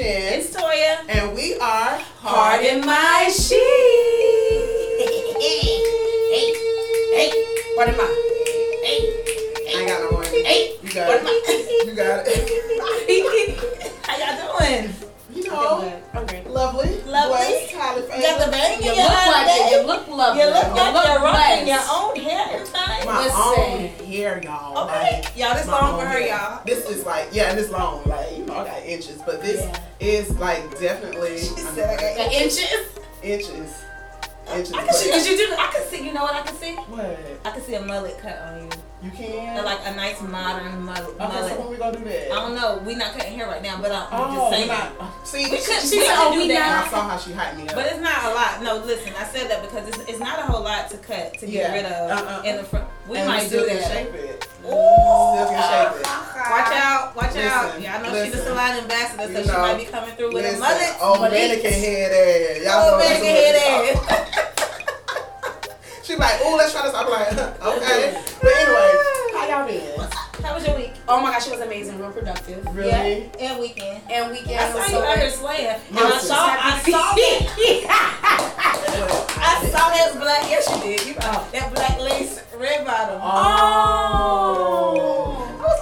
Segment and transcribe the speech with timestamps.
[0.00, 0.40] Shin.
[0.40, 1.04] It's Toya.
[1.10, 3.60] and we are Pardon my sheet.
[5.38, 6.54] hey,
[7.12, 7.28] hey,
[7.76, 8.04] pardon my.
[8.82, 8.98] Hey,
[9.68, 10.24] I ain't got no more.
[10.24, 11.44] hey, You got pardon it.
[11.44, 11.84] my.
[11.90, 12.32] You got it.
[14.06, 14.90] How y'all doing?
[15.34, 16.44] You know, Okay.
[16.48, 16.90] lovely.
[17.04, 17.36] Lovely.
[17.36, 19.80] Blessed, highly You got the bang You in look your eye like it.
[19.80, 20.40] You look lovely.
[20.42, 23.06] You look like you're rocking your own hair and thing.
[23.06, 23.40] My Listen.
[23.44, 24.84] own hair, y'all.
[24.88, 26.28] Okay, Like, y'all, this my long for her, hair.
[26.28, 26.62] y'all.
[26.64, 28.02] This is like, yeah, and it's long.
[28.06, 28.29] Like, you know,
[28.60, 29.80] I got inches, but this Yeah.
[30.00, 32.58] is like definitely She said I got inches.
[33.22, 33.84] inches.
[34.52, 34.74] Inches.
[34.74, 35.54] I can see, cause you do.
[35.56, 36.04] I can see.
[36.04, 36.74] You know what I can see?
[36.74, 37.18] What?
[37.44, 38.68] I can see a mullet cut on you,
[39.02, 39.64] You can?
[39.64, 41.08] Like a nice modern mullet.
[41.18, 42.32] okay, so when we gonna do that?
[42.32, 42.82] I don't know.
[42.84, 44.68] We not cutting hair right now, but uh, I'm Oh, just saying.
[44.68, 45.80] not- see, We could.
[45.80, 46.84] She oh, we said, oh, do we that.
[46.84, 47.74] I saw how she hyped me up.
[47.76, 48.62] But it's not a lot.
[48.62, 51.46] No, listen, I said that because it's, it's not a whole lot to cut to
[51.46, 51.72] get Yeah.
[51.72, 52.42] rid of Uh-uh.
[52.44, 52.64] in the uh.
[52.66, 52.88] front.
[53.08, 53.90] We and might still do can that.
[53.90, 54.48] shape it.
[54.64, 54.68] Ooh.
[54.68, 56.06] Still can shape it.
[56.50, 57.80] Watch out, watch out.
[57.80, 58.52] Yeah, I know she's a listen.
[58.52, 60.96] salon ambassador, so You she know, might be coming through with Listen, a mullet.
[61.00, 62.64] oh, mannequin head ass.
[62.64, 64.59] Y'all Oh, know man, head ass.
[66.10, 66.92] She like, oh, let's try this.
[66.92, 67.30] I'm like,
[67.62, 68.20] okay.
[68.42, 68.90] But anyway,
[69.32, 70.42] how y'all been?
[70.42, 70.90] How was your week?
[71.06, 72.00] Oh my gosh, it was amazing.
[72.00, 72.66] Real productive.
[72.74, 72.90] Really?
[73.38, 74.02] Yeah, and weekend.
[74.10, 75.66] And weekend I saw so you out here slaying.
[75.68, 77.46] And I saw, I saw that.
[79.38, 80.50] I saw that black.
[80.50, 81.06] Yes, you did.
[81.06, 83.20] You uh, that black lace red bottom.
[83.22, 83.28] Oh.
[83.28, 85.19] I was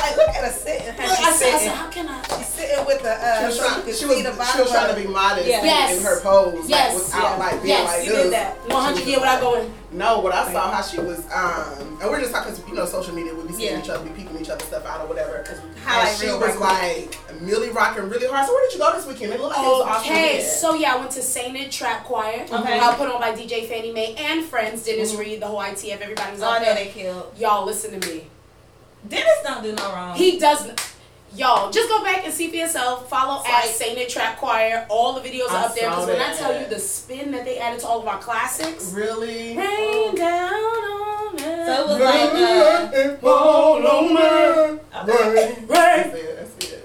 [0.08, 0.92] like, look at her sitting.
[0.94, 2.22] How Look, she I said, I said, how can I?
[2.36, 5.00] She's sitting with the She uh, was, trying, she, was, the she was trying to
[5.00, 5.58] be modest Yeah.
[5.60, 5.98] in- Yes.
[5.98, 6.94] in her pose, Yes.
[6.94, 7.36] like without Yeah.
[7.38, 8.22] like being Yes, like you this.
[8.24, 8.68] did that.
[8.68, 9.74] 100 She yeah, was without going.
[9.90, 13.14] No, but I saw how she was, um, and we're just talking, you know, social
[13.14, 13.34] media.
[13.34, 13.82] We be seeing Yeah.
[13.82, 15.44] each other, we peeking each other stuff out or whatever.
[15.84, 18.46] Highlight and she reel was right like Millie rocking really hard.
[18.46, 19.32] So where did you go this weekend?
[19.32, 20.10] It looked like it was awesome.
[20.12, 20.52] Okay, weekend.
[20.52, 22.44] so yeah, I went to Sainted Trap Choir.
[22.52, 22.78] Okay.
[22.78, 25.18] Uh, put on by DJ Fannie Mae and friends, Dennis Mhm.
[25.20, 26.74] Reed, the whole ITF, everybody was Oh, out there.
[26.74, 27.32] they killed.
[27.38, 28.26] Y'all listen to me.
[29.06, 30.16] Dennis don't do no wrong.
[30.16, 30.80] He doesn't.
[31.34, 33.08] Y'all, just go back and see for yourself.
[33.10, 34.86] Follow It's at like- Sainted Trap Choir.
[34.88, 35.90] All the videos I are up there.
[35.90, 38.92] Because when I tell you the spin that they added to all of our classics,
[38.92, 39.56] really.
[39.56, 41.42] rain down on me.
[41.42, 44.80] So it was like, uh, Fall on me.
[45.12, 45.34] Okay.
[45.34, 45.54] Rain.
[45.54, 46.84] Rain, That's it, that's it.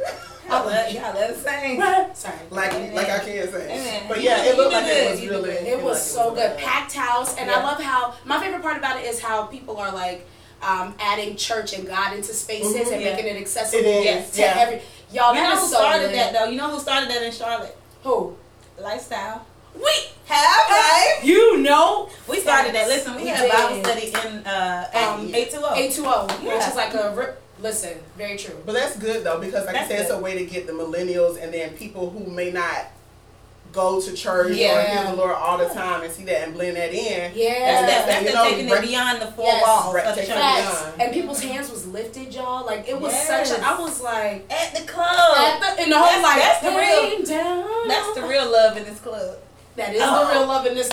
[0.50, 1.14] I love y'all.
[1.16, 1.80] Let us sing.
[1.80, 2.14] rain.
[2.16, 2.36] Sorry.
[2.52, 2.94] Like, Amen.
[2.96, 3.64] like I can't say.
[3.72, 4.04] Amen.
[4.10, 5.50] But yeah, it looked like it was really.
[5.52, 6.50] It was so good.
[6.52, 6.58] good.
[6.60, 7.38] Packed house.
[7.38, 7.60] And Yeah.
[7.60, 10.28] I love how, my favorite part about it is how people are like,
[10.68, 12.94] um, adding church and God into spaces Mhm.
[12.94, 13.16] and Yeah.
[13.16, 14.32] making it accessible It is, Yes.
[14.32, 14.56] to yeah.
[14.60, 14.82] every.
[15.12, 16.14] Y'all, You that know is who so started lit.
[16.16, 16.46] that though?
[16.46, 17.78] You know who started that in Charlotte?
[18.04, 18.36] Who?
[18.80, 19.46] Lifestyle.
[19.76, 19.92] We.
[20.26, 21.20] Have right?
[21.24, 22.10] You know.
[22.28, 22.88] We started that.
[22.88, 25.74] Listen, we, We had Bible study in uh Um, eight two zero.
[25.76, 27.40] 820, which is like a rip.
[27.60, 28.56] Listen, very true.
[28.66, 30.74] But that's good though because like That's I said, it's a way to get the
[30.74, 32.88] millennials and then people wwho may not
[33.74, 35.02] go to church or Yeah.
[35.04, 37.32] hear the Lord all the time and see that and blend that in.
[37.36, 37.82] Yeah.
[37.82, 38.06] That's that.
[38.08, 39.64] That's You know, taking break- it beyond the four Yes.
[39.68, 40.94] walls Break- of the church.
[41.00, 42.66] And people's hands was lifted, y'all.
[42.66, 43.50] Like it was Yes.
[43.50, 43.66] such a.
[43.66, 44.46] I was like.
[44.52, 45.38] At the club.
[45.38, 46.42] At the, in the whole That's- like.
[46.42, 49.38] that's the real- down." That's the real love in this club.
[49.76, 50.06] That is Oh.
[50.06, 50.32] the uh-huh.
[50.40, 50.90] real love in this.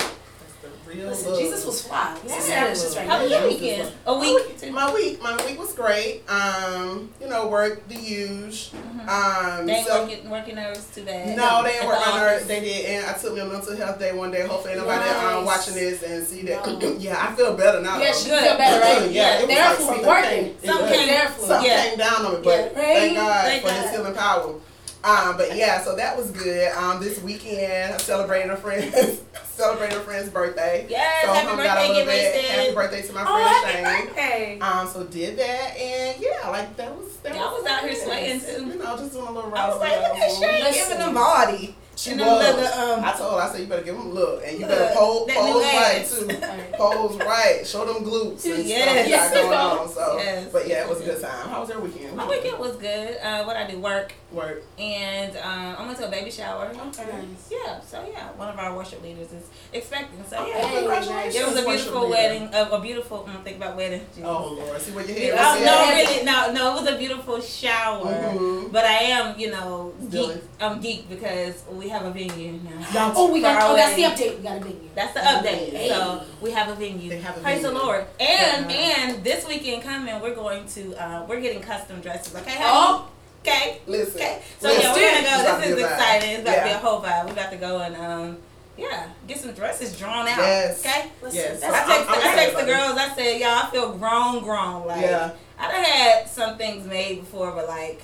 [0.90, 1.40] That's the real Listen, love.
[1.40, 2.18] Jesus was fly.
[2.24, 2.30] Yeah.
[2.32, 3.92] Let's establish right How was your weekend?
[4.06, 4.72] A week.
[4.72, 6.22] My week, my week was great.
[6.28, 8.70] Um, you know, work the huge.
[8.74, 8.80] Um,
[9.10, 9.66] Mm-hmm.
[9.66, 11.36] They ain't so- working working nerves too bad.
[11.36, 12.40] No, they At ain't the work on her.
[12.44, 14.46] They did, and I took me a mental health day one day.
[14.46, 15.24] Hopefully, nobody Nice.
[15.34, 16.66] um, watching this and see that.
[16.66, 16.78] Wow.
[16.98, 17.98] yeah, I feel better now.
[17.98, 18.18] Yeah, though.
[18.18, 19.10] she feel better, right?
[19.10, 20.30] Yeah, it was Therefore, like we something working.
[20.60, 20.94] came- Something yeah.
[20.96, 21.46] came- Therefore.
[21.46, 21.84] Something Yeah.
[21.88, 22.68] came down on me, but Yeah.
[22.74, 23.82] thank God Thank for God.
[23.82, 24.54] His healing power.
[25.02, 26.72] Um, but yeah, so that was good.
[26.72, 28.92] Um, this weekend I celebrated a friend,
[29.44, 30.86] celebrated a friend's birthday.
[30.90, 32.06] Yes, so happy birthday, a little bit.
[32.06, 32.44] wasted.
[32.50, 34.06] Happy birthday to my Oh, friend happy Shane.
[34.06, 34.58] birthday.
[34.60, 37.16] Um, so did that, and yeah, like that was.
[37.22, 38.66] That Y'all was out here sweating, too.
[38.66, 39.54] You know, just doing a little.
[39.54, 40.30] I was like, look at.
[40.32, 41.74] Shane giving them body.
[42.00, 42.70] She And was.
[42.72, 44.66] them um, I told her, I said, you better give him a look, and you
[44.66, 46.18] Look, better pose, pose right ass.
[46.18, 46.26] too.
[46.80, 47.66] Pose right.
[47.66, 49.30] Show them glutes and Yes.
[49.30, 49.88] stuff you got going on.
[49.92, 50.48] So, Yes.
[50.50, 51.48] but yeah, it was a good time.
[51.50, 52.16] How was your weekend?
[52.16, 53.18] My weekend was good.
[53.22, 54.62] Uh, what I do, work, Work.
[54.78, 56.72] and um, I went to a baby shower.
[56.88, 57.04] Okay.
[57.50, 59.44] Yeah, so yeah, one of our worship leaders is
[59.74, 60.24] expecting.
[60.26, 61.34] So yeah, Hey, congratulations.
[61.36, 62.48] it was a beautiful wedding.
[62.54, 63.28] A, a beautiful.
[63.28, 64.06] I'm think about wedding.
[64.14, 64.24] Jesus.
[64.24, 66.78] Oh Lord, see what your Yeah, head oh, no, really, no, no.
[66.78, 68.06] It was a beautiful shower.
[68.06, 68.72] Mhm.
[68.72, 70.30] But I am, you know, geek.
[70.60, 72.86] I'm geek because we have a venue now.
[72.92, 73.60] Y'all Oh, we got.
[73.70, 74.36] Oh, that's the update.
[74.38, 74.88] We got a venue.
[74.94, 75.70] That's the update.
[75.72, 75.88] Hey.
[75.88, 77.08] So we have a venue.
[77.10, 77.70] They have a Praise the.
[77.72, 78.04] Lord.
[78.18, 78.76] And Yeah.
[79.08, 82.34] and this weekend coming, we're going to uh, we're getting custom dresses.
[82.34, 82.50] Okay.
[82.52, 82.64] honey?
[82.66, 83.08] Oh,
[83.42, 83.80] Okay.
[83.86, 84.16] Listen.
[84.20, 84.42] Okay.
[84.60, 84.82] So Listen.
[84.82, 85.60] yeah, we're gonna go.
[85.60, 86.30] This is exciting.
[86.30, 87.28] It's about to be a whole vibe.
[87.28, 88.36] We got to go and um
[88.76, 90.36] yeah get some dresses drawn out.
[90.38, 90.80] Yes.
[90.80, 91.10] Okay.
[91.22, 91.38] listen.
[91.40, 91.60] Yes.
[91.60, 92.98] That's I I'm- text, I'm I excited text the girls.
[92.98, 94.86] I said, y'all, I feel grown, grown.
[94.86, 95.30] Like Yeah.
[95.58, 98.02] I done had some things made before, but like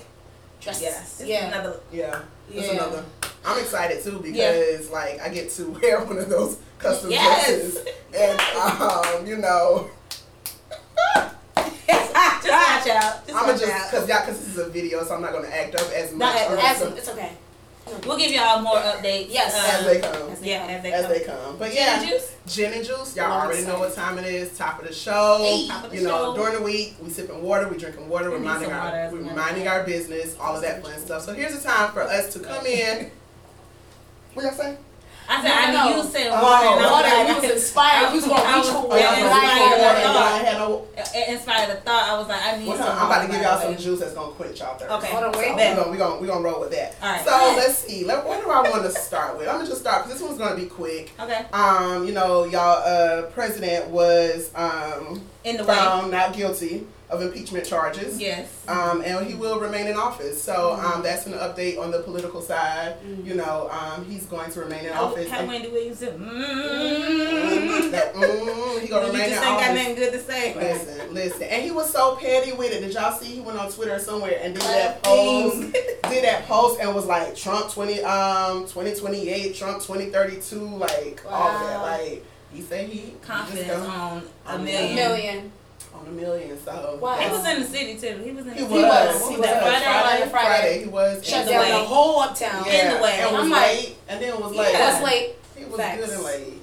[0.59, 0.81] dresses.
[0.81, 1.45] yes, Yeah.
[1.47, 1.79] another.
[1.91, 2.21] Yeah.
[2.51, 2.73] That's Yeah.
[2.73, 3.05] another.
[3.45, 4.51] I'm excited too Yeah.
[4.53, 7.47] because like I get to wear one of those custom Yes.
[7.47, 7.77] dresses,
[8.15, 9.89] and um, you know,
[11.15, 13.27] just watch out.
[13.27, 13.91] Just I'm gonna watch just out.
[13.91, 16.35] cause y'all cause this is a video, so I'm not gonna act up as much.
[16.35, 16.51] up.
[16.63, 17.31] As it's okay.
[18.05, 19.27] We'll give y'all more updates.
[19.29, 19.55] Yes.
[19.55, 20.29] As they come.
[20.43, 21.13] Yeah, as they As come.
[21.13, 21.57] they come.
[21.57, 22.35] But Gin yeah, and juice?
[22.45, 23.15] gin and juice.
[23.15, 24.57] Y'all already know what time it is.
[24.57, 25.37] Top of the show.
[25.41, 25.67] Hey.
[25.69, 26.35] Top of the you know, show.
[26.35, 29.67] during the week, we sipping water, we drinking water, We reminding our water as reminding
[29.69, 31.21] our business, all of that fun stuff.
[31.23, 33.09] So here's the time for us to come in.
[34.37, 34.77] What y'all say?
[35.29, 35.89] I said, No, I no.
[35.89, 36.67] knew you said Oh, water.
[36.67, 38.07] and I was Water, like- you was inspired.
[38.07, 38.99] You was gonna reach for water.
[38.99, 39.81] yeah, y'all it's gonna like drink that.
[39.81, 40.87] water and y'all had no.
[41.19, 42.03] It inspired a thought.
[42.09, 42.87] I was like, I need Well, some.
[42.97, 44.91] I'm about to give y'all some juice that's gonna quench y'all thirst.
[44.91, 45.07] Okay.
[45.11, 45.55] Hold on, So wait.
[45.55, 46.95] we're gonna, we gonna, we gonna roll with that.
[47.01, 47.25] All right.
[47.25, 48.05] So let's see.
[48.05, 49.47] Let, where do I want to start with?
[49.49, 51.11] I'm gonna just start because this one's gonna be quick.
[51.19, 51.45] Okay.
[51.51, 55.75] Um, you know, y'all, uh, president was um In the way.
[56.09, 58.19] not guilty of impeachment charges.
[58.19, 58.49] Yes.
[58.67, 60.43] Um, and he will remain in office.
[60.43, 60.85] So Mm-hmm.
[60.85, 62.95] um, that's an update on the political side.
[63.23, 65.29] You know, um, he's going to remain in How, office.
[65.29, 69.59] how And- Wendy Williams said, Mm, mm that, mm, he gonna You remain just ain't
[69.59, 70.53] got nothing good to say.
[70.55, 72.81] Listen, listen, and he was so petty with it.
[72.81, 73.35] Did y'all see?
[73.35, 77.35] He went on Twitter somewhere and did that post, did that post, and was like
[77.35, 81.81] Trump twenty um twenty twenty eight, Trump twenty thirty two, like all that.
[81.81, 85.51] Like he said he he Confidence gonna- on a On a million.
[86.05, 86.07] Million.
[86.07, 86.63] on a million.
[86.63, 87.17] So Wow.
[87.17, 88.21] He was in the city too.
[88.23, 88.73] He was in the He city.
[88.73, 88.81] was.
[88.83, 89.27] was.
[89.29, 89.47] He He was.
[89.49, 89.57] was.
[89.61, 90.79] Friday, Friday, Friday, Friday.
[90.83, 91.25] He was.
[91.27, 91.71] Shut the down way.
[91.71, 92.63] the whole uptown.
[92.65, 93.19] Yeah, In the way.
[93.21, 94.71] And was I'm like- and then it was late.
[94.73, 94.91] Yeah.
[94.91, 95.35] What's late?
[95.55, 96.05] He was Facts.
[96.05, 96.53] good and late.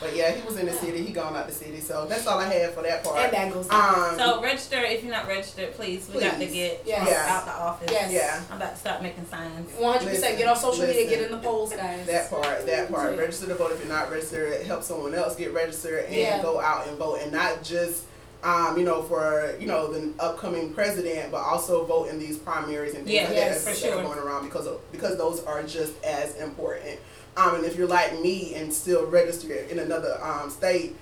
[0.00, 1.02] But yeah, he was in the city.
[1.04, 1.80] He gone out the city.
[1.80, 3.16] So that's all I had for that part.
[3.20, 3.70] And that goes.
[3.70, 6.10] Um, So register if you're not registered, please.
[6.12, 7.06] We got to get Yes.
[7.08, 7.34] Yeah.
[7.34, 7.90] out the office.
[7.90, 8.12] Yes.
[8.12, 8.42] yeah.
[8.50, 9.70] I'm about to start making signs.
[9.78, 10.36] One hundred percent.
[10.36, 11.08] Get on social media.
[11.08, 12.06] Get in the polls, guys.
[12.06, 13.14] That part, that part.
[13.14, 13.20] Yeah.
[13.20, 14.66] Register to vote if you're not registered.
[14.66, 16.42] Help someone else get registered and Yeah.
[16.42, 18.02] go out and vote, and not just,
[18.44, 22.94] um, you know, for you know the upcoming president, but also vote in these primaries
[22.94, 24.02] and things Yeah, like yes, that for that are sure.
[24.02, 27.00] going around because of, because those are just as important.
[27.36, 30.94] Um, and if you're like me and still registered in another um state,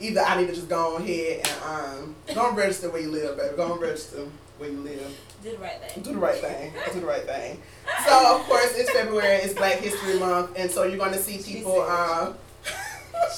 [0.00, 3.36] either I need to just go ahead and um go and register where you live,
[3.36, 3.54] baby.
[3.56, 4.26] Go and register
[4.58, 5.14] where you live
[5.44, 6.02] Do the right thing.
[6.02, 6.72] do the right thing.
[6.94, 7.60] Do the right thing.
[8.06, 11.82] So of course it's February, it's Black History Month, and so you're gonna see people
[11.82, 12.36] um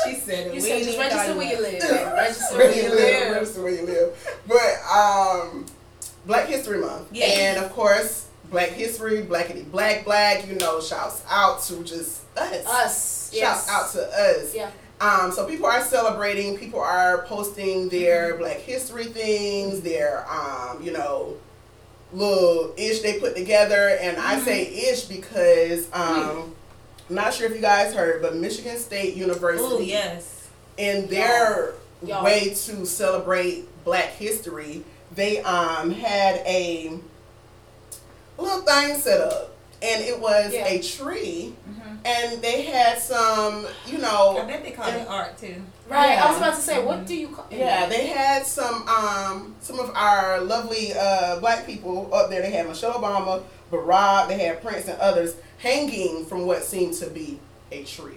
[0.04, 0.54] She said it.
[0.54, 2.12] You We said just register where you live.
[2.12, 4.38] Register where you live, register where you live.
[4.46, 5.66] But um
[6.26, 7.08] Black History Month.
[7.12, 7.26] Yeah.
[7.26, 12.66] And of course Black History, Blackity Black Black, you know, shouts out to just us.
[12.66, 13.30] Us.
[13.34, 13.68] Shouts Yes.
[13.68, 14.54] out to us.
[14.54, 14.70] Yeah.
[15.00, 20.90] Um, so people are celebrating, people are posting their Black History things, their um, you
[20.92, 21.36] know,
[22.12, 26.54] little ish they put together, and I say ish because um, I'm
[27.10, 30.48] not sure if you guys heard, but Michigan State University Oh yes.
[30.76, 31.74] in their
[32.04, 32.24] Y'all.
[32.24, 34.84] way to celebrate Black History,
[35.14, 36.98] they um had a
[38.36, 40.66] little thing set up, and it was Yeah.
[40.66, 44.38] a tree, hmm and they had some, you know.
[44.38, 45.56] I bet they call it art too.
[45.88, 46.10] Right.
[46.12, 46.24] Yeah.
[46.24, 47.46] I was about to say, what do you call?
[47.50, 52.40] Yeah, they had some um some of our lovely uh black people up there.
[52.40, 57.08] They had Michelle Obama, Barack, they had Prince and others hanging from what seemed to
[57.10, 57.38] be
[57.72, 58.14] a tree.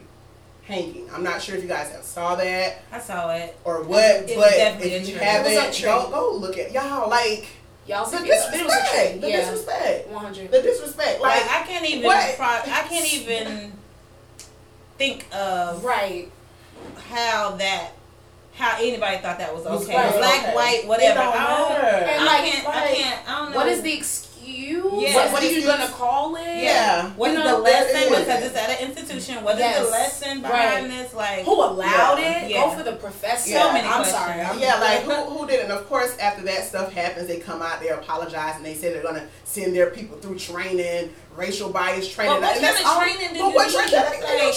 [0.64, 1.10] Hanging.
[1.12, 3.58] I'm not sure if you guys have saw that I saw it.
[3.66, 5.90] or what, It was but if you haven't, It was a tree.
[5.90, 7.48] go go look at y'all like
[7.88, 8.94] Y'all the said it, it was a disrespect.
[9.12, 9.20] tree.
[9.20, 9.38] The Yeah.
[9.38, 10.08] disrespect.
[10.10, 10.52] One hundred.
[10.52, 11.20] The disrespect.
[11.20, 12.04] Like, Like I can't even.
[12.04, 12.36] what?
[12.38, 13.74] Pro- I can't even
[14.98, 16.30] think of Right.
[17.10, 17.92] how that.
[18.54, 19.96] How anybody thought that was Was okay?
[19.96, 20.54] right, Black, okay.
[20.56, 21.20] white, It whatever.
[21.22, 21.72] don't I don't.
[21.72, 22.68] And I like, can't.
[22.68, 23.30] I can't.
[23.30, 23.58] I don't know.
[23.58, 24.21] What is the excuse?
[24.44, 25.16] Yeah.
[25.16, 26.42] What, what are you gonna call it?
[26.64, 27.10] Yeah.
[27.12, 28.14] What is You know, the there lesson?
[28.14, 28.20] is.
[28.20, 29.44] Because it's at an institution.
[29.44, 29.86] What is Yes.
[29.86, 30.98] the lesson behind Right.
[31.04, 31.14] this?
[31.14, 32.44] Like, Who allowed Yeah.
[32.46, 32.50] it?
[32.52, 32.62] Yeah.
[32.62, 33.52] Go for the professor.
[33.52, 34.18] So many I'm questions.
[34.18, 34.42] sorry.
[34.42, 35.64] I'm, Yeah, like who who did it?
[35.64, 38.92] And of course, after that stuff happens, they come out, they apologize, and they say
[38.94, 42.34] they're gonna send their people through training, racial bias training.
[42.36, 43.92] But what kind that's of all- training do you what training?
[43.92, 44.54] That Like, training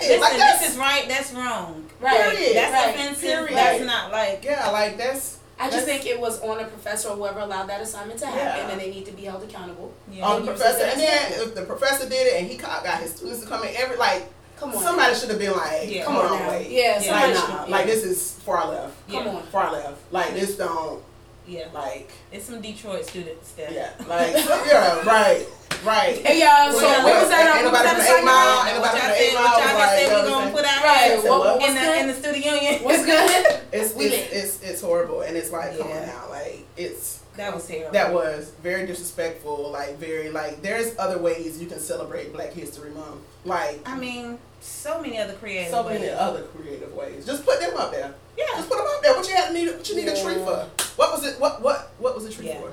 [0.00, 0.20] needed.
[0.20, 1.08] listen, like this is right.
[1.08, 1.88] That's wrong.
[2.00, 2.20] Right.
[2.32, 2.56] Period.
[2.56, 2.94] That's right.
[2.94, 3.20] offensive.
[3.22, 3.56] Period.
[3.56, 4.44] That's not like.
[4.44, 7.80] yeah, like that's I just think it was on a professor or whoever allowed that
[7.82, 8.70] assignment to happen, Yeah.
[8.72, 9.92] and they need to be held accountable.
[10.10, 10.24] Yeah.
[10.26, 10.84] Um, on the professor.
[10.84, 13.74] And then if the professor did it, and he got his students to come in,
[13.76, 14.82] every like Come on.
[14.82, 16.04] somebody should have been like, Yeah.
[16.04, 16.48] come Come on, on now.
[16.50, 17.12] wait, Yeah, Yeah.
[17.12, 17.70] like nah, yeah.
[17.70, 19.32] like this is far left, Come Yeah.
[19.32, 19.42] on.
[19.44, 19.96] far left.
[20.10, 21.02] Like this don't
[21.46, 21.66] Yeah.
[21.74, 23.70] like It's some Detroit students there.
[23.70, 24.32] yeah, like
[24.66, 25.46] yeah, right,
[25.84, 26.16] right.
[26.24, 27.56] Hey y'all, so what was that?
[27.56, 28.24] ain't nobody from Eight?
[28.24, 31.20] Mile, ain't What nobody from Eight what y'all said we gonna put out Right.
[31.22, 31.58] What, what?
[31.58, 32.84] what's in the, in the studio union.
[32.84, 33.60] What's good?
[33.72, 37.66] It's, it's, it's it's horrible and it's like come on now like it's That was
[37.66, 37.92] terrible.
[37.92, 42.90] that was very disrespectful like very like there's other ways you can celebrate Black History
[42.90, 46.00] Month like I mean, so many other creative so ways.
[46.00, 48.44] many other creative ways just put them up there Yeah.
[48.56, 50.66] just put them up there what you had need what you need a tree for
[50.96, 52.60] what was it what what what was the tree Yeah.
[52.60, 52.72] for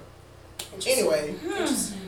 [0.89, 2.01] anyway Interesting.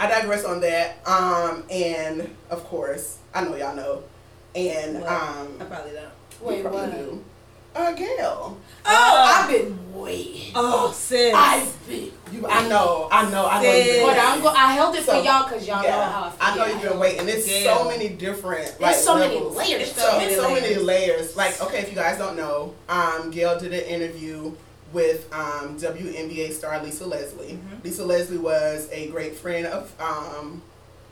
[0.00, 4.02] I digress on that um and of course I know y'all know
[4.54, 5.08] and What?
[5.12, 6.10] um I probably don't.
[6.42, 6.92] Wait, probably what?
[6.92, 7.24] do.
[7.72, 8.58] Uh, Gail.
[8.84, 10.50] Oh, I've been waiting.
[10.56, 11.32] Oh, sis.
[11.32, 12.10] I've been.
[12.32, 13.72] You, I know, I know, I know.
[13.72, 14.06] You've been Sis.
[14.06, 14.18] But.
[14.18, 16.38] I'm go- I held it So, for y'all because y'all know how I feel.
[16.40, 17.26] I know you've been waiting.
[17.26, 17.76] There's Gail.
[17.78, 18.64] so many different.
[18.64, 19.56] There's like, so many levels.
[19.56, 19.82] layers.
[19.82, 20.18] It's so so, it.
[20.18, 20.82] many so many layers.
[20.82, 21.36] layers.
[21.36, 24.52] Like, okay, if you guys don't know, um, Gail did an interview
[24.92, 27.58] with um, WNBA star Lisa Leslie.
[27.58, 27.84] Mhm.
[27.84, 30.62] Lisa Leslie was a great friend of um,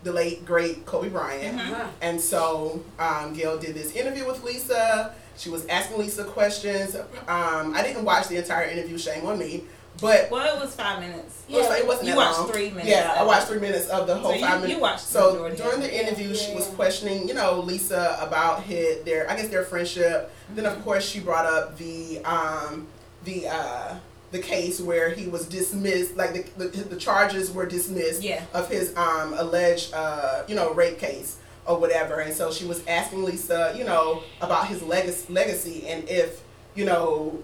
[0.05, 1.73] the late great Kobe Bryant, Mhm.
[1.73, 1.87] Uh-huh.
[2.01, 5.15] and so um, Gail did this interview with Lisa.
[5.37, 6.97] She was asking Lisa questions.
[7.29, 8.99] Um, I didn't watch the entire interview.
[8.99, 9.63] Shame on me,
[10.01, 10.29] but.
[10.31, 11.37] Well, it was five minutes.
[11.49, 12.51] it was- it wasn't You that watched long.
[12.53, 14.81] three minutes Yeah, I watched three minutes of the whole So you- five you minutes.
[14.81, 16.07] watched so majority during the it.
[16.09, 20.31] interview, she was questioning, you know, Lisa about his, their, I guess their friendship.
[20.55, 20.77] Then Mm-hmm.
[20.79, 22.87] of course she brought up the, um,
[23.29, 23.95] the, uh,
[24.31, 28.43] the case where he was dismissed, like the, the, the charges were dismissed Yeah.
[28.55, 32.21] of his um, alleged, uh, you know, rape case or whatever.
[32.21, 36.43] And so she was asking Lisa, you know, about his legacy, legacy and if,
[36.75, 37.39] you know,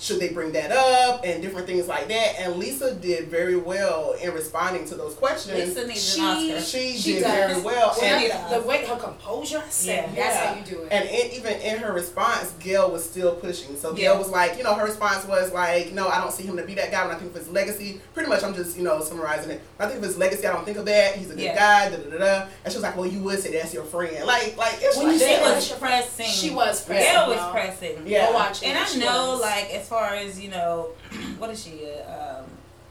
[0.00, 2.36] should they bring that up and different things like that.
[2.40, 5.58] And Lisa did very well in responding to those questions.
[5.76, 6.26] Lisa needs She- an
[6.56, 6.60] Oscar.
[6.78, 7.32] She, She did does.
[7.32, 7.94] very well.
[8.00, 10.24] Well, And, the way her composure, said, Yeah.
[10.24, 10.46] that's Yeah.
[10.46, 10.88] how you do it.
[10.90, 13.78] and in, even in her response, Gail was still pushing.
[13.78, 13.96] So Yeah.
[14.14, 16.62] Gail was like, you know, her response was like, no, I don't see him to
[16.62, 17.06] be that guy.
[17.06, 19.60] When I think of his legacy, pretty much I'm just, you know, summarizing it.
[19.76, 21.16] When I think of his legacy, I don't think of that.
[21.16, 21.54] He's a good Yeah.
[21.56, 22.46] guy, da da da da.
[22.64, 24.24] And she was like, well, you would say that's your friend.
[24.24, 25.54] Like, like it's When like you She say that.
[25.56, 26.26] was pressing.
[26.26, 27.12] she was pressing.
[27.12, 28.02] Gail was pressing.
[28.06, 28.28] Yeah.
[28.28, 28.68] Go watch it.
[28.68, 29.40] And I She know, was.
[29.42, 30.88] like, as far as you know,
[31.38, 31.84] what is she?
[31.84, 32.46] A um,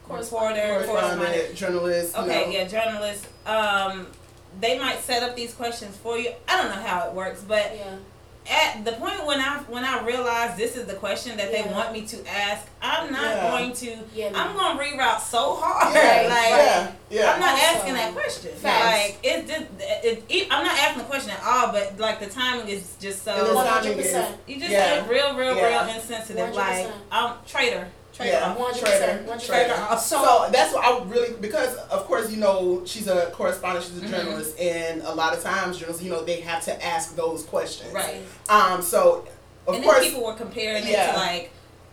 [0.06, 0.80] Correspondent.
[0.80, 1.18] reporter, correspondent.
[1.20, 2.16] correspondent, journalist.
[2.16, 2.50] you Okay, know.
[2.52, 3.26] yeah, journalist.
[3.46, 4.06] Um,
[4.60, 6.32] they might set up these questions for you.
[6.48, 7.96] I don't know how it works, but Yeah.
[8.48, 11.92] At the point when I when I realize this is the question that they want
[11.92, 13.50] me to ask, I'm not Yeah.
[13.50, 13.98] going to.
[14.14, 15.94] Yeah, I'm going to reroute so hard.
[15.94, 17.32] Yeah, like yeah, yeah.
[17.32, 18.52] I'm not asking that question.
[18.56, 18.86] facts.
[18.86, 22.26] Like it's just it, it, I'm not asking the question at all, but like the
[22.26, 23.54] timing is just so.
[23.54, 23.96] 100.
[23.96, 25.06] percent You just Yeah.
[25.08, 25.84] real, real, Yeah.
[25.86, 26.54] real insensitive.
[26.54, 26.92] Like 100%.
[27.12, 27.88] I'm traitor.
[28.12, 28.32] Traitor.
[28.32, 28.48] Yeah.
[28.54, 29.20] One hundred Trader, percent.
[29.26, 29.74] One hundred trader.
[29.74, 30.00] percent.
[30.00, 33.98] So, So that's what I really because of course you know she's a correspondent, she's
[33.98, 34.10] a Mhm.
[34.10, 37.92] journalist, and a lot of times journalists you know they have to ask those questions.
[37.92, 38.20] Right.
[38.48, 38.82] Um.
[38.82, 39.24] So
[39.66, 41.50] of and course then people were comparing it to like,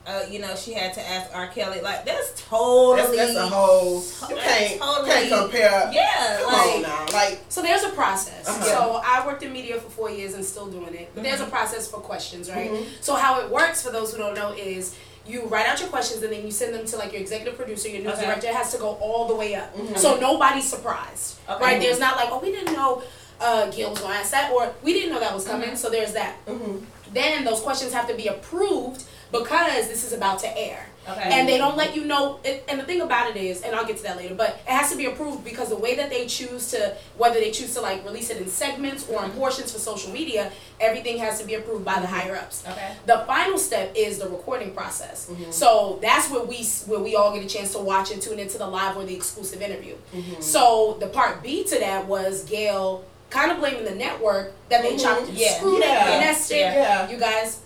[0.07, 1.47] uh, you know, she had to ask R.
[1.47, 1.81] Kelly.
[1.81, 3.17] Like that's totally.
[3.17, 3.95] that's, that's a whole
[4.29, 5.89] you That's can't totally- can't compare.
[5.93, 6.38] Yeah.
[6.41, 8.47] Come like, on now, like So there's a process.
[8.47, 8.63] Uh-huh.
[8.63, 11.12] So I worked in media for four years and still doing it.
[11.13, 12.71] But there's a process for questions, right?
[12.71, 12.86] Mhm.
[13.01, 14.95] So how it works for those who don't know is
[15.27, 17.89] you write out your questions and then you send them to like your executive producer,
[17.89, 18.25] your news Okay.
[18.25, 18.48] director.
[18.48, 19.75] It has to go all the way up.
[19.75, 19.98] Mhm.
[19.98, 21.63] So nobody's surprised, Okay.
[21.63, 21.81] right?
[21.81, 23.03] There's not like, oh, we didn't know
[23.39, 25.69] uh, Gail was going to ask that, or we didn't know that was coming.
[25.69, 25.77] Mhm.
[25.77, 26.43] So there's that.
[26.48, 26.81] mhm.
[27.13, 30.88] Then those questions have to be approved because this is about to air.
[31.10, 31.30] Okay.
[31.32, 32.40] And they don't let you know.
[32.68, 34.92] And the thing about it is, and I'll get to that later, but it has
[34.92, 38.04] to be approved because the way that they choose to, whether they choose to like
[38.04, 41.86] release it in segments or in portions for social media, everything has to be approved
[41.86, 42.64] by the higher ups.
[42.68, 42.94] Okay.
[43.06, 45.28] The final step is the recording process.
[45.32, 45.54] Mhm.
[45.54, 48.58] So that's where we where we all get a chance to watch and tune into
[48.58, 49.96] the live or the exclusive interview.
[50.14, 50.44] Mhm.
[50.44, 54.94] So the part B to that was Gail kind of blaming the network that they
[54.96, 55.02] Mhm.
[55.04, 55.60] chopped Yeah.
[55.66, 56.08] Yeah.
[56.10, 56.56] it, finessed it.
[56.60, 57.10] Yeah.
[57.10, 57.58] You guys,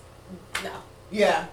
[0.64, 0.72] no,
[1.12, 1.46] Yeah.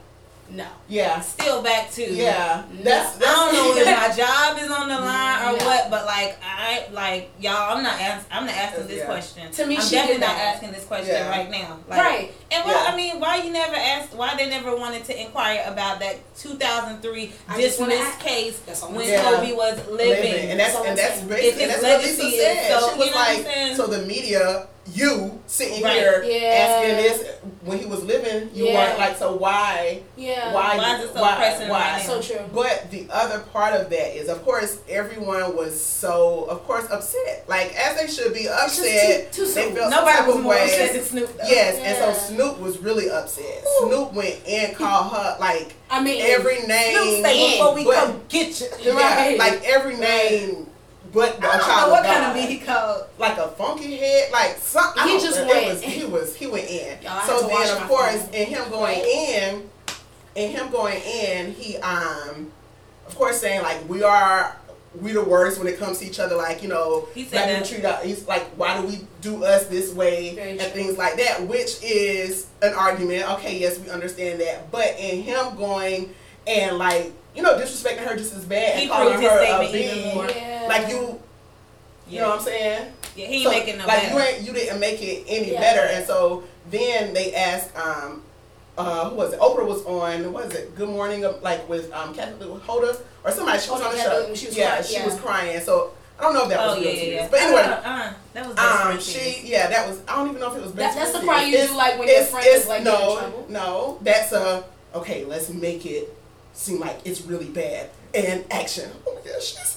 [0.50, 0.66] No.
[0.88, 1.20] Yeah.
[1.20, 2.02] Still back to.
[2.02, 2.64] Yeah.
[2.82, 5.64] That's I that's don't know if my job is on the line or No.
[5.66, 7.76] what, but like I like y'all.
[7.76, 9.04] I'm not ask, I'm not asking this Yeah.
[9.06, 9.50] question.
[9.52, 10.54] To me, I'm she definitely not that.
[10.54, 11.28] asking this question Yeah.
[11.30, 11.78] right now.
[11.88, 12.32] Like, right.
[12.50, 12.92] And well, Yeah.
[12.92, 14.14] I mean, why you never asked?
[14.14, 18.94] Why they never wanted to inquire about that 2003 I dismissed case That's all I'm
[18.96, 19.22] when saying.
[19.22, 19.36] Yeah.
[19.36, 20.50] Kobe was living?
[20.50, 21.28] and that's That's and that's saying.
[21.28, 22.80] basically If and his that's what Lisa legacy is said.
[22.80, 25.92] so- she was you know like, so the media, you sitting Right.
[25.94, 26.48] here Yeah.
[26.48, 27.28] asking this
[27.64, 28.74] when he was living, you Yeah.
[28.86, 30.52] weren't like, so why, Yeah.
[30.52, 31.78] why, Why is it so why, pressing why?
[31.98, 32.40] right So true.
[32.54, 37.44] But the other part of that is, of course, everyone was so, of course, upset.
[37.48, 39.32] Like as they should be upset.
[39.32, 40.64] too- too they felt some Nobody type was of more way.
[40.64, 41.38] upset than Snoop.
[41.38, 41.44] Though.
[41.48, 43.64] Yes, and so Snoop was really upset.
[43.80, 46.96] Snoop went and called her like I mean, every name.
[46.96, 48.66] Snoop say before we but- come get you.
[48.82, 49.38] Yeah, Right.
[49.38, 50.66] like every name,
[51.12, 53.04] but I don't know what kind of beat he called.
[53.18, 54.92] like a funky head, like some.
[54.96, 57.02] I He just went- Was, he was he went in.
[57.02, 58.34] Y'all, so then of course, phone.
[58.34, 59.70] in him going in,
[60.34, 62.50] in him going in, he um,
[63.06, 64.56] of course saying like we are.
[64.98, 67.66] We the worst when it comes to each other, like you know, He said that.
[67.68, 68.02] treat us.
[68.02, 70.68] He's like, why do we do us this way Very and true.
[70.70, 73.30] things like that, which is an argument.
[73.34, 76.14] Okay, yes, we understand that, but in him going
[76.46, 79.46] and like you know disrespecting her just as bad He calling proved his her a
[79.46, 80.28] statement even more.
[80.30, 80.66] Yeah.
[80.68, 81.20] like you,
[82.08, 82.92] you know what I'm saying?
[83.16, 84.14] Yeah, he ain't So, making no like better.
[84.14, 85.60] you ain't you didn't make it any Yeah.
[85.60, 88.22] better and so then they asked um
[88.76, 91.92] uh who was it Oprah was on what was it Good Morning uh, like with
[91.92, 94.94] um Kathy Holder or somebody she was on the show she was yeah crying, she
[94.94, 95.04] yeah.
[95.04, 97.28] was crying so I don't know if that Oh was yeah, real yeah, tears, yeah.
[97.30, 97.60] but anyway.
[97.62, 100.00] uh, uh, that was Um, she, yeah, that was.
[100.08, 101.46] I don't even know if it was That- that's friend the cry tears.
[101.52, 103.46] you do, It's- like, when your friend is, like, in no, trouble?
[103.48, 104.64] No, that's a
[104.96, 105.24] okay.
[105.26, 106.12] Let's make it
[106.58, 108.90] seem like it's really bad and action.
[109.06, 109.76] Oh my gosh, she's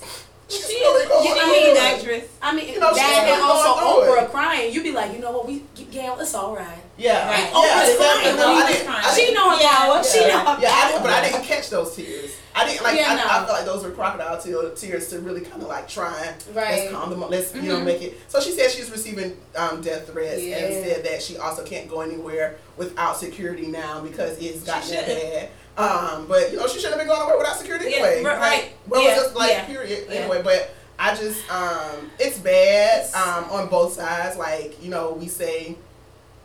[0.50, 1.77] she's She really going a through lead it.
[2.17, 2.31] actress.
[2.41, 4.73] I mean, You know, that really and also Oprah crying.
[4.73, 6.77] You'd be like, you know what, we Gail, it's all right.
[6.97, 7.39] Yeah, Right.
[7.43, 8.23] yeah, Oprah's exactly.
[8.23, 8.35] crying.
[8.38, 8.88] No, I didn't.
[8.88, 9.15] I crying.
[9.15, 10.03] She didn't- know her Yeah, power.
[10.03, 10.91] She yeah, know her yeah, I power.
[10.91, 12.31] didn't, but I didn't catch those tears.
[12.55, 12.97] I didn't like.
[12.97, 13.21] Yeah, I, no.
[13.23, 16.33] I felt like those were crocodile tear- tears to really kind of like trying.
[16.53, 16.79] Right.
[16.79, 17.23] Let's calm them.
[17.23, 17.29] up.
[17.29, 17.85] Let's you know Mhm.
[17.85, 18.19] make it.
[18.27, 20.57] So she said she's receiving um, death threats Yeah.
[20.57, 25.50] and said that she also can't go anywhere without security now because it's gotten bad.
[25.77, 28.23] Um, but you know she shouldn't have been going away without security Yeah, anyway.
[28.23, 28.73] right, Like.
[28.87, 29.65] Well, Yeah, just like yeah.
[29.65, 30.15] period Yeah.
[30.19, 30.41] anyway.
[30.43, 34.37] But I just um, it's bad um, on both sides.
[34.37, 35.75] Like you know we say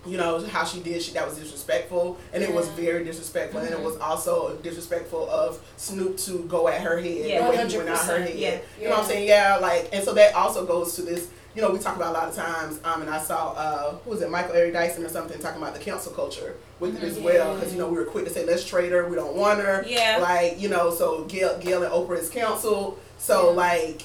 [0.07, 3.71] you know how she did she that was disrespectful and it was very disrespectful and
[3.71, 3.83] it Mhm.
[3.83, 7.43] was also disrespectful of Snoop to go at her head Yeah.
[7.43, 8.59] the way he went at her head yeah.
[8.79, 11.27] you know what I'm saying yeah like and so that also goes to this
[11.57, 14.11] you know we talk about a lot of times um and I saw uh who
[14.11, 17.19] was it Michael Eric Dyson or something talking about the cancel culture with it as
[17.19, 19.61] well because you know we were quick to say let's trade her we don't want
[19.61, 20.19] her Yeah.
[20.21, 23.57] like you know so Gail, Gail and Oprah is counseled so Yeah.
[23.57, 24.03] like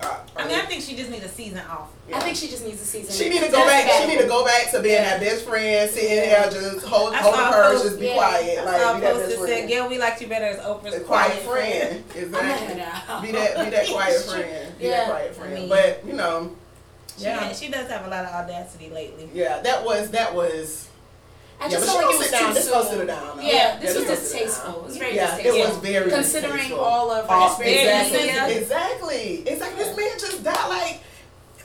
[0.00, 1.88] uh, I mean, I think she just needs a season off.
[2.14, 3.12] I think she just needs a season.
[3.12, 3.82] she need to go back.
[3.82, 4.08] She bad.
[4.08, 5.18] need to go back to being Yeah.
[5.18, 6.48] that best friend, sitting Yeah.
[6.48, 8.14] there, just hold, I hold her, post- just be yeah.
[8.14, 10.44] quiet, I like saw a be that best that said, "Gail, we liked you better
[10.44, 12.76] as Oprah's The quiet friend, I'm exactly.
[12.76, 14.90] mad at Be that, be that quiet friend, be Yeah.
[14.98, 15.54] that quiet I friend.
[15.54, 16.54] mean- but you know, She,
[17.18, 19.28] yeah, she does have a lot of audacity lately.
[19.34, 20.88] yeah, that was that was.
[21.60, 22.48] I yeah, just but felt she like it was sit down.
[22.48, 22.90] too This go soon.
[22.90, 23.36] sit her down.
[23.36, 23.42] now.
[23.42, 24.74] Yeah, this was go distasteful.
[24.80, 25.54] It was very Yeah, distasteful.
[25.60, 28.14] it was very Considering all of her experiences.
[28.14, 28.46] exactly, Yeah.
[28.46, 29.84] exactly, exactly.
[29.84, 31.00] This man just died like.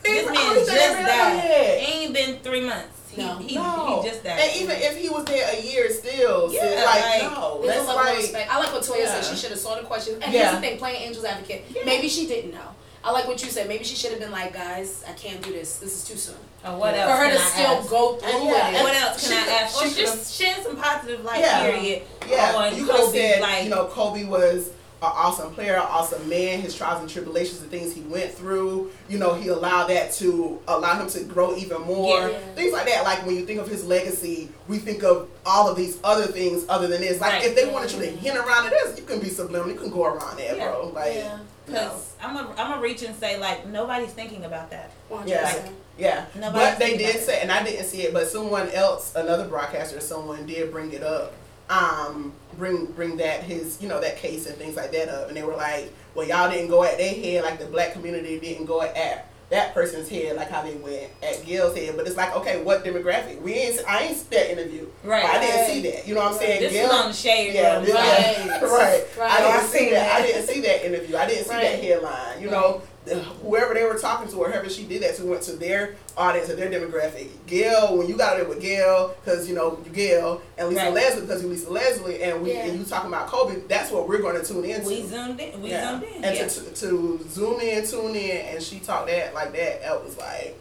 [0.03, 1.77] This man just died.
[1.79, 2.89] Ain't been three months.
[3.11, 3.37] He, No.
[3.37, 4.01] he, No.
[4.01, 4.39] he just died.
[4.39, 7.87] And even if he was there a year still, Yeah, yeah, like, like, no, that's
[7.87, 8.51] like respect.
[8.51, 9.21] I like what Toya Yeah.
[9.21, 9.29] said.
[9.29, 10.17] She should have saw the questions.
[10.23, 10.39] And Yeah.
[10.49, 11.65] here's the thing: playing Angel's advocate.
[11.69, 11.83] Yeah.
[11.85, 12.69] Maybe she didn't know.
[13.03, 13.67] I like what you said.
[13.67, 15.77] Maybe she should have been like, guys, I can't do this.
[15.77, 16.35] This is too soon.
[16.65, 17.11] or what For else?
[17.11, 17.89] For her can to I still ask?
[17.89, 18.73] go through And yeah, it.
[18.75, 19.81] and What else can she I could- ask?
[19.81, 21.39] Or she just shed some positive light.
[21.41, 21.63] Yeah.
[21.69, 22.03] Period.
[22.29, 22.53] yeah.
[22.55, 24.67] on you could have said, like- you know, Kobe was
[25.01, 26.61] an awesome player, an awesome man.
[26.61, 30.61] His trials and tribulations, the things he went through, you know, he allowed that to
[30.69, 32.29] allow him to grow even more.
[32.29, 32.37] Yeah.
[32.55, 33.03] Things like that.
[33.03, 36.63] Like when you think of his legacy, we think of all of these other things
[36.69, 37.19] other than this.
[37.19, 37.43] Like Right.
[37.43, 39.73] if they wanted you to hint around it, this, you can be subliminal.
[39.73, 40.69] You can go around that, Yeah.
[40.69, 40.91] bro.
[40.95, 41.21] Like,
[41.67, 41.73] yeah.
[41.73, 41.89] you know.
[41.89, 44.91] Because I'm a, I'm a reach and say like nobody's thinking about that.
[45.09, 45.27] 100%.
[45.27, 45.69] Yeah.
[45.95, 49.47] Yeah, Nobody's but they did say, and I didn't see it, but someone else, another
[49.47, 51.33] broadcaster, someone did bring it up,
[51.69, 55.37] um, bring bring that his, you know, that case and things like that up, and
[55.37, 58.65] they were like, well, y'all didn't go at their head like the black community didn't
[58.65, 62.35] go at that person's head like how they went at Gail's head, but it's like,
[62.37, 63.39] okay, what demographic?
[63.39, 65.23] We ain't, I ain't see that interview, Right.
[65.23, 65.67] I didn't Right.
[65.69, 66.07] see that.
[66.07, 66.59] You know what I'm saying?
[66.61, 67.85] This Gail- is on the shade yeah, room.
[67.85, 68.61] this- Right.
[68.63, 69.03] right.
[69.19, 69.31] Right.
[69.31, 70.11] I didn't see that.
[70.11, 71.15] I didn't see that interview.
[71.17, 72.41] I didn't see that headline.
[72.41, 75.43] You know, the- whoever they were talking to, or whoever she did that to, went
[75.43, 77.27] to their audience and their demographic.
[77.47, 80.93] Gail, when you got it with Gail, because you know Gail and Lisa Right.
[80.93, 82.65] Leslie, because you Lisa Leslie, and we Yeah.
[82.65, 83.61] and you talking about Kobe.
[83.67, 84.87] That's what we're going to tune into.
[84.87, 85.61] We zoomed in.
[85.61, 85.89] We yeah.
[85.91, 86.23] zoomed in.
[86.23, 86.47] And yeah.
[86.47, 89.81] to, to, to zoom in, tune in, and she talked that like that.
[89.81, 90.59] That was like,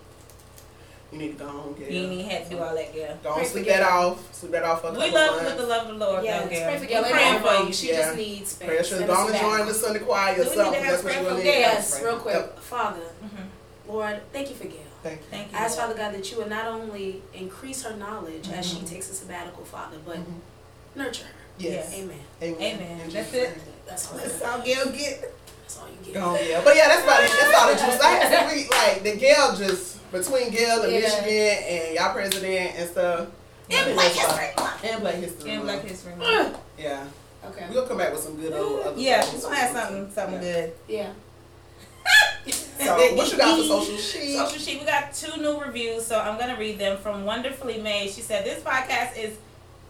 [1.13, 1.91] you need to go home, Gail.
[1.93, 3.19] you ain't even had to do all that, girl.
[3.23, 4.35] Go on, Pray sleep that off.
[4.35, 5.45] Sleep that off for a We love you months.
[5.45, 6.65] with the love of the Lord, Yeah, though, girl.
[6.65, 7.73] pray for We're praying for you.
[7.75, 7.97] She Yeah.
[7.99, 8.67] just needs space.
[8.69, 9.69] Prayer should and have gone it's and valid.
[9.69, 10.75] the Sunday choir Do we need yourself.
[10.75, 11.53] to have That's what prayer you're for gonna Gail?
[11.55, 11.61] need.
[11.61, 12.59] Yes, real quick.
[12.61, 13.93] Father, Mhm.
[13.93, 14.79] Lord, thank you for Gail.
[15.03, 15.27] Thank you.
[15.31, 15.59] Thank you.
[15.59, 18.89] I ask Father God that you would not only increase her knowledge as she Mhm.
[18.89, 20.41] takes a sabbatical, Father, but Mhm.
[20.95, 21.31] nurture her.
[21.59, 21.93] Yes.
[21.95, 22.21] Amen.
[22.43, 22.57] Amen.
[22.61, 23.01] Amen.
[23.01, 23.59] In That's it.
[23.87, 24.19] That's all.
[24.19, 25.33] That's all Gail get.
[25.63, 26.23] That's all you get.
[26.23, 27.31] Oh yeah, but yeah, that's about it.
[27.31, 28.01] That's all the juice.
[28.03, 31.01] Like, I said, we, like the Gail just between Gail and Yeah.
[31.01, 33.29] Michigan and y'all president and stuff.
[33.71, 34.85] I And Black History Month.
[34.85, 35.51] And Black History.
[35.51, 36.59] And Black History Month.
[36.79, 37.05] Yeah,
[37.49, 37.65] Okay.
[37.69, 38.81] we're gonna come back with some good old.
[38.83, 39.33] Other Yeah, stuff.
[39.35, 40.41] she's gonna have something, something Yeah.
[40.41, 40.73] good.
[40.89, 41.07] Yeah.
[42.51, 44.37] So what you got for social sheet?
[44.37, 44.81] Social sheet.
[44.81, 48.11] We got two new reviews, so I'm gonna read them from Wonderfully Made.
[48.11, 49.37] She said this podcast is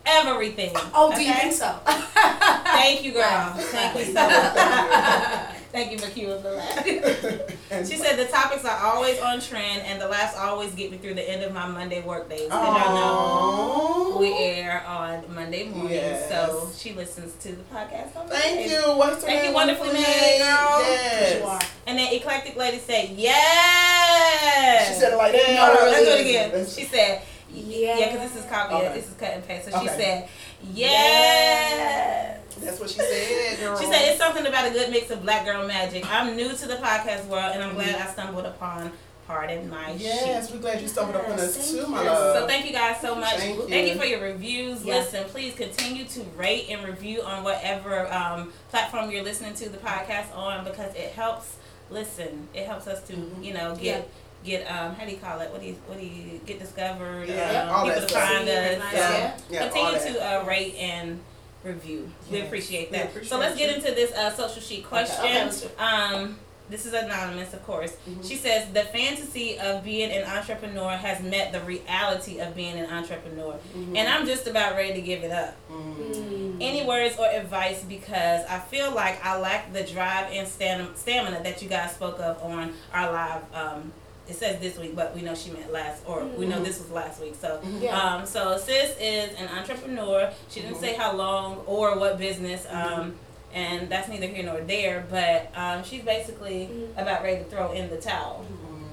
[0.04, 0.72] everything.
[0.94, 1.74] Oh, do you think so?
[1.86, 3.22] Thank you, girl.
[3.22, 3.54] Wow.
[3.56, 5.56] Thank you so much.
[5.72, 7.88] Thank you for cueing the laugh.
[7.88, 11.14] She said the topics are always on trend, and the laughs always get me through
[11.14, 12.42] the end of my Monday work days.
[12.44, 12.52] Because
[12.84, 16.28] y'all know we air on Monday morning, Yes.
[16.28, 18.80] so she listens to the podcast on Thank you.
[18.96, 20.80] What's Thank you, wonderfully made, girl.
[20.82, 21.40] Yes.
[21.40, 21.68] You.
[21.86, 25.54] And then Eclectic Lady said, "Yes." She said it like that.
[25.54, 26.66] No, or let's do it is again.
[26.66, 27.98] She said, Yeah.
[27.98, 28.74] "Yeah, because this is copy.
[28.74, 28.92] Okay.
[28.94, 29.96] This is cut and paste." So she Okay.
[29.96, 30.28] said,
[30.74, 33.78] "Yes." That's what she said, girl.
[33.78, 36.04] She said it's something about a good mix of black girl magic.
[36.10, 38.92] I'm new to the podcast world, and I'm glad I stumbled upon
[39.26, 42.38] Pardon My Yes, we're glad you stumbled upon us too, my love.
[42.40, 43.34] So thank you guys so much.
[43.36, 43.94] Thank Thank you.
[43.94, 44.84] you for your reviews.
[44.84, 44.96] Yeah.
[44.96, 49.78] Listen, please continue to rate and review on whatever um, platform you're listening to the
[49.78, 51.56] podcast on because it helps
[51.90, 52.48] listen.
[52.54, 53.44] It helps us to Mhm.
[53.44, 53.98] you know Yeah.
[53.98, 54.08] get.
[54.44, 55.52] Get um how do you call it?
[55.52, 57.28] What do you what do you get discovered?
[57.28, 58.56] Yeah, um, all people that to find us.
[58.58, 59.38] Recognize, So yeah.
[59.50, 61.20] Yeah, continue to uh, rate and
[61.64, 62.10] review.
[62.30, 62.46] We Yes.
[62.46, 63.06] appreciate We that.
[63.08, 65.24] appreciate so let's get into this uh, social sheet question.
[65.24, 65.80] okay, let's do it.
[65.80, 66.38] um,
[66.70, 67.92] this is anonymous, of course.
[68.08, 68.26] Mhm.
[68.26, 72.90] She says the fantasy of being an entrepreneur has met the reality of being an
[72.90, 73.96] entrepreneur, Mhm.
[73.98, 75.54] and I'm just about ready to give it up.
[75.70, 75.96] Mhm.
[75.96, 76.56] Mm.
[76.60, 81.42] Any words or advice because I feel like I lack the drive and stam- stamina
[81.42, 83.42] that you guys spoke of on our live.
[83.54, 83.92] Um,
[84.28, 86.64] it says this week, but we know she meant last, or we know Mhm.
[86.64, 87.34] this was last week.
[87.40, 87.82] So Mhm.
[87.82, 87.98] Yeah.
[88.00, 90.30] um, so sis is an entrepreneur.
[90.50, 90.80] She didn't Mhm.
[90.80, 93.00] say how long or what business, Mm-hmm.
[93.00, 93.14] um,
[93.52, 95.04] and that's neither here nor there.
[95.10, 98.44] But um, she's basically about ready to throw in the towel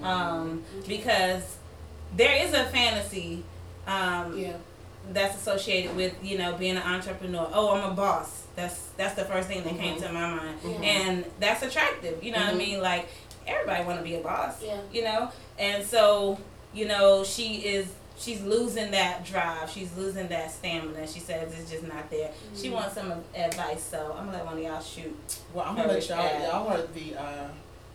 [0.03, 1.43] um, because
[2.15, 3.43] there is a fantasy
[3.87, 4.53] um, Yeah.
[5.11, 7.49] that's associated with you know being an entrepreneur.
[7.53, 8.43] Oh, I'm a boss.
[8.55, 12.23] That's that's the first thing that came to my mind, and that's attractive.
[12.23, 12.81] You know what I mean?
[12.81, 13.07] Like
[13.49, 14.77] everybody want to be a boss Yeah.
[14.91, 16.39] you know and so
[16.73, 21.71] you know she is she's losing that drive she's losing that stamina she says it's
[21.71, 22.73] just not there she Mhm.
[22.73, 25.17] wants some advice so i'm gonna let one of y'all shoot
[25.53, 26.17] Well, I'm gonna let y'all.
[26.23, 26.47] Yeah.
[26.47, 27.47] Y'all are the uh,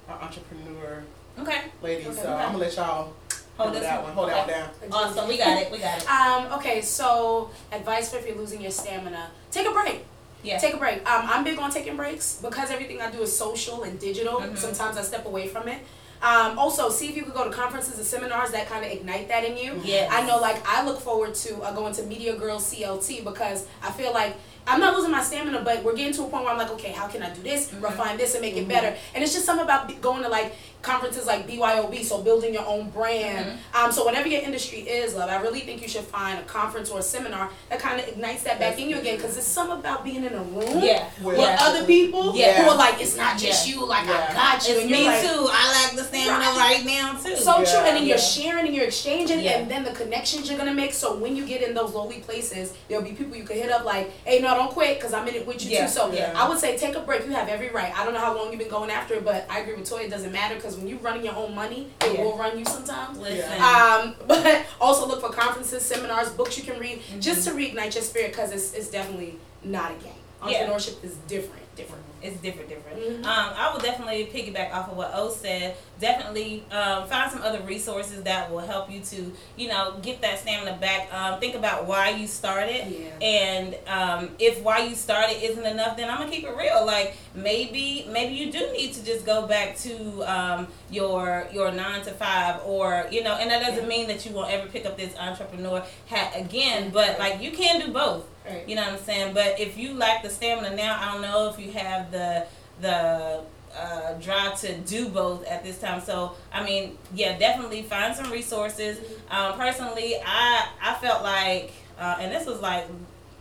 [0.08, 1.02] our entrepreneur
[1.38, 2.22] okay ladies, Okay.
[2.22, 3.12] so I'm gonna let y'all
[3.56, 4.04] Hold hold that one.
[4.04, 4.12] one.
[4.14, 4.88] Hold that one Okay.
[4.88, 4.92] down.
[4.92, 8.60] awesome we got it we got it Um, okay, so advice for if you're losing
[8.60, 9.30] your stamina.
[9.52, 10.04] Take a break.
[10.44, 10.98] Yeah Take a break.
[11.10, 14.40] Um, I'm big on taking breaks because everything I do is social and digital.
[14.40, 14.56] Mhm.
[14.56, 15.78] Sometimes I step away from it.
[16.22, 19.28] Um, also, see if you could go to conferences and seminars that kind of ignite
[19.28, 19.80] that in you.
[19.84, 20.10] Yes.
[20.10, 23.90] I know, like, I look forward to uh, going to Media Girls CLT because I
[23.90, 24.34] feel like
[24.66, 26.92] I'm not losing my stamina, but we're getting to a point where I'm like, okay,
[26.92, 27.82] how can I do this, Mhm.
[27.82, 28.62] refine this, and make Mhm.
[28.62, 28.96] it better?
[29.14, 30.54] And it's just something about going to like
[30.84, 33.46] conferences like BYOB, so building your own brand.
[33.46, 33.84] Mm-hmm.
[33.84, 36.90] Um, so whatever your industry is, love, I really think you should find a conference
[36.90, 39.46] or a seminar that kind of ignites that back That's in you again, because it's
[39.46, 41.56] something about being in a room yeah With- Yeah.
[41.60, 42.62] other people Yeah.
[42.62, 44.06] who are like, it's not just you, like.
[44.08, 46.56] I got you, it's and me like, too i like the stamina Right.
[46.58, 49.92] right, now too so true, and then you're sharing and you're exchanging, and then the
[49.92, 50.92] connections you're gonna make.
[50.92, 53.84] So when you get in those lowly places, there'll be people you can hit up
[53.84, 56.32] like, "Hey, no, don't quit, cause I'm in it with you too." So Yeah.
[56.36, 57.24] I would say take a break.
[57.24, 57.92] You have every right.
[57.96, 60.04] I don't know how long you've been going after it, but I agree with Toya.
[60.04, 62.24] It doesn't matter, cause when you're running your own money, it Yeah.
[62.24, 63.18] will run you sometimes.
[63.18, 67.20] listen Um, but also look for conferences, seminars, books you can read, Mm-hmm.
[67.20, 70.12] just to reignite your spirit, cause it's it's definitely not a game.
[70.46, 70.66] Yeah.
[70.68, 72.02] Entrepreneurship is different, different.
[72.24, 72.98] It's different, different.
[73.00, 73.24] Mhm.
[73.26, 75.76] Um, I would definitely piggyback off of what O said.
[76.00, 80.40] Definitely um, find some other resources that will help you to, you know, get that
[80.40, 81.12] stamina back.
[81.12, 83.26] Um, think about why you started, Yeah.
[83.26, 86.84] and um, if why you started isn't enough, then I'm gonna keep it real.
[86.84, 92.02] Like maybe, maybe you do need to just go back to um, your your nine
[92.02, 94.96] to five, or you know, and that doesn't mean that you won't ever pick up
[94.96, 96.90] this entrepreneur hat again.
[96.90, 98.24] But like you can do both.
[98.46, 98.68] Right.
[98.68, 99.32] You know what I'm saying?
[99.32, 102.46] But if you lack the stamina now, I don't know if you have the
[102.80, 103.40] the
[103.76, 106.00] uh, drive to do both at this time.
[106.00, 108.98] So I mean, yeah, definitely find some resources.
[109.30, 112.86] Um, personally, I I felt like, uh, and this was like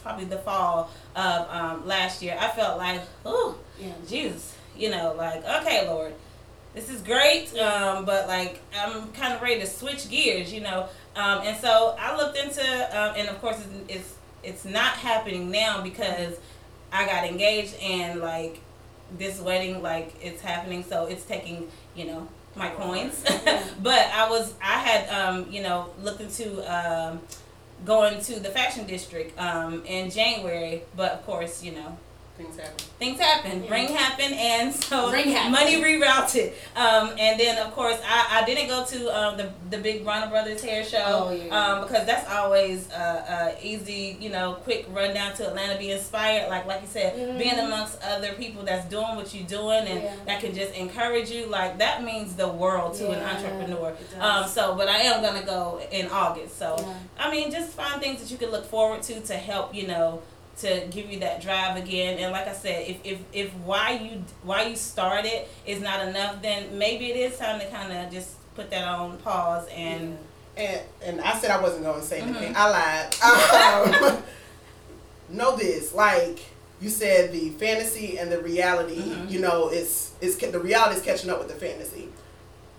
[0.01, 2.35] probably the fall of um, last year.
[2.39, 3.93] I felt like, oh, Yeah.
[4.07, 6.13] Jesus, you know, like okay, Lord,
[6.73, 10.89] this is great, um, but like I'm kind of ready to switch gears, you know.
[11.15, 12.63] Um, and so I looked into,
[12.99, 16.33] um, and of course it's, it's it's not happening now because
[16.93, 18.61] I got engaged and like
[19.17, 23.23] this wedding like it's happening, so it's taking you know my coins.
[23.81, 27.19] but I was I had um, you know looked into um,
[27.83, 31.97] going to the fashion district um, in January, but of course you know
[32.35, 32.85] Things happen.
[32.97, 33.63] things happen.
[33.63, 33.69] Yeah.
[33.71, 35.51] Ring happened, and so happened.
[35.51, 36.53] money rerouted.
[36.75, 40.27] Um, and then of course I, I didn't go to um, the the big Bronner
[40.31, 41.55] Brothers hair show Oh, yeah.
[41.55, 42.95] um, because that's always uh,
[43.55, 46.49] uh, easy, you know, quick run down to Atlanta, be inspired.
[46.49, 47.37] Like like you said, Mhm.
[47.37, 50.15] being amongst other people that's doing what you're doing and Yeah.
[50.25, 51.45] that can just encourage you.
[51.45, 53.95] Like that means the world to an entrepreneur.
[54.19, 56.57] Um, so, but I am gonna go in August.
[56.57, 56.83] So.
[57.19, 60.21] I mean, just find things that you can look forward to to help you know
[60.59, 62.19] to give you that drive again.
[62.19, 66.41] And like I said, if if if why you why you started is not enough,
[66.41, 70.17] then maybe it is time to kind of just put that on pause and
[70.55, 72.35] And and I said I wasn't going to say Mm-hmm.
[72.35, 72.53] anything.
[72.55, 74.03] I lied.
[74.13, 74.23] Um,
[75.29, 76.39] know this, like
[76.81, 79.01] you said, the fantasy and the reality.
[79.01, 79.31] Mhm.
[79.31, 82.09] You know, it's it's the reality is catching up with the fantasy.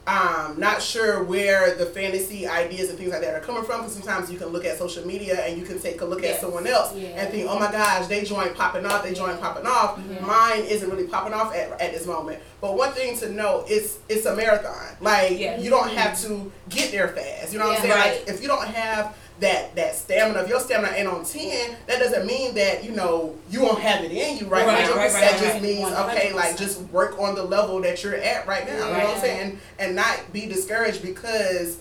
[0.07, 3.81] Um, not sure where the fantasy ideas and things like that are coming from.
[3.81, 6.35] Because sometimes you can look at social media and you can take a look Yes.
[6.35, 7.09] at someone else Yeah.
[7.09, 9.03] and think, "Oh my gosh, they joint popping off.
[9.03, 10.21] They joint popping off." Yeah.
[10.21, 12.41] Mine isn't really popping off at, at this moment.
[12.61, 14.97] But one thing to know is it's a marathon.
[15.01, 15.59] Like Yeah.
[15.59, 17.55] you don't have to get there fast.
[17.55, 17.95] You know what I'm saying?
[17.95, 18.27] Right.
[18.27, 21.99] Like if you don't have that that stamina, if your stamina ain't on ten, that
[21.99, 24.97] doesn't mean that you know you won't have it in you right, Right, now.
[24.97, 28.47] right, right, that just means okay, like just work on the level that you're at
[28.47, 28.75] right now.
[28.75, 29.59] You know what I'm saying?
[29.79, 31.79] And not be discouraged because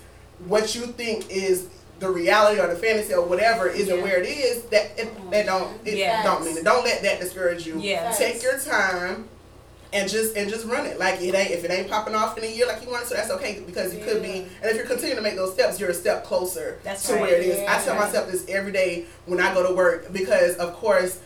[0.47, 1.67] what you think is
[1.99, 4.03] the reality or the fantasy or whatever isn't Yeah.
[4.03, 4.63] where it is.
[4.65, 6.23] That it, that don't it Yeah.
[6.23, 6.63] don't mean it.
[6.63, 7.79] Don't let that discourage you.
[7.79, 8.11] Yeah.
[8.11, 9.29] Take your time
[9.93, 10.99] and just and just run it.
[10.99, 13.15] Like it ain't if it ain't popping off in a year like you want, so
[13.15, 14.39] that's okay because it could be.
[14.61, 17.21] And if you're continuing to make those steps, you're a step closer That's to right.
[17.21, 17.59] where it is.
[17.69, 21.19] I tell myself this every day when I go to work because of course.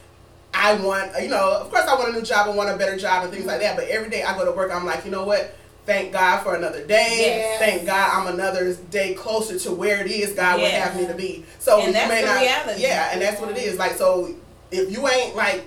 [0.53, 2.97] I want, you know, of course I want a new job, I want a better
[2.97, 3.75] job and things like that.
[3.75, 5.53] But every day I go to work, I'm like, you know what?
[5.86, 7.15] Thank God for another day.
[7.19, 7.60] Yes.
[7.60, 11.13] Thank God I'm another day closer to where it is God would have me to
[11.13, 11.45] be.
[11.60, 12.82] So And you that's may the not, reality.
[12.82, 13.77] yeah, and that's what it is.
[13.77, 14.34] Like so,
[14.71, 15.65] if you ain't like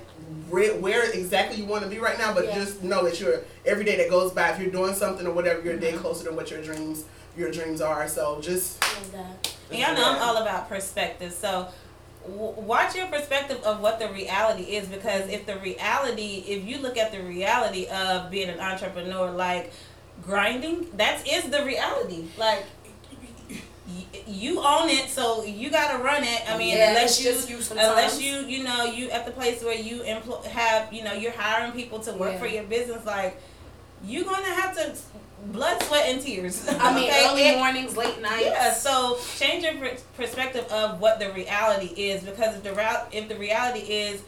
[0.50, 2.54] where, where exactly you want to be right now, but Yeah.
[2.56, 5.60] just know that you're every day that goes by, if you're doing something or whatever,
[5.62, 5.96] you're a Mm-hmm.
[5.96, 7.04] day closer to what your dreams
[7.36, 8.08] your dreams are.
[8.08, 9.54] So just Love that.
[9.70, 11.32] Yeah, I know I'm all about perspective.
[11.32, 11.68] So
[12.24, 16.78] w- watch your perspective of what the reality is because if the reality, if you
[16.78, 19.72] look at the reality of being an entrepreneur, like
[20.22, 22.24] grinding, that is the reality.
[22.36, 22.79] Like y-
[24.26, 26.42] you own it, so you gotta run it.
[26.50, 29.74] I mean, Yeah, unless you, you unless you, you know, you at the place where
[29.74, 32.38] you employ, have, you know, you're hiring people to work Yeah.
[32.38, 33.40] for your business, like
[34.04, 34.94] you're gonna have to
[35.46, 36.66] blood, sweat, and tears.
[36.68, 37.26] I mean, okay?
[37.52, 38.44] early mornings, late nights.
[38.46, 43.06] yeah, so change your per- perspective of what the reality is because if the rea-
[43.12, 44.22] if the reality is,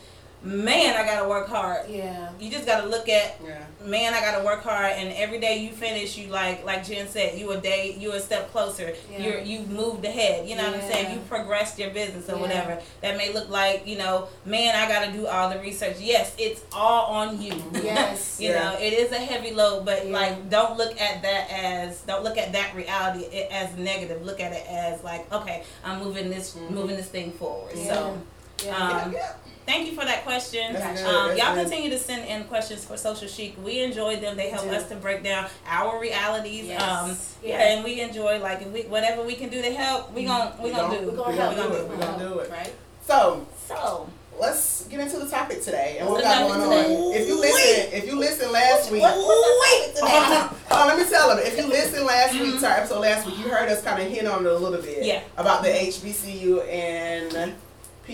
[0.45, 1.89] man, I gotta work hard.
[1.89, 2.31] Yeah.
[2.41, 3.65] You just gotta look at, yeah.
[3.85, 7.39] man, I gotta work hard, and every day you finish, you like like Jen said,
[7.39, 8.95] you a day, you a step closer.
[9.11, 9.19] Yeah.
[9.19, 10.49] You're you moved ahead.
[10.49, 11.05] You know what I'm saying?
[11.07, 11.15] Yeah.
[11.15, 12.41] You progressed your business or Yeah.
[12.41, 12.83] whatever.
[13.03, 15.97] That may look like you know, man, I gotta do all the research.
[16.01, 17.55] Yes, it's all on you.
[17.75, 18.37] Yes.
[18.41, 18.71] you Yeah.
[18.73, 20.13] know, it is a heavy load, but Yeah.
[20.13, 24.25] like, don't look at that as don't look at that reality as negative.
[24.25, 26.71] Look at it as like, okay, I'm moving this Mhm.
[26.71, 27.73] moving this thing forward.
[27.77, 27.95] Yeah.
[27.95, 28.19] So,
[28.65, 28.77] Yeah.
[28.77, 29.33] um, yeah, yeah.
[29.67, 30.73] Thank you for that question.
[30.73, 31.63] That's good, Um, y'all good.
[31.69, 33.57] continue to send in questions for Social Sheet.
[33.61, 34.37] We enjoy them.
[34.37, 36.67] They help us to break down our realities.
[36.67, 36.83] Yes.
[36.83, 37.59] Um, Yeah.
[37.61, 40.13] and we enjoy like if we whatever we can do to help.
[40.13, 41.11] We gon' we, We gonna gon- do.
[41.11, 41.57] We're gonna We help.
[41.57, 41.89] gonna do it.
[41.89, 42.51] We're gonna do it.
[42.51, 42.73] Right.
[43.07, 47.13] So So, let's get into the topic today and what we got going topic on.
[47.15, 50.61] If you listen, if you listen last week, what, what's the Hold topic on, today?
[50.71, 51.39] hold on, let me tell them.
[51.39, 54.09] If you listened last week to our episode last week, you heard us kind of
[54.11, 55.21] hint on it a little bit Yeah.
[55.37, 57.55] about the HBCU and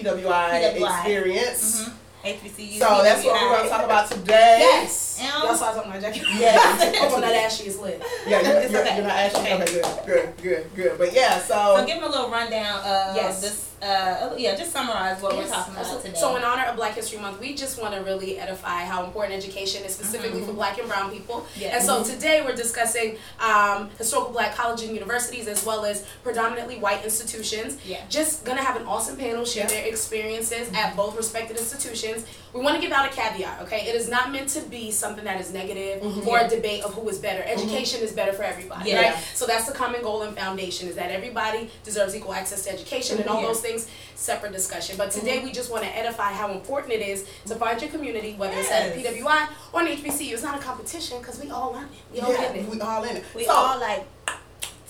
[0.03, 1.01] PWI, PWI.
[1.01, 1.83] experience.
[1.83, 1.93] Mhm.
[2.25, 2.79] HBCU.
[2.79, 4.59] So that's what we're going to talk about today.
[4.61, 5.08] Yes.
[5.21, 6.23] Um, Y'all saw something my jacket.
[6.39, 6.95] Yes.
[7.11, 8.03] Oh, that ashy is lit.
[8.27, 8.97] Yeah, you're, It's you're, okay.
[8.97, 9.43] you're not asking.
[9.45, 9.63] Okay.
[9.63, 10.99] Okay, good, good, good, good.
[10.99, 13.41] But yeah, So so give them a little rundown of Yes.
[13.41, 13.65] this.
[13.81, 16.19] Uh, yeah, just summarize what Yes, we're talking about today.
[16.19, 19.37] So, in honor of Black History Month, we just want to really edify how important
[19.37, 21.47] education is, specifically for Black and Brown people.
[21.57, 21.77] Yeah.
[21.77, 26.79] And so, today we're discussing um, historical Black colleges and universities, as well as predominantly
[26.79, 27.79] white institutions.
[27.87, 28.01] Yeah.
[28.09, 29.69] Just gonna have an awesome panel share Yeah.
[29.71, 32.27] their experiences at both respected institutions.
[32.55, 33.87] We want to give out a caveat, okay?
[33.89, 36.27] It is not meant to be something that is negative mm-hmm.
[36.27, 37.43] or a debate of who is better.
[37.43, 37.61] Mm-hmm.
[37.61, 39.13] Education is better for everybody, Yeah.
[39.13, 39.25] right?
[39.35, 43.19] So that's the common goal and foundation is that everybody deserves equal access to education
[43.19, 43.49] and all Yeah.
[43.49, 43.89] those things.
[44.15, 44.97] Separate discussion.
[44.97, 45.47] But today mm-hmm.
[45.47, 48.71] we just want to edify how important it is to find your community, whether it's
[48.71, 50.33] at a PWI or an HBCU.
[50.33, 51.91] It's not a competition because we all learn it.
[52.13, 52.69] We all yeah, get it.
[52.69, 53.25] we all in it.
[53.35, 54.07] we so all like,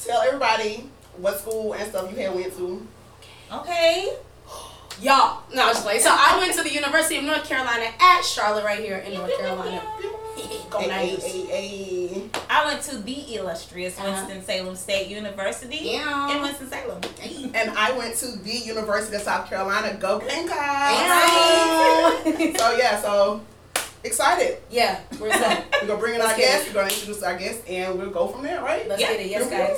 [0.05, 2.87] tell everybody what school and stuff you had went to.
[3.53, 4.17] okay.
[5.01, 6.01] Y'all, no, I'm just playing.
[6.01, 9.37] So I went to the University of North Carolina at Charlotte, right here in North
[9.39, 9.81] Carolina.
[10.71, 12.31] Go Hey, hey, hey, hey.
[12.51, 14.09] I went to the illustrious Uh-huh.
[14.27, 16.35] Winston-Salem State University Yeah.
[16.37, 17.01] in Winston-Salem.
[17.55, 19.97] And I went to the University of South Carolina.
[20.01, 20.57] Go Gamecocks!
[20.59, 22.57] Yeah.
[22.59, 23.41] So yeah, so
[24.05, 24.59] excited.
[24.71, 25.65] yeah, we're excited.
[25.83, 26.53] We're gonna bring in Let's our get it.
[26.53, 26.69] guests.
[26.69, 28.87] We're gonna introduce our guests, and we'll go from there, right?
[28.89, 29.13] Let's Yeah.
[29.13, 29.77] get it, yes, guys.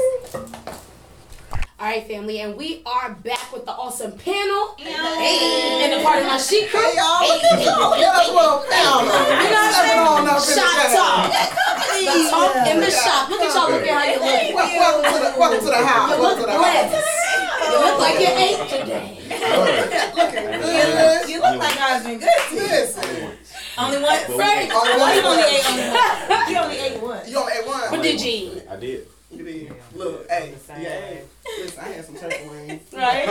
[1.81, 4.77] All right, family, and we are back with the awesome panel.
[4.77, 5.81] Hey.
[5.81, 6.77] And the part of my sheet crew.
[6.79, 7.97] Hey y'all, look at y'all.
[7.97, 9.09] Get us a little pound.
[9.09, 10.05] You know what I'm saying?
[10.05, 11.33] on up in the Shop talk.
[11.33, 13.31] The talk in the shop.
[13.33, 14.29] Look at y'all looking how you look.
[14.61, 16.11] Wel- Welcome to the welcome to the house.
[16.13, 17.01] You Welcome look to the blessed.
[17.01, 17.65] house.
[17.65, 19.17] You look like you ate today.
[20.21, 21.29] Looking good.
[21.33, 22.55] You look like I was been good to.
[22.61, 23.33] Listen,
[23.81, 24.21] Only one.
[24.37, 24.69] Right.
[24.69, 25.33] Only Well, you one.
[25.33, 26.45] only ate only one.
[26.45, 27.25] You only ate one.
[27.25, 27.89] you only ate one.
[27.89, 28.69] What did you eat?
[28.69, 29.07] I did.
[29.31, 29.73] You did.
[29.95, 31.23] Look, hey, yeah, hey.
[31.61, 32.83] Listen, I had some turkey wings.
[32.93, 33.29] Right?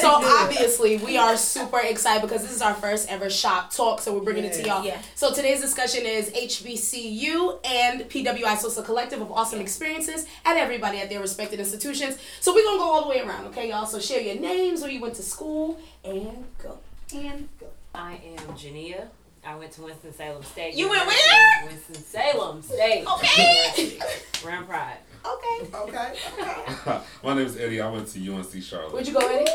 [0.00, 4.14] So obviously we are super excited because this is our first ever shop talk, so
[4.14, 4.84] we're bringing it to y'all.
[4.84, 5.02] Yeah.
[5.16, 10.56] So today's discussion is HBCU and PWI, so it's a collective of awesome experiences at
[10.56, 12.16] everybody at their respected institutions.
[12.40, 13.86] So we're gonna go all the way around, okay, y'all?
[13.86, 16.78] So share your names, where you went to school, and go.
[17.12, 17.66] And go.
[17.92, 19.08] I am Jania
[19.44, 20.74] I went to Winston Salem State.
[20.74, 21.30] You went University.
[21.30, 21.66] where?
[21.66, 23.06] Winston Salem State.
[23.06, 23.98] Okay.
[24.42, 24.98] Grand Pride.
[25.24, 25.68] Okay.
[25.74, 26.14] Okay.
[26.40, 27.00] Okay.
[27.24, 27.80] My name is Eddie.
[27.80, 28.92] I went to UNC Charlotte.
[28.92, 29.50] Where'd you go, Eddie?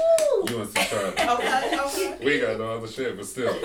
[0.53, 1.19] UNC Charlotte.
[1.19, 1.79] Okay.
[1.79, 2.17] Okay.
[2.23, 3.49] We got no other shit, but still.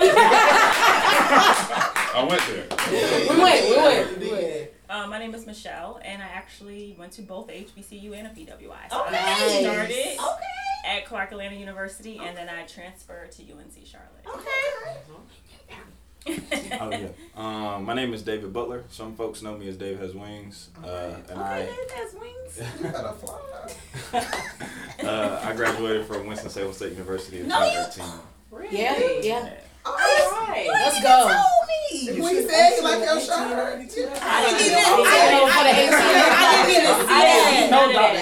[2.13, 2.65] I went there.
[3.29, 3.65] We went.
[3.69, 4.19] We went.
[4.19, 4.69] We went.
[4.89, 8.89] Uh, my name is Michelle, and I actually went to both HBCU and a PWI.
[8.89, 9.17] So Okay.
[9.17, 10.17] I started Okay.
[10.85, 14.25] at Clark Atlanta University, and then I transferred to UNC Charlotte.
[14.27, 14.97] Okay.
[16.27, 17.07] Oh yeah.
[17.35, 18.83] Um, my name is David Butler.
[18.89, 21.69] Some folks know me as Dave Has Wings, uh, and Okay.
[21.71, 22.61] It has wings.
[22.79, 23.39] You better fly.
[25.01, 28.05] I uh, I graduated from Winston Salem State University in No, 2013.
[28.51, 28.77] Really?
[28.77, 28.99] Yeah.
[29.21, 29.53] Yeah.
[29.85, 30.67] Right.
[30.69, 31.17] Let's You go.
[31.31, 32.21] told me.
[32.21, 33.37] When you said you like your shirt.
[33.37, 34.09] I didn't even.
[34.21, 35.91] I I didn't know for the 18.
[35.91, 37.71] I didn't even see I didn't that.
[37.71, 38.13] know that.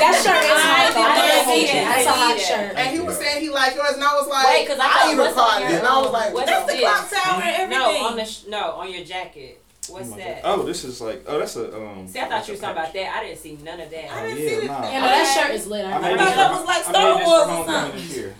[0.00, 0.94] That shirt is hot.
[0.94, 1.82] I I didn't didn't see see it.
[1.82, 1.84] it.
[1.86, 2.72] That's a hot shirt.
[2.78, 5.06] And he was saying he liked yours, and I was like, Wait, 'cause I thought
[5.12, 6.82] even what's caught it, and I was like, What That's the this?
[6.82, 7.78] clock tower and everything.
[7.78, 9.60] No, on the no on your jacket.
[9.90, 10.42] What's Oh that?
[10.44, 10.60] God.
[10.60, 12.06] Oh, this is like oh that's a um.
[12.06, 13.16] See, I thought you was talking about that.
[13.18, 14.12] I didn't see none of that.
[14.14, 14.82] I didn't yeah, see nah.
[14.86, 15.84] Yeah, no, that shirt is lit.
[15.84, 17.98] I I thought that for- was like Star Wars or something.
[17.98, 18.30] this year.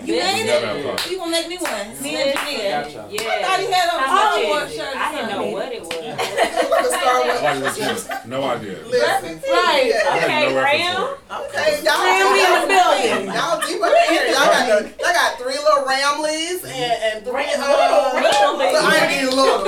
[0.00, 0.64] You This- made it?
[0.64, 1.86] have You gonna make me one?
[2.00, 3.12] Me and Janine.
[3.12, 3.28] Yeah.
[3.28, 5.92] I thought he had on Star Wars shirt I didn't know what it was.
[6.96, 8.08] Star Wars.
[8.24, 8.78] No idea.
[8.88, 9.92] Listen, Right.
[9.92, 10.00] Yeah.
[10.00, 10.96] I Okay, no Ram.
[11.44, 12.00] Okay, y'all.
[12.08, 13.36] Ram me in the building.
[13.36, 14.32] Y'all deep up in here.
[14.32, 18.32] Y'all got the, y'all got three little Ramleys and, and three uh, Ramleys.
[18.32, 19.60] so I ain't even little.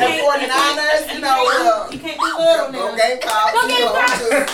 [0.00, 1.02] Forty I mean, Niners.
[1.06, 1.12] You and can't.
[1.12, 2.96] 49ers, you know, uh, You can't do little go now.
[2.96, 3.52] Gamecocks.
[3.52, 4.52] Go you know, Gamecocks.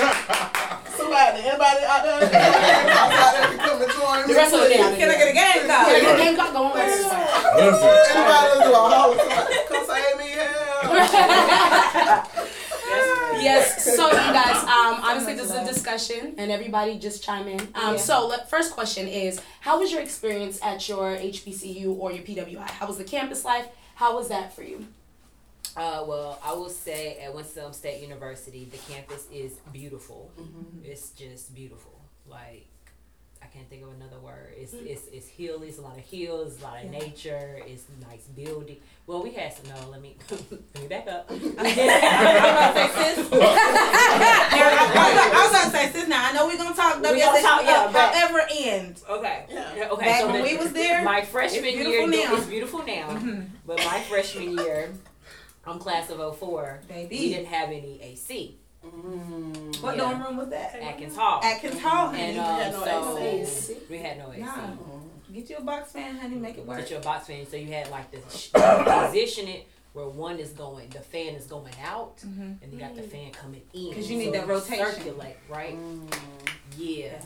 [0.97, 4.33] Somebody, anybody out there, Gamecocks out there can come and join me.
[4.33, 4.77] The rest of the day.
[4.97, 5.93] Can I get a game Yeah, card?
[6.03, 7.11] the game got going like this way.
[7.57, 12.27] Listen, Anybody else do a holler, somebody, come save me help.
[13.39, 17.61] Yes, so you guys, um, obviously this is a discussion and everybody just chime in.
[17.75, 17.97] Um, Yeah.
[17.97, 22.69] so let, first question is, how was your experience at your HBCU or your PWI?
[22.71, 23.67] How was the campus life?
[23.97, 24.87] How was that for you?
[25.77, 30.31] Uh, well, I will say at Winston State University, the campus is beautiful.
[30.85, 32.01] It's just beautiful.
[32.29, 32.67] Like
[33.43, 34.55] I can't think of another word.
[34.57, 35.69] It's it's it's hilly.
[35.69, 37.61] It's a lot of hills, a lot of nature.
[37.67, 38.79] It's nice building.
[39.07, 39.67] Well, we had some.
[39.69, 41.27] No, let me let me back up.
[41.31, 43.29] I was gonna say, sis.
[43.33, 43.35] I
[45.45, 46.09] was gonna say, sis.
[46.09, 49.03] Now I know we're gonna talk We gonna talk, yeah, uh, however end.
[49.09, 49.45] Okay.
[49.51, 49.89] Yeah.
[49.93, 50.05] Okay.
[50.07, 52.37] Back so when the- we was there, my freshman it's year, beautiful now.
[52.37, 53.19] it's beautiful now.
[53.67, 54.91] But my freshman year,
[55.67, 56.81] I'm class of 04.
[56.89, 57.19] Baby.
[57.19, 58.57] We didn't have any AC.
[58.85, 59.83] Mm.
[59.83, 60.03] What Yeah.
[60.03, 60.77] dorm room was that?
[60.77, 61.41] Atkins Hall.
[61.43, 62.11] Atkins Hall.
[62.11, 62.39] And honey.
[62.39, 63.77] um, had no so AC.
[63.91, 64.41] we had no AC.
[64.41, 64.69] Nah.
[65.33, 66.37] Get you a box fan, honey.
[66.37, 66.79] Make it work.
[66.79, 67.47] Get you a box fan.
[67.47, 68.19] So you had like the
[69.09, 72.63] position it where one is going, the fan is going out, mm-hmm.
[72.63, 73.11] and you got the mm.
[73.11, 73.89] fan coming in.
[73.89, 74.87] Because you need So that it rotation.
[74.87, 75.75] Circulate, right?
[75.75, 76.15] Mm.
[76.77, 77.19] Yeah.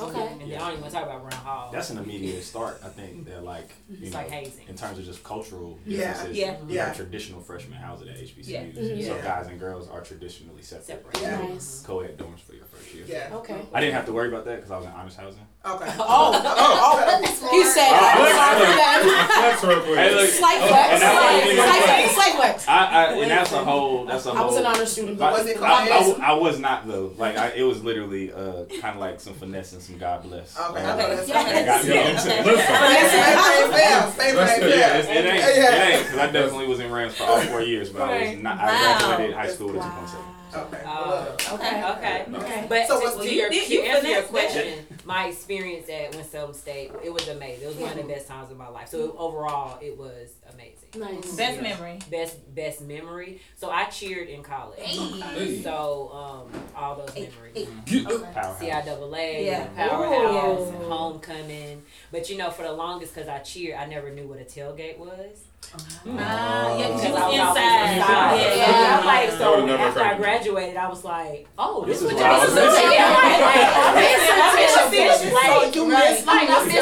[0.00, 0.26] Okay.
[0.26, 1.70] And then I don't even want to talk about Brown Hall.
[1.72, 2.80] That's an immediate start.
[2.84, 4.68] I think that like you It's know, like hazing.
[4.68, 6.36] in terms of just cultural Yeah, differences.
[6.36, 6.86] yeah, you yeah.
[6.86, 8.48] have traditional freshman housing at HBCUs.
[8.48, 8.62] Yeah.
[8.64, 9.06] Mhm.
[9.06, 9.22] So Yeah.
[9.22, 10.86] guys and girls are traditionally separate.
[10.86, 11.20] Separate.
[11.22, 11.38] Yeah.
[11.48, 11.82] Nice.
[11.86, 13.04] Co-ed dorms for your first year.
[13.06, 13.36] Yeah.
[13.36, 13.60] Okay.
[13.72, 15.46] I didn't have to worry about that because I was in honors housing.
[15.64, 15.92] Okay.
[15.98, 17.52] Oh, Oh, oh, that'd be smart.
[17.54, 18.76] he said, Oh, I'm look, sorry for look.
[18.76, 19.58] that.
[19.60, 19.98] flex real quick.
[19.98, 20.30] Hey, look.
[20.30, 20.92] Slight Oh, flex.
[20.92, 22.68] and that wasn't even Slight flex.
[22.68, 24.42] I, I and that's a whole that's a I whole.
[24.42, 25.18] I was an honor student.
[25.18, 26.18] But Was it I, I, class?
[26.20, 27.12] I was not though.
[27.16, 30.58] Like I, it was literally uh, kind of like some finesse and some God bless.
[30.58, 31.42] Okay, um, okay, that's Yeah.
[31.44, 31.54] fine.
[31.54, 32.08] that got me Yeah.
[32.08, 32.38] into Okay.
[32.40, 32.46] it.
[32.46, 34.14] Listen, Favorite name fails.
[34.14, 35.04] Favorite Let's name do- Yeah, fails.
[35.04, 35.38] it's, it ain't.
[35.56, 35.74] Yeah.
[35.74, 38.38] It ain't because I definitely was in Rams for all four years, but I was
[38.42, 38.58] not.
[38.60, 40.24] I graduated high school with a two point seven.
[40.56, 40.82] Okay.
[40.86, 42.24] Oh, okay, okay.
[42.32, 42.66] Okay.
[42.68, 46.14] But So to, what's to the- your, to you answer your question, my experience at
[46.14, 47.64] Winston State, it was amazing.
[47.64, 48.88] It was one of the best times of my life.
[48.88, 50.88] So overall, it was amazing.
[50.96, 51.36] Nice.
[51.36, 51.62] Best Yeah.
[51.62, 51.98] memory.
[52.10, 53.40] Best best memory.
[53.56, 54.78] So I cheered in college.
[54.80, 55.62] Hey.
[55.62, 57.68] So um, all those memories.
[58.06, 58.60] Powerhouse.
[58.60, 59.66] CIAA, Yeah.
[59.76, 60.88] Powerhouse, Ooh.
[60.88, 61.82] Homecoming.
[62.10, 64.98] But you know, for the longest, because I cheered, I never knew what a tailgate
[64.98, 65.44] was.
[65.72, 67.96] Ah, yeah, 'cause you Because I was was inside.
[67.96, 68.36] inside.
[68.36, 68.98] Yeah, Yeah, yeah.
[68.98, 70.22] I'm like, so would never after I occur to me.
[70.24, 72.64] graduated, I was like, oh, this, This is is what what I this was is.
[72.74, 72.92] missing.
[72.92, 75.74] Yeah, right, like, I'm missing, I'm missing fish So plate.
[75.74, 76.10] you Right.
[76.10, 76.78] missed, Like, you I'm missed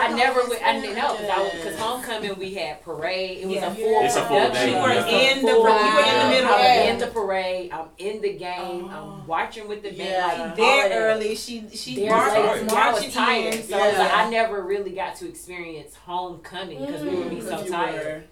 [0.00, 0.62] I never went.
[0.62, 3.38] I college didn't know because homecoming we had parade.
[3.38, 3.70] It was Yeah.
[3.70, 4.66] a full It's a full production.
[4.66, 4.76] day.
[4.76, 6.54] You were in the Full you were in the middle.
[6.54, 7.72] I'm in the parade.
[7.72, 8.84] I'm in the game.
[8.86, 9.24] I'm oh.
[9.26, 9.98] watching with the band.
[10.00, 10.44] Yeah.
[10.44, 12.36] Like There early, she she There marched,
[12.72, 14.10] I was tired, so I Yeah.
[14.14, 17.48] I never really got to experience homecoming because we would be mm-hmm.
[17.48, 18.24] so Because you tired.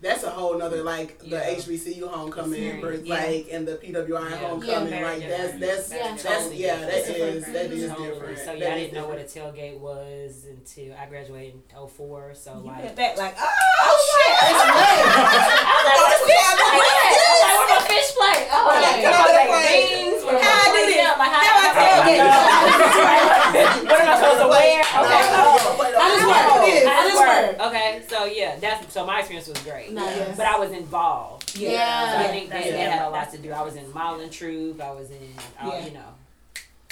[0.00, 1.50] Were- That's a whole nother like the Yeah.
[1.56, 3.14] HBCU homecoming, Experience, but yeah.
[3.14, 4.36] like and the PWI Yeah.
[4.36, 5.02] homecoming, Yeah.
[5.06, 6.16] like that's that's Yeah.
[6.22, 8.08] that's yeah that It's is that is Totally.
[8.10, 8.38] different.
[8.38, 12.34] So That yeah, I didn't know what a tailgate was until I graduated in 04.
[12.34, 13.48] So You like, went back like, oh, oh
[14.38, 18.46] I was like, where's my fish plate?
[18.52, 18.82] Oh, Right.
[18.82, 19.88] like, Get am out I the making plate.
[19.98, 20.20] beans?
[20.24, 20.96] What am How I do I this?
[20.96, 22.18] yeah, like, how, How I how- tailgate?
[23.88, 24.82] what am I supposed to wear?
[24.98, 25.22] Okay.
[26.08, 26.64] No, wait, How does wait, work?
[26.64, 26.86] wait.
[26.86, 27.66] How does work?
[27.68, 29.92] Okay, so yeah, that's so my experience was great.
[29.92, 30.36] Nice.
[30.36, 31.56] But I was involved.
[31.58, 32.12] Yeah.
[32.22, 33.50] So I think That's- that, that had a lot to do.
[33.52, 34.80] I was in Modeling Truth.
[34.80, 35.16] I was in,
[35.60, 35.84] uh, Yeah.
[35.86, 36.00] you know,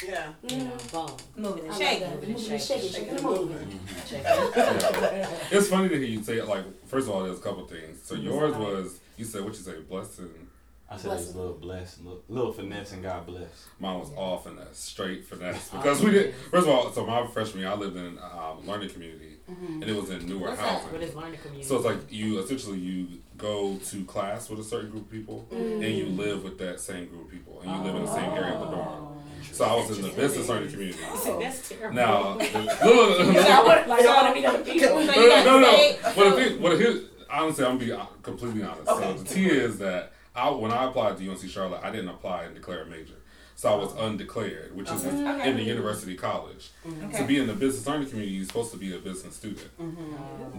[0.07, 0.33] Yeah.
[0.49, 1.11] you know, boom.
[1.37, 2.11] Moving and shaking.
[2.11, 2.59] Moving and shaking.
[2.59, 3.81] shaking, shaking and moving.
[4.13, 5.29] Yeah.
[5.51, 6.47] It's funny to hear you say it.
[6.49, 8.01] Like, first of all, there's a couple things.
[8.05, 8.25] So Mm-hmm.
[8.25, 10.46] yours was you said what you say, blessing.
[10.89, 13.67] I said it's a little blessed, little, little finesse, and God bless.
[13.81, 14.19] Mine was Yeah.
[14.19, 15.69] all finesse, straight finesse.
[15.71, 16.35] Because we did.
[16.51, 19.83] First of all, so my freshman year, I lived in um, learning community, Mm-hmm.
[19.83, 20.69] and it was in newer What's that?
[20.69, 20.93] housing.
[20.93, 21.69] What is learning community?
[21.69, 23.07] So it's like you essentially you
[23.37, 27.07] go to class with a certain group of people, and you live with that same
[27.09, 29.19] group of people, and you live in the same area of the dorm.
[29.53, 30.99] So I was in the business learning community.
[31.41, 31.95] That's terrible.
[31.95, 34.89] Now, the, look, I would, like, I want to meet people.
[34.89, 35.73] So no, got no, no.
[35.77, 38.89] state- Well, the thing, well, here, honestly, I'm gonna be uh, completely honest.
[38.89, 39.17] Okay.
[39.17, 42.45] So the T is that I, when I applied to UNC Charlotte, I didn't apply
[42.45, 43.15] and declare a major.
[43.59, 45.49] So I was undeclared, which is Okay.
[45.49, 46.69] in the university college.
[46.87, 47.19] Okay.
[47.19, 49.71] To be in the business learning community, you're supposed to be a business student.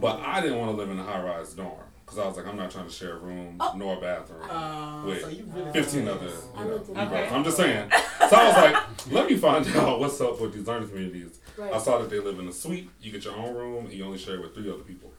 [0.01, 2.55] But I didn't want to live in a high-rise dorm because I was like, I'm
[2.57, 6.27] not trying to share a room nor a bathroom Um, with so really 15 other,
[6.55, 7.05] I you know, looked at people.
[7.17, 7.31] that.
[7.31, 7.91] I'm just saying.
[8.29, 11.39] So I was like, let me find out what's up with these learning communities.
[11.55, 11.73] Right.
[11.73, 12.89] I saw that they live in a suite.
[13.01, 15.11] You get your own room, and you only share with three other people.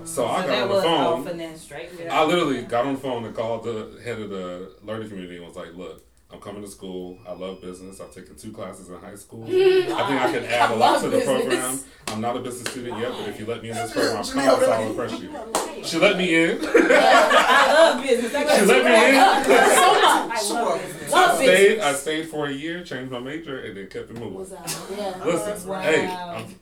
[0.00, 1.24] Oh, So I got that on the was phone.
[1.24, 1.60] finesse.
[1.62, 1.88] straight.
[2.10, 5.46] I literally got on the phone and called the head of the learning community and
[5.46, 6.02] was like, "Look,
[6.32, 7.18] I'm coming to school.
[7.28, 8.00] I love business.
[8.00, 9.44] I've taken two classes in high school.
[9.46, 11.42] I think I can add I a lot to the business.
[11.44, 11.80] program.
[12.08, 14.20] I'm not a business student yet, but if you let me in this program, I
[14.20, 16.58] Janelle, promise I'll impress you." She let me in.
[16.62, 18.34] I love business.
[18.34, 19.44] I She let me in.
[20.42, 20.60] so much.
[20.60, 21.12] I love business.
[21.12, 21.80] Love I stayed.
[21.80, 24.34] I stayed for a year, changed my major, and then kept it moving.
[24.34, 24.86] Was out.
[24.96, 25.22] Yeah.
[25.24, 25.80] Listen, Wow.
[25.82, 26.54] hey, I'm,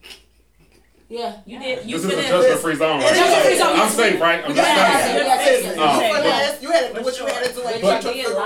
[1.10, 1.40] Yeah.
[1.44, 1.84] You did.
[1.90, 2.30] You this is a finesse.
[2.30, 3.00] judgment free zone.
[3.00, 3.14] Right?
[3.14, 3.80] Judgment-free zone.
[3.80, 4.44] I'm safe, right?
[4.44, 5.00] I'm just Yeah.
[5.00, 5.26] saying.
[5.26, 5.36] Yeah.
[5.44, 6.00] Listen, Oh.
[6.00, 8.24] you finesse, you had to do what you had to do and But- get your
[8.30, 8.40] degree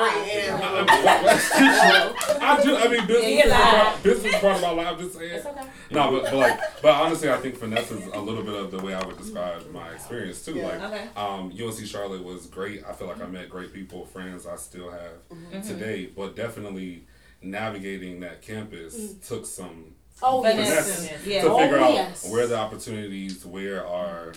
[2.40, 2.76] I do.
[2.76, 3.32] I mean, business.
[3.32, 3.60] Yeah, is live.
[3.60, 4.86] part, business is part of my life.
[4.88, 5.30] I'm just saying.
[5.34, 5.62] It's okay.
[5.90, 8.82] No, but, but like, but honestly, I think finesse is a little bit of the
[8.82, 10.54] way I would describe my experience too.
[10.54, 10.68] Yeah.
[10.68, 11.08] Like, Okay.
[11.16, 12.82] um, UNC Charlotte was great.
[12.88, 15.56] I feel like I met great people, friends I still have mm-hmm.
[15.56, 15.68] Mm-hmm.
[15.68, 16.06] today.
[16.06, 17.04] But definitely
[17.42, 19.20] navigating that campus mm-hmm.
[19.20, 19.93] took some
[20.24, 20.68] Oh, Finesse.
[20.68, 21.06] yes.
[21.08, 21.42] finesse Yeah.
[21.42, 24.32] to Oh, figure out where the opportunities, where are,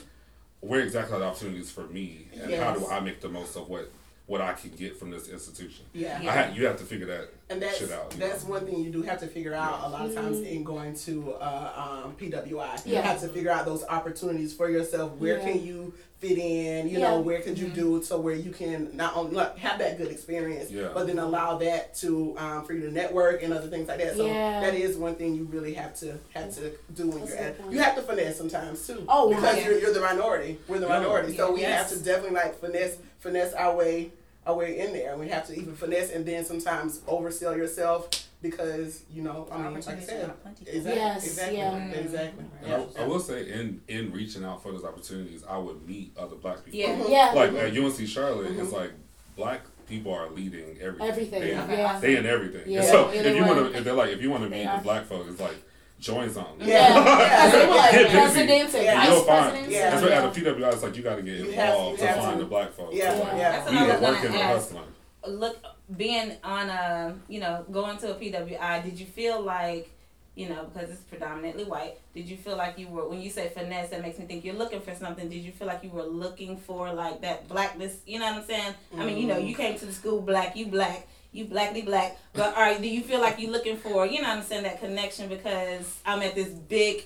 [0.61, 3.69] where exactly are the opportunities for me, and how do I make the most of
[3.69, 3.89] what
[4.27, 5.85] what I can get from this institution.
[5.93, 6.19] yeah.
[6.21, 8.13] I had, you have to figure that And that's shit out.
[8.13, 8.27] you know?
[8.27, 10.93] that's one thing you do have to figure out a lot of times in going
[10.95, 12.85] to uh, um, PWI.
[12.85, 15.13] You have to figure out those opportunities for yourself.
[15.13, 15.45] Where Yeah.
[15.45, 16.89] can you fit in?
[16.89, 17.11] You Yeah.
[17.11, 19.97] know, where could you do it so where you can not only like, have that
[19.97, 20.89] good experience, Yeah.
[20.93, 24.17] but then allow that to um, for you to network and other things like that.
[24.17, 24.59] So Yeah.
[24.59, 27.59] that is one thing you really have to have to do when That's you're at.
[27.61, 27.71] point.
[27.71, 29.05] You have to finesse sometimes too.
[29.07, 29.69] Oh, because yeah.
[29.69, 30.59] you're, you're the minority.
[30.67, 30.99] We're the Yeah.
[30.99, 31.91] minority, so we Yes.
[31.91, 34.11] have to definitely like finesse finesse our way
[34.47, 35.11] our way in there.
[35.11, 38.09] And we have to even finesse and then sometimes oversell yourself
[38.41, 41.89] because you know I mean like I said exactly Yes, exactly yeah.
[41.89, 42.45] exactly.
[42.63, 46.15] And I, I will say, in in reaching out for those opportunities, I would meet
[46.17, 46.79] other black people.
[46.79, 46.91] Yeah.
[46.91, 47.05] Uh-huh.
[47.09, 47.31] Yeah.
[47.33, 47.85] Like at mm-hmm.
[47.85, 48.75] UNC Charlotte, it's mm-hmm.
[48.75, 48.91] like
[49.35, 51.07] black people are leading everything.
[51.07, 51.41] Everything.
[51.41, 51.99] They, Yeah.
[51.99, 52.69] they in everything.
[52.69, 54.49] Yeah, And so yeah, if you want to, if they're like, if you want to
[54.49, 55.55] meet the black folks, it's like
[55.99, 56.67] join something.
[56.67, 56.93] Yeah.
[56.93, 58.83] Because they were like Get busy.
[58.83, 58.95] Yeah.
[58.95, 59.49] vice You'll find.
[59.49, 59.73] presidents.
[59.73, 59.89] Yeah.
[59.89, 62.43] That's what at the PWI, it's like you got to get involved to find to.
[62.43, 62.95] the black folks.
[62.95, 63.51] Yeah, So, like, yeah.
[63.51, 64.83] That's We what are working and hustling.
[65.27, 65.57] look
[65.95, 69.89] being on a you know going to a PWI did you feel like
[70.35, 73.49] you know because it's predominantly white did you feel like you were when you say
[73.49, 76.03] finesse that makes me think you're looking for something did you feel like you were
[76.03, 79.47] looking for like that blackness you know what I'm saying I mean you know mm-hmm.
[79.47, 81.07] you came to the school black you black
[81.38, 84.38] you blackly black but are do you feel like you're looking for you know what
[84.38, 87.05] I'm saying that connection because I'm at this big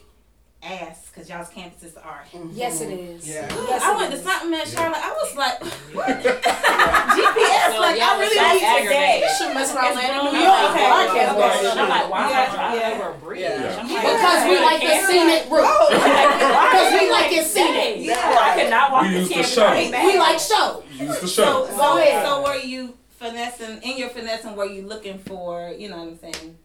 [0.64, 2.50] ass because y'all's campuses are mm-hmm.
[2.54, 3.28] Yes, it is.
[3.28, 3.48] Yeah.
[3.68, 4.24] Yes, I it went to is.
[4.24, 5.02] something at Charlotte.
[5.02, 5.58] I was like,
[5.98, 6.08] what?
[6.22, 8.94] GPS, So like y'all I really was need aggravated.
[8.94, 9.36] today.
[9.42, 10.34] Should mess around It's landing in wrong.
[10.38, 10.70] New York.
[10.70, 11.42] Okay, Our okay, campus.
[11.42, 11.70] okay.
[11.72, 12.94] And I'm like, why am I Yeah, driving yeah.
[12.94, 13.40] over a bridge?
[13.42, 13.82] Yeah.
[13.82, 15.66] I'm like, Because we like the scenic route.
[15.66, 17.94] Oh, because we like it scenic.
[18.06, 18.22] Yeah.
[18.22, 19.54] I could not walk We the used campus.
[19.58, 19.74] show.
[19.74, 20.84] We like show.
[20.94, 21.66] Use the So, show.
[21.74, 24.56] so, Go oh, so were you finessing in your finessing?
[24.56, 26.58] Were you looking for, you know what I'm saying,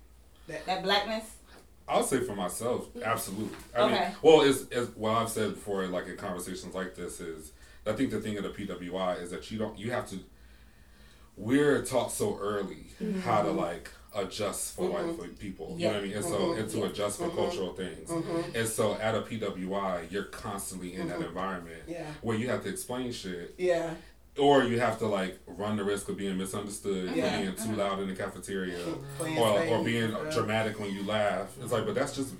[0.48, 1.24] That- that blackness?
[1.88, 3.57] I'll say for myself, absolutely.
[3.74, 4.12] I mean, Okay.
[4.20, 7.52] well, it's, it's what I've said before, like in conversations like this, is
[7.86, 10.18] I think the thing of the PWI is that you don't, you have to.
[11.36, 13.20] We're taught so early mm-hmm.
[13.20, 15.09] how to like adjust for mm-hmm.
[15.09, 15.76] white folk people.
[15.78, 16.16] You know what I mean?
[16.16, 16.61] And so mm-hmm.
[16.61, 18.11] and to adjust for cultural things.
[18.54, 22.07] And so at a PWI, you're constantly in that environment Yeah.
[22.22, 23.94] where you have to explain shit, Yeah.
[24.39, 27.30] Or you have to like run the risk of being misunderstood, Yeah.
[27.30, 27.78] for being too mm-hmm.
[27.78, 28.78] loud in the cafeteria
[29.20, 30.30] or, or being yeah.
[30.32, 31.49] dramatic when you laugh.
[31.62, 32.34] It's like, but that's just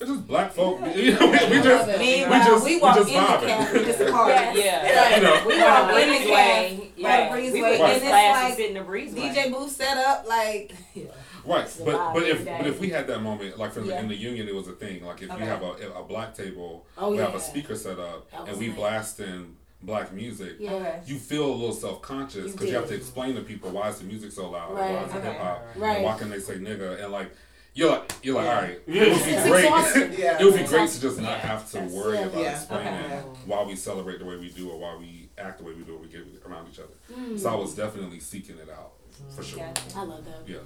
[0.00, 0.80] it's just black folk.
[0.96, 1.98] You know, we, we just it.
[1.98, 3.46] Meanwhile, just- we we walk just in the vibing.
[3.46, 4.60] camp, we just party.
[4.60, 5.16] Yeah.
[5.16, 5.42] you know.
[5.46, 6.90] We We walk were in the camp, breezeway.
[6.96, 8.80] yeah, We breezeway, would and it's class and like in the
[9.20, 9.34] breezeway.
[9.34, 11.04] DJ booth set up like Yeah.
[11.44, 12.56] Right, It's but but if every day.
[12.58, 14.00] but if we had that moment, like for Yeah.
[14.00, 15.04] in the union, it was a thing.
[15.04, 15.40] Like if Okay.
[15.40, 18.68] you have a a black table, Oh, we have a speaker set up, and we
[18.68, 18.76] nice.
[18.76, 20.56] blast in black music.
[20.58, 20.72] Yeah.
[20.74, 21.00] Okay.
[21.06, 23.98] You feel a little self conscious because you have to explain to people why is
[23.98, 24.94] the music so loud, Right.
[24.94, 25.32] why is it Okay.
[25.32, 25.94] hip hop, Right.
[25.96, 27.30] and why can they say nigga, and like
[27.74, 28.54] you're like you're like Yeah.
[28.56, 30.18] all right, it would be It's great.
[30.18, 30.38] Yeah.
[30.40, 32.56] it would be great to just not have to That's- worry about Yeah.
[32.56, 33.22] explaining Okay.
[33.46, 35.94] why we celebrate the way we do or why we act the way we do
[35.94, 36.94] or we get around each other.
[37.12, 37.38] Mm.
[37.38, 38.92] So I was definitely seeking it out
[39.34, 39.58] for sure.
[39.58, 39.98] Gotcha.
[39.98, 40.42] I love that.
[40.46, 40.58] Yeah.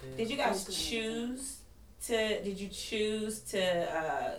[0.00, 0.16] That.
[0.16, 1.58] Did you guys choose
[2.06, 2.42] to?
[2.42, 3.60] Did you choose to?
[3.96, 4.30] uh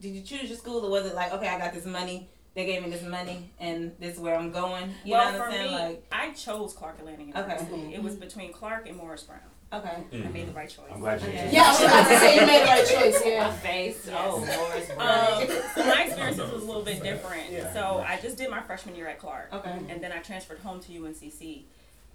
[0.00, 2.64] Did you choose your school, or was it like, okay, I got this money, they
[2.66, 4.90] gave me this money, and this is where I'm going?
[5.04, 5.70] You well, know what for I'm saying?
[5.72, 7.94] me, Like, I chose Clark Atlanta University.
[7.94, 9.40] It was between Clark and Morris Brown.
[9.72, 10.84] okay, I made the right choice.
[10.92, 11.44] I'm glad you Okay.
[11.44, 11.52] did.
[11.52, 13.20] Yeah, I was about to say you made the right choice.
[13.24, 13.52] My Yeah.
[13.54, 14.08] face.
[14.12, 15.42] Oh, Morris Brown.
[15.42, 17.50] Um, so my experiences was a little bit different.
[17.50, 17.72] Yeah.
[17.72, 19.76] So I just did my freshman year at Clark, okay.
[19.88, 21.64] and then I transferred home to UNCC.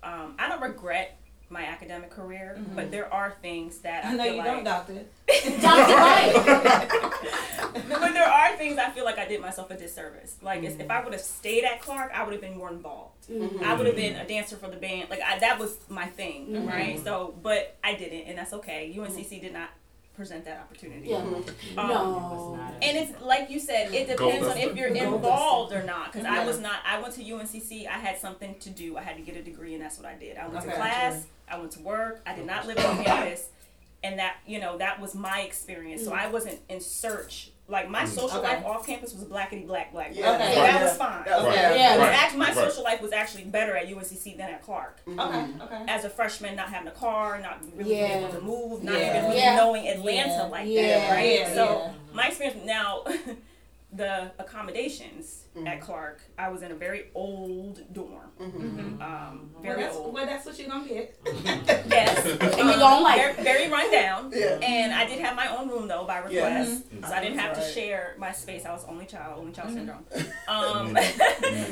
[0.04, 1.20] Um, I don't regret
[1.52, 2.76] my academic career, Mhm.
[2.76, 4.94] but there are things that I I know feel you like, don't, doctor.
[5.28, 6.34] Right.
[7.90, 10.36] but there are things I feel like I did myself a disservice.
[10.42, 13.28] Like if- if I would have stayed at Clark, I would have been more involved.
[13.30, 13.62] Mhm.
[13.64, 15.10] I would have been a dancer for the band.
[15.10, 16.68] Like I, that was my thing, Mhm.
[16.68, 17.04] right?
[17.04, 18.92] So, but I didn't, and that's okay.
[18.96, 19.70] UNCC did not
[20.20, 21.08] present that opportunity.
[21.08, 21.16] Yeah.
[21.16, 21.44] Um,
[21.78, 22.60] No.
[22.82, 26.12] And it's like you said, it Gold depends on if you're involved or not.
[26.12, 26.80] Because I was not.
[26.86, 27.88] I went to UNCC.
[27.88, 28.98] I had something to do.
[28.98, 30.38] I had to get a degree, and that's what I did.
[30.38, 30.72] I went Okay.
[30.72, 31.26] to class.
[31.48, 32.22] I went to work.
[32.28, 33.48] I did not live on campus,
[34.04, 36.04] and that you know that was my experience.
[36.04, 37.52] So I wasn't in search.
[37.70, 38.08] Like my mm.
[38.08, 38.56] social Okay.
[38.56, 40.10] life off campus was blackety black black.
[40.14, 40.36] Yeah.
[40.38, 40.42] black.
[40.42, 40.54] Okay.
[40.56, 40.72] So Right.
[40.74, 41.24] that was fine.
[41.26, 41.56] That was- Right.
[41.56, 41.74] yeah.
[41.76, 41.94] Yeah.
[41.94, 42.24] It was Right.
[42.24, 45.00] act- my social life was actually better at UNCC than at Clark.
[45.06, 45.20] Mm-hmm.
[45.20, 45.62] Mm-hmm.
[45.62, 45.86] Okay, okay.
[45.92, 49.10] As a freshman, not having a car, not really being able to move, not Yeah.
[49.18, 49.56] even really Yeah.
[49.56, 50.44] knowing Atlanta Yeah.
[50.46, 50.82] like Yeah.
[51.00, 51.40] that, right?
[51.42, 51.92] Yeah, so yeah.
[52.12, 53.04] my experience now,
[53.94, 55.68] the accommodations Mm-hmm.
[55.68, 59.02] at Clark, I was in a very old dorm, Mm-hmm.
[59.02, 60.14] um, Well, that's, old.
[60.14, 61.16] well, that's what you're gonna get.
[61.26, 64.32] Yes, And you're gonna like very, very run down.
[64.34, 64.60] Yeah.
[64.62, 66.46] And I did have my own room though by Yeah.
[66.64, 68.66] request, so I didn't have to share my space.
[68.66, 70.06] I was only child, only child syndrome.
[70.50, 70.50] Mm-hmm.
[70.50, 70.88] Um,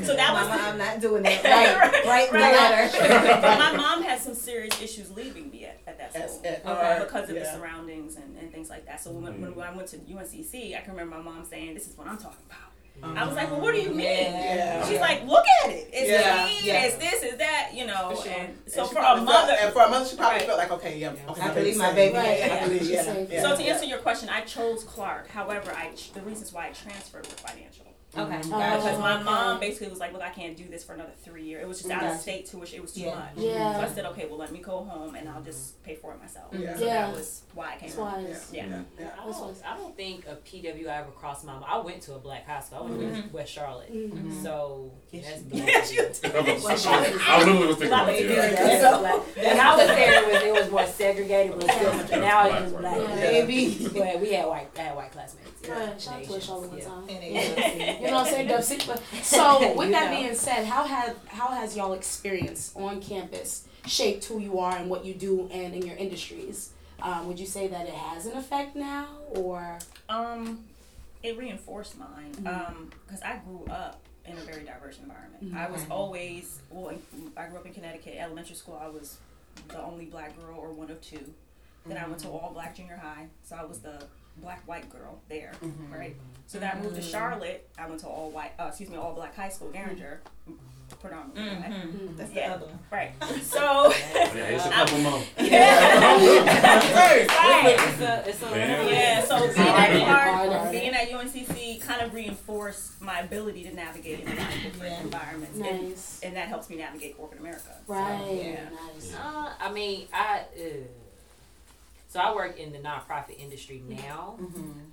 [0.05, 1.43] so that was Mama, I'm not doing that.
[1.43, 2.93] Right, Right, right, right.
[2.93, 3.41] letter.
[3.41, 6.75] but my mom had some serious issues leaving me at, at that school at uh,
[6.75, 9.01] Clark, because of the surroundings and, and things like that.
[9.01, 11.87] So when, when, when I went to UNCC, I can remember my mom saying, "This
[11.87, 12.71] is what I'm talking about."
[13.03, 14.87] I was like, "Well, what do you mean?" Yeah.
[14.87, 15.89] She's like, "Look at it.
[15.93, 16.65] It's Yeah, clean.
[16.65, 16.83] yeah.
[16.85, 17.23] It's this.
[17.23, 17.69] It's that.
[17.73, 18.31] You know." For sure.
[18.33, 19.47] And And so she for a mother.
[19.47, 20.45] felt, and for a mother, she probably Right.
[20.47, 22.15] felt like, okay, yeah, okay, I I believe can my baby.
[22.17, 22.51] Right.
[22.51, 23.73] I believe, She's yeah, yeah, so to yeah.
[23.73, 25.29] answer your question, I chose Clark.
[25.29, 27.85] However, I the reasons why I transferred were financial.
[28.15, 28.47] Okay, Oh, gotcha.
[28.47, 29.23] Because my okay.
[29.25, 31.61] mom basically was like, "Look, I can't do this for another three years.
[31.63, 32.21] It was just out of Gotcha.
[32.21, 32.77] state tuition.
[32.77, 33.15] It was too Yeah.
[33.15, 33.73] much." Yeah.
[33.75, 36.19] So I said, "Okay, well, let me go home and I'll just pay for it
[36.21, 36.75] myself." Yeah.
[36.77, 37.07] So Yeah.
[37.07, 38.23] that was why I came That's home.
[38.23, 38.35] why.
[38.53, 38.81] Yeah.
[38.97, 39.09] Yeah.
[39.21, 41.65] I don't, I don't think a PWI ever crossed my mind.
[41.67, 42.79] I went to a black high school.
[42.79, 43.93] I went to West Charlotte.
[43.93, 44.41] Mhm.
[44.41, 45.67] So Yes, that's you black.
[45.67, 48.27] Yes, you I literally was thinking about Black it.
[48.27, 48.79] people, Yeah.
[48.91, 49.35] So- black.
[49.35, 52.77] When I was there, it was, it was more segregated, but still, now it's just
[52.77, 52.97] black.
[52.97, 53.15] Yeah.
[53.45, 53.89] Baby.
[53.93, 55.56] But we had white, I had white classmates.
[55.69, 57.09] Right, shout out to West Charlotte one time.
[57.09, 58.47] And You know what I'm saying?
[58.47, 58.63] Dub
[59.23, 60.17] So with that know.
[60.17, 64.89] being said, how has how has y'all experience on campus shaped who you are and
[64.89, 66.71] what you do and in your industries?
[67.01, 69.77] Um, would you say that it has an effect now, or
[70.09, 70.65] Um,
[71.23, 72.33] it reinforced mine.
[72.33, 72.47] Mhm.
[72.69, 75.51] Um, because I grew up in a very diverse environment.
[75.53, 75.57] Mhm.
[75.57, 76.93] I was always well.
[77.37, 78.15] I grew up in Connecticut.
[78.17, 79.17] Elementary school, I was
[79.67, 81.33] the only black girl or one of two.
[81.85, 84.03] Then I went to all black junior high, so I was the
[84.41, 85.51] black white girl there,
[85.91, 86.15] right?
[86.45, 87.67] So then I moved to Charlotte.
[87.77, 90.19] I went to all white, uh, excuse me, all black high school, Garinger,
[91.01, 91.43] predominantly.
[91.43, 91.71] right?
[91.71, 92.15] Mhm.
[92.17, 92.79] That's the other one.
[92.91, 93.11] Right.
[93.43, 95.19] So Yeah, it's a couple more.
[95.37, 95.47] right.
[97.79, 98.87] It's a, it's a Man.
[98.87, 103.75] Yeah, so being Alright, at Clark, being at UNCC kind of reinforced my ability to
[103.75, 105.01] navigate in a lot of different Yeah.
[105.01, 105.59] environments.
[105.59, 106.19] And, nice?
[106.23, 107.75] and that helps me navigate corporate America.
[107.85, 108.27] So, Right.
[108.31, 108.69] yeah.
[108.69, 109.13] Nice.
[109.15, 110.45] Uh, I mean, I.
[110.57, 110.63] Uh,
[112.09, 114.39] so I work in the nonprofit industry now.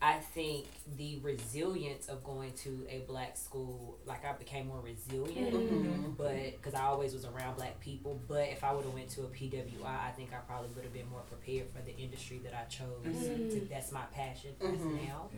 [0.03, 5.55] I think the resilience of going to a black school, like I became more resilient,
[5.55, 6.17] Mhm.
[6.17, 8.19] but because I always was around black people.
[8.27, 10.93] But if I would have went to a PWI, I think I probably would have
[10.93, 13.05] been more prepared for the industry that I chose.
[13.05, 13.51] Mhm.
[13.53, 15.07] To, that's my passion as Mhm.
[15.07, 15.31] now,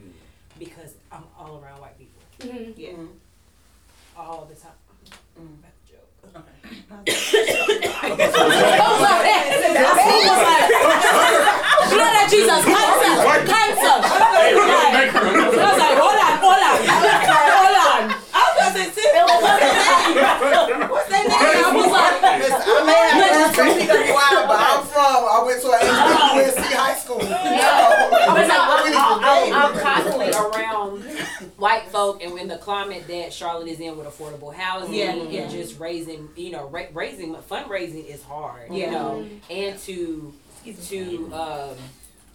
[0.58, 2.22] because I'm all around white people.
[2.76, 2.96] Yeah.
[4.18, 4.72] all the time.
[5.38, 5.60] Mm.
[5.60, 6.10] That's a joke.
[11.96, 13.12] Blood of Jesus, cancer,
[13.48, 13.96] cancer.
[13.96, 14.52] I
[15.56, 18.02] was like, hold on, hold on, hold on.
[18.36, 19.24] I was gonna say, sit there.
[20.92, 21.40] What's that name?
[21.40, 25.60] I was like, Listen, I may have been from PWI, but I'm from, I went
[25.62, 27.20] to a UNC high school.
[27.20, 29.80] So, I was like, what we need to I'm, I'm, I'm do.
[29.80, 31.02] constantly around
[31.56, 35.32] white folk, and in the climate that Charlotte is in with affordable housing Yeah, and
[35.32, 35.48] yeah.
[35.48, 38.90] just raising, you know, ra- raising fundraising is hard, you Yeah.
[38.90, 40.32] know, and to
[40.74, 41.76] to um,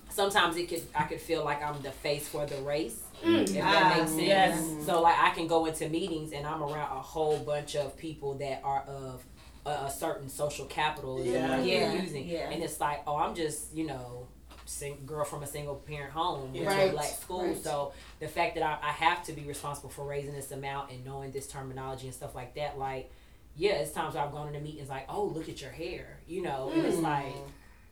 [0.09, 2.99] sometimes it could I could feel like I'm the face for the race.
[3.23, 3.41] Mm.
[3.43, 4.21] If that Ah, makes sense.
[4.21, 4.85] yes.
[4.85, 8.33] So like I can go into meetings and I'm around a whole bunch of people
[8.35, 9.23] that are of
[9.65, 11.57] a, a certain social capital Yeah.
[11.57, 12.27] what Yeah, you're using.
[12.27, 12.49] yeah.
[12.49, 14.27] And it's like, oh I'm just, you know,
[14.65, 17.43] sing, girl from a single parent home with Right, a black school.
[17.45, 17.57] right.
[17.63, 21.05] So the fact that I, I have to be responsible for raising this amount and
[21.05, 23.11] knowing this terminology and stuff like that, like
[23.55, 26.41] yeah, it's times where I've gone into meetings like, oh, look at your hair, you
[26.41, 27.03] know, and it's Mm.
[27.03, 27.35] like,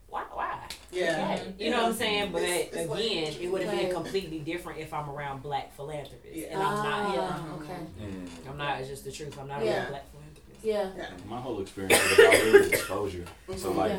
[0.10, 0.68] why, why?
[0.92, 1.38] Yeah.
[1.40, 1.54] Okay.
[1.64, 2.32] You know what I'm saying?
[2.32, 5.74] But It's- it's like- again, it would have been completely different if I'm around black
[5.76, 6.54] philanthropists, Yeah.
[6.54, 7.18] and I'm not.
[7.18, 7.78] Ah, okay.
[8.02, 8.28] Mm.
[8.50, 8.80] I'm not.
[8.80, 9.38] It's just the truth.
[9.40, 9.78] I'm not Yeah.
[9.82, 10.64] around black philanthropists.
[10.64, 10.90] Yeah.
[11.28, 13.26] My whole experience was about really exposure.
[13.56, 13.92] So like,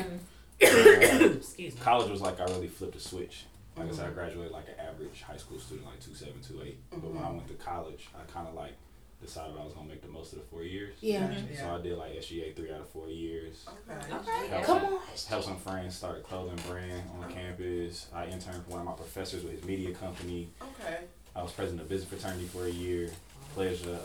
[0.61, 0.69] Yeah.
[0.69, 1.81] uh, Excuse me.
[1.81, 3.45] college was like I really flipped a switch.
[3.77, 6.61] Like I said, I graduated like an average high school student, like two seven, two
[6.65, 6.79] eight.
[6.91, 8.73] But when I went to college, I kind of like
[9.21, 10.97] decided I was gonna make the most of the four years.
[11.01, 11.31] Yeah.
[11.59, 13.67] So I did like SGA three out of four years.
[13.69, 14.15] Okay.
[14.15, 14.49] Okay.
[14.49, 15.01] Helped Come some- on.
[15.29, 18.07] Helped some friends start a clothing brand on campus.
[18.15, 20.49] I interned for one of my professors with his media company.
[20.61, 20.99] Okay.
[21.37, 23.11] I was president of business fraternity for a year.
[23.55, 23.99] Pledged uh,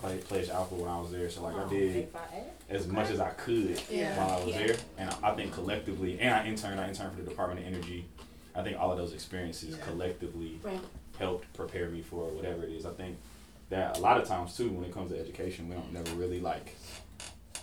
[0.00, 1.28] play, pledged alpha when I was there.
[1.28, 2.08] So like I did
[2.70, 4.16] as much as I could Yeah.
[4.16, 4.66] while I was Yeah.
[4.66, 4.76] there.
[4.98, 6.80] And I, I think collectively, and I interned.
[6.80, 8.06] I interned for the Department of Energy.
[8.54, 9.84] I think all of those experiences Yeah.
[9.84, 10.80] collectively Right.
[11.18, 12.86] helped prepare me for whatever it is.
[12.86, 13.16] I think
[13.70, 16.40] that a lot of times too, when it comes to education, we don't never really
[16.40, 16.74] like.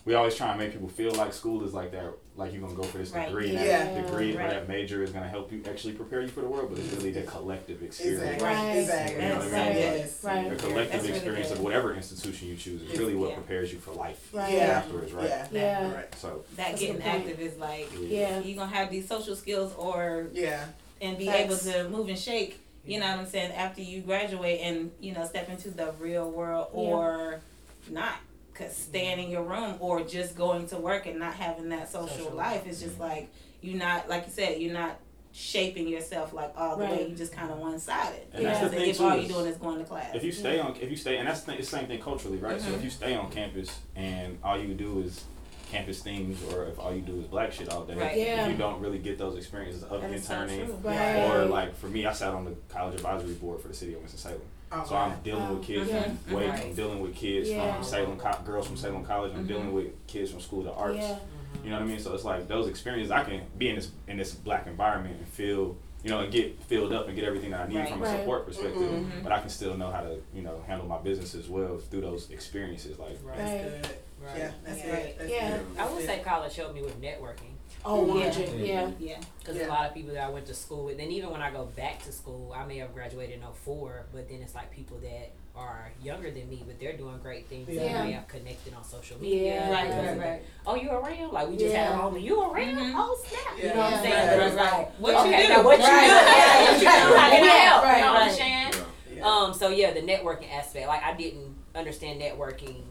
[0.06, 2.76] We always try and make people feel like school is like that, like you're gonna
[2.76, 3.28] go for this Right.
[3.28, 3.86] degree, and Yeah.
[3.94, 4.48] that degree Right.
[4.48, 6.72] or that major is gonna help you actually prepare you for the world.
[6.72, 8.22] But it's really the collective experience.
[8.22, 8.46] Exactly.
[8.46, 8.76] Right.
[8.80, 9.24] Exactly.
[9.24, 9.78] You know what I mean?
[9.78, 10.24] Yes.
[10.26, 10.50] Right.
[10.50, 11.58] The collective That's experience good.
[11.60, 13.36] of whatever institution you choose is really what Yeah.
[13.36, 14.54] prepares you for life Right.
[14.56, 14.60] Yeah.
[14.64, 15.30] afterwards, right?
[15.30, 15.48] Yeah.
[15.54, 15.94] Yeah.
[15.94, 16.16] Right.
[16.20, 18.40] So That That's getting active is like Yeah.
[18.40, 20.66] you're gonna have these social skills or Yeah.
[21.00, 21.66] and be Facts.
[21.66, 22.60] able to move and shake.
[22.86, 23.52] You know what I'm saying?
[23.54, 26.80] After you graduate and you know step into the real world Yeah.
[26.80, 27.40] or
[27.90, 28.16] not,
[28.54, 32.10] cause staying in your room or just going to work and not having that social,
[32.10, 33.30] Social life is just like
[33.62, 35.00] you're not like you said you're not
[35.36, 36.92] shaping yourself like all the way.
[36.92, 37.10] Right.
[37.10, 38.22] You just kind of one sided.
[38.34, 40.14] And that's the thing, if too, all you're doing is going to class.
[40.14, 42.38] if you stay on, if you stay, and that's the, thing, the same thing culturally,
[42.38, 42.62] right?
[42.62, 42.76] So Mhm.
[42.76, 45.24] if you stay on campus and all you do is
[45.74, 48.18] campus things, or if all you do is black shit all day, Right.
[48.18, 48.48] Yeah.
[48.48, 50.76] you don't really get those experiences of That is so interning, true.
[50.84, 51.16] Right.
[51.30, 54.00] or like for me, I sat on the college advisory board for the city of
[54.00, 54.42] Winston Salem.
[54.72, 54.88] Okay.
[54.90, 56.04] So I'm dealing with kids Yeah.
[56.04, 57.76] from Wake, I'm dealing with kids Yeah.
[57.76, 59.48] from Salem, Co- girls from Salem College, I'm Mhm.
[59.48, 60.98] dealing with kids from School of the Arts.
[60.98, 61.18] Yeah.
[61.64, 62.00] You know what I mean?
[62.00, 65.28] So it's like those experiences I can be in this in this black environment and
[65.28, 67.88] feel you know, and get filled up and get everything that I need Right.
[67.90, 68.20] from a Right.
[68.20, 68.82] support perspective.
[68.92, 69.24] Mhm.
[69.24, 72.02] But I can still know how to, you know, handle my business as well through
[72.02, 73.00] those experiences.
[73.00, 73.72] Like Right.
[74.24, 74.40] That's Right.
[74.40, 74.94] Yeah, that's Yeah.
[74.96, 75.18] it.
[75.20, 75.50] That's Yeah.
[75.58, 75.66] good.
[75.78, 77.52] I would say college helped me with networking.
[77.86, 78.14] Oh, Yeah.
[78.30, 78.60] 100.
[78.66, 78.92] Yeah.
[78.98, 79.18] yeah.
[79.40, 79.68] Because Yeah.
[79.68, 81.66] a lot of people that I went to school with, and even when I go
[81.66, 85.32] back to school, I may have graduated in 04, but then it's like people that
[85.56, 87.68] are younger than me, but they're doing great things.
[87.70, 87.84] Yeah.
[87.84, 88.04] Yeah.
[88.06, 89.56] They have connected on social media.
[89.56, 89.72] Yeah.
[89.72, 90.42] Right, right, right.
[90.66, 91.34] Oh, you around?
[91.34, 91.94] Like we just had Yeah.
[91.94, 92.24] a moment.
[92.24, 92.76] You around?
[92.76, 92.94] Mhm.
[92.96, 93.58] Oh snap!
[93.58, 94.02] You know what I'm Yeah.
[94.02, 94.14] saying?
[94.14, 95.54] Right, But right, it's like, What okay, you do?
[95.54, 95.92] now what you do?
[95.92, 96.08] Right.
[96.08, 96.86] Yeah, what you do?
[96.88, 97.84] How can I Yeah, help?
[97.84, 98.38] right, you know what I'm right.
[98.38, 98.74] saying?
[99.16, 99.28] Yeah.
[99.28, 100.88] Um, so yeah, the networking aspect.
[100.88, 102.82] Like I didn't understand networking,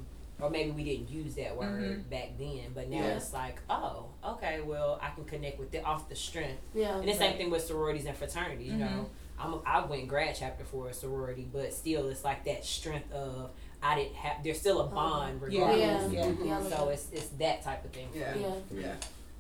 [0.41, 2.11] or maybe we didn't use that word Mhm.
[2.11, 2.73] back then.
[2.75, 3.17] But now Yeah.
[3.17, 6.61] it's like, oh, okay, well I can connect with it off the strength.
[6.75, 6.99] Yeah.
[6.99, 8.69] And the same thing with sororities and fraternities.
[8.73, 12.65] You know, I'm I went grad chapter for a sorority, but still it's like that
[12.65, 13.51] strength of
[13.83, 14.43] I didn't have.
[14.45, 15.61] There's still a bond Yeah.
[15.65, 16.13] regardless.
[16.13, 16.27] Yeah.
[16.45, 16.61] Yeah.
[16.63, 16.77] Yeah.
[16.77, 18.09] So it's it's that type of thing.
[18.15, 18.35] Yeah.
[18.37, 18.55] Yeah.
[18.73, 18.95] Yeah.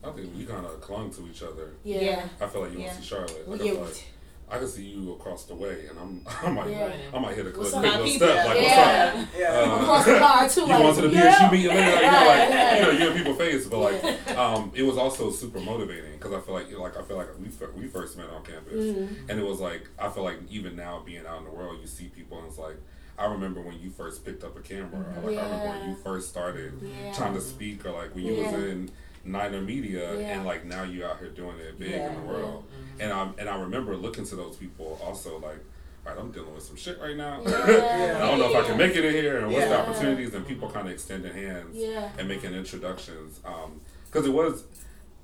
[0.05, 1.75] I think we kind of clung to each other.
[1.85, 2.01] Yeah.
[2.01, 2.29] Yeah.
[2.41, 2.87] I feel like you Yeah.
[2.87, 3.49] want to see Charlotte.
[3.49, 3.73] Like, Yeah.
[3.75, 4.05] Like
[4.53, 6.93] I can see you across the way, and I'm I might Yeah.
[7.15, 8.29] I might hit a What's clip, up, big little people?
[8.29, 8.47] step.
[8.47, 9.15] Like, Yeah.
[9.15, 9.29] what's up?
[9.39, 9.47] Yeah.
[9.49, 10.61] Uh, Across the car too.
[10.61, 11.39] you like, want to the beer, yeah.
[11.49, 11.81] she meet you later.
[11.91, 12.77] Like, you know, like right.
[12.77, 16.33] you know, you're in people's face, but like, um, it was also super motivating because
[16.35, 17.49] I feel like, like I feel like we
[17.81, 19.31] we first met on campus, Mhm.
[19.31, 21.87] and it was like I feel like even now being out in the world, you
[21.87, 22.77] see people, and it's like
[23.19, 25.97] I remember when you first picked up a camera, or like I remember when you
[25.97, 27.13] first started Yeah.
[27.15, 28.51] trying to speak, or like when you Yeah.
[28.53, 28.91] was in
[29.25, 30.37] Niner Media, Yeah.
[30.37, 32.09] and like now you out here doing it big Yeah.
[32.11, 32.83] in the world, mm-hmm.
[32.83, 33.01] Mm-hmm.
[33.03, 35.59] and I and I remember looking to those people also like.
[36.05, 37.41] All right, I'm dealing with some shit right now.
[37.47, 37.51] Yeah.
[38.21, 40.45] I don't know if I can make it in here, and what's the opportunities, and
[40.45, 42.09] people kind of extending hands Yeah.
[42.19, 43.39] and making introductions.
[43.45, 44.65] Um, because it was,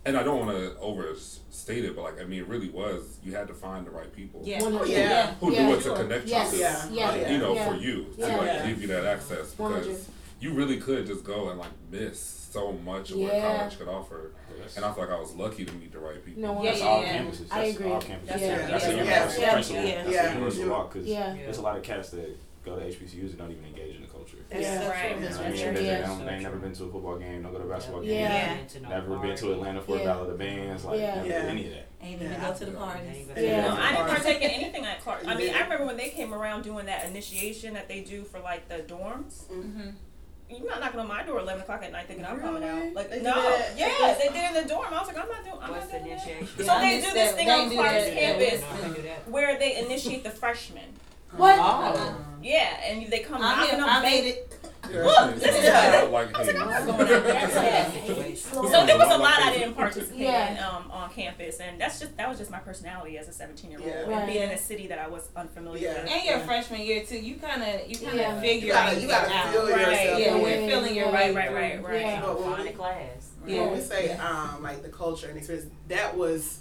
[0.05, 3.19] and I don't want to overstate it, but like I mean, it really was.
[3.25, 4.63] You had to find the right people Yeah.
[4.63, 4.93] One Oh, hundred.
[4.93, 5.35] yeah.
[5.41, 5.63] who Yeah.
[5.65, 5.97] knew what to Sure.
[5.97, 6.53] connect Yes.
[6.53, 6.63] you to.
[6.63, 6.89] Yeah.
[6.93, 7.15] Yeah.
[7.17, 7.31] Yeah.
[7.33, 7.69] You know, Yeah.
[7.69, 8.37] for you to Yeah.
[8.37, 8.67] like Yeah.
[8.69, 9.97] give you that access because hundred.
[10.39, 14.33] you really could just go and like miss so much of what college could offer.
[14.77, 16.43] And I feel like I was lucky to meet the right people.
[16.43, 17.19] No, Yeah, That's yeah, all yeah.
[17.23, 17.39] campuses.
[17.49, 17.91] That's I agree.
[17.91, 18.27] all campuses.
[18.27, 18.57] That's Yeah.
[18.61, 18.69] right.
[18.71, 18.97] That's a Yeah.
[18.97, 19.53] universal Yeah.
[19.53, 19.83] principle.
[19.85, 19.97] Yeah.
[20.03, 20.23] That's Yeah.
[20.31, 21.35] a universal walk because Yeah.
[21.35, 24.09] there's a lot of cats that go to HBCUs and don't even engage in the
[24.09, 24.37] culture.
[24.51, 24.89] That's Yeah.
[24.89, 25.17] Right.
[25.17, 25.23] true.
[25.23, 25.75] You I mean?
[25.75, 26.01] They, Yeah.
[26.01, 28.03] they, don't, they ain't never been to a football game, don't go to a basketball
[28.03, 28.11] game.
[28.11, 28.59] Yeah.
[28.83, 28.89] Yeah.
[28.89, 30.05] Never been to Atlanta for a Yeah.
[30.05, 31.15] battle of the bands, like Yeah.
[31.15, 31.41] never Yeah.
[31.43, 31.87] did any of that.
[32.03, 32.51] Ain't even Yeah.
[32.51, 33.27] go to the parties.
[33.37, 33.61] Yeah.
[33.69, 35.23] No, I didn't partake in anything at Clark.
[35.27, 35.59] I mean, Yeah.
[35.59, 38.81] I remember when they came around doing that initiation that they do for like the
[38.81, 39.47] dorms.
[39.51, 39.91] Mm-hmm.
[40.51, 42.93] You're not knocking on my door at eleven o'clock at night thinking I'm coming out.
[42.95, 43.77] Like They no, that?
[43.77, 44.87] yeah, they did in the dorm.
[44.93, 45.57] I was like, I'm not doing.
[45.61, 46.27] I'm What's not the doing that.
[46.29, 46.67] initiation?
[46.67, 49.29] So they do this thing on Clark's campus I don't do that.
[49.29, 50.85] where they initiate the freshmen.
[51.37, 51.59] What?
[51.61, 52.17] Oh.
[52.43, 54.39] Yeah, and they come I knocking made,
[54.97, 55.55] on I made ba- it.
[55.55, 56.01] It's Yeah.
[56.01, 56.35] not like,
[57.91, 60.53] hey, So there was a lot I didn't participate Yeah.
[60.53, 63.71] in um, on campus, and that's just that was just my personality as a 17
[63.71, 64.19] year old, Yeah.
[64.19, 66.03] and being in a city that I was unfamiliar Yeah.
[66.03, 66.13] with.
[66.13, 68.41] And your freshman year too, you kind of, you kind of Yeah.
[68.41, 69.53] figure You gotta, you gotta out.
[69.53, 69.81] feel Right.
[69.81, 70.19] yourself.
[70.21, 71.87] Yeah, When we're we- feeling your Right, right, right, through.
[71.87, 72.01] right.
[72.01, 72.21] Yeah.
[72.23, 72.97] But when Find we- a class.
[73.47, 73.61] Yeah.
[73.63, 76.59] When we say um like the culture and experience, that was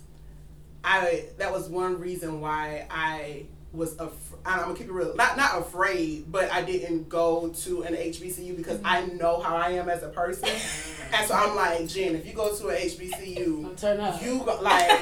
[0.84, 3.46] I that was one reason why I
[3.78, 4.12] was af-
[4.46, 8.56] I'm gonna keep it real, not not afraid, but I didn't go to an HBCU
[8.56, 9.18] because I mm-hmm.
[9.18, 10.50] know how I am as a person,
[11.14, 14.22] and so I'm like Jen, if you go to an HBCU, Turn up.
[14.22, 14.88] you go, like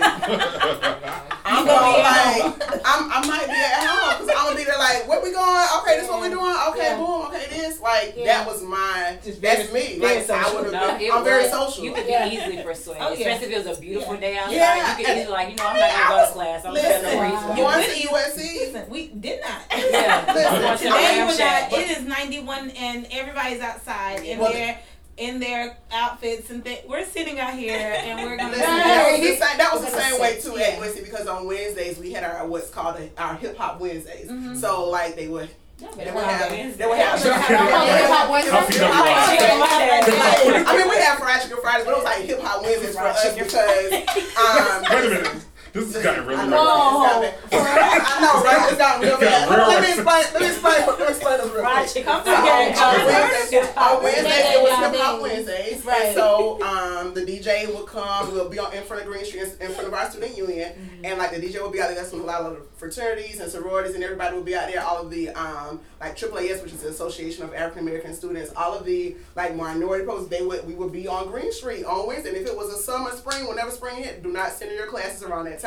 [1.45, 4.63] I'm gonna gonna be like I'm, I might be at home because I'm gonna be
[4.63, 6.97] there like what we going okay this what we doing okay Yeah.
[6.97, 8.25] boom okay this like Yeah.
[8.25, 10.63] that was my Just that's very- me very like I social.
[10.63, 12.27] would No, have it I'm very social You could Yeah.
[12.29, 13.13] be easily persuaded, Oh, yeah.
[13.13, 14.55] especially if it was a beautiful day outside.
[14.55, 14.97] Yeah.
[14.97, 16.65] You could easily like, you know, I'm not gonna go to class.
[16.65, 17.49] I'm Listen, just gonna Wow.
[17.49, 17.57] read.
[17.57, 19.61] going to USC Listen, we did not.
[19.71, 20.33] Yeah.
[20.33, 21.71] Listen, Today Ram was Shack.
[21.71, 24.79] not, it is 91 and everybody's outside in Well, their
[25.17, 29.21] in their outfits and th- we're sitting out here and we're gonna Listen, that was
[29.21, 30.75] the same, that was the We're same way too yeah.
[30.75, 34.29] at USC because on Wednesdays we had our what's called a, our hip hop Wednesdays.
[34.59, 38.51] So like they would they would have they would have Hip Hop Wednesday.
[38.51, 42.23] How can you not I mean, we have fried chicken Fridays, but it was like
[42.23, 43.93] hip hop Wednesdays for us because
[44.37, 45.45] um, Wait a minute.
[45.75, 47.29] This has gotten really I like, know, Whoa.
[47.51, 48.69] I know, right?
[48.71, 49.49] It's gotten real It's bad.
[49.49, 50.23] gotten real Let me explain.
[50.33, 50.87] Let me explain.
[50.87, 51.93] Let me explain this real Fried quick.
[51.93, 52.23] chicken.
[52.25, 56.13] So, on Wednesdays, on Wednesdays it was Yeah, hip hop Wednesdays, Right.
[56.15, 58.31] so um, the DJ would come.
[58.31, 60.71] We'll be on in front of Green Street, in front of our student union,
[61.03, 61.95] and like the DJ would be out there.
[61.95, 64.81] That's when a lot of the fraternities and sororities and everybody would be out there.
[64.81, 68.73] All of the um, like AAAS, which is the Association of African American Students, all
[68.73, 72.29] of the like minority programs, they would we would be on Green Street on Wednesday.
[72.29, 74.87] And if it was a summer, spring, whenever spring hit, do not send in your
[74.87, 75.64] classes around that time.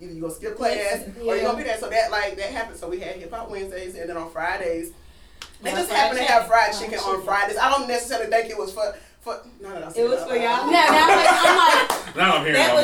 [0.00, 1.42] Either you go skip class or you Yeah.
[1.42, 1.78] gonna be there.
[1.78, 2.78] So that like that happened.
[2.78, 4.92] So we had hip hop Wednesdays, and then on Fridays.
[5.62, 7.56] They just fried happen to have fried chicken on Fridays.
[7.56, 9.88] I don't necessarily think it was for for no no no.
[9.96, 10.70] It was for y'all?
[10.70, 12.74] Yeah, now I'm like, I'm like, now I'm hearing That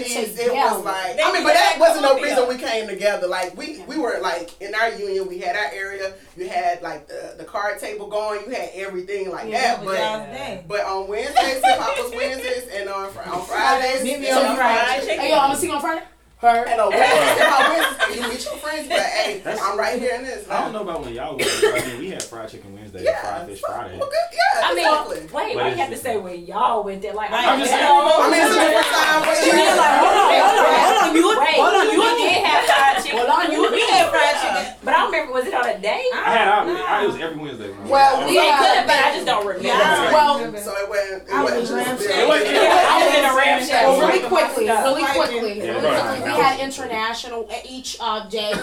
[0.00, 0.38] Just to macaroni come and cheese.
[0.38, 0.74] It together.
[0.76, 3.26] was like They I mean, but that that wasn't no reason we came together.
[3.26, 6.14] Like we we were like in our union, we had our area.
[6.36, 8.42] You had like the the card table going.
[8.46, 9.84] You had everything like Yeah, that.
[9.84, 14.02] that But y'all's but on Wednesdays, hip hop was Wednesdays, and on Fri- on Fridays,
[14.02, 14.84] Meet me on on Friday.
[14.86, 15.18] fried chicken.
[15.20, 16.04] Hey, yo, I'm gonna see you on Friday.
[16.38, 16.64] Her.
[16.66, 18.88] And on Wednesdays, hip hop Wednesdays, and you meet your friends.
[18.88, 20.48] But hey, I'm right here in this.
[20.48, 21.48] I don't know about when y'all went.
[21.62, 23.98] I mean, we had fried chicken Wednesday, Yeah, fried fish Friday.
[23.98, 25.20] Well, good, yeah, I mean, exactly.
[25.20, 27.14] wait, But why you it's have to say when y'all went there?
[27.14, 27.46] Like, Right.
[27.46, 27.86] I'm just Yeah.
[27.86, 27.94] saying.
[27.94, 29.20] I mean, it's a different time.
[29.22, 29.74] But You're yeah.
[29.78, 31.14] like, hold on, hold on, hold on.
[31.14, 33.18] You, Wait, hold on, you we did have fried chicken.
[33.18, 34.64] Hold on, you We had fried chicken.
[34.82, 36.02] But I don't remember, was it on a day?
[36.14, 36.66] I had out.
[36.66, 37.68] I, it was every Wednesday.
[37.70, 39.68] When I was Well, we It could have been, I just don't remember.
[39.68, 40.12] Yeah.
[40.12, 41.22] Well, So it wasn't.
[41.28, 42.18] It I was wasn't ram just shack.
[42.18, 43.84] It wasn't- Yeah, I was in a ram shack.
[43.86, 46.22] Really quickly, really quickly, really quickly.
[46.24, 47.48] We had international.
[47.68, 48.52] Each uh, day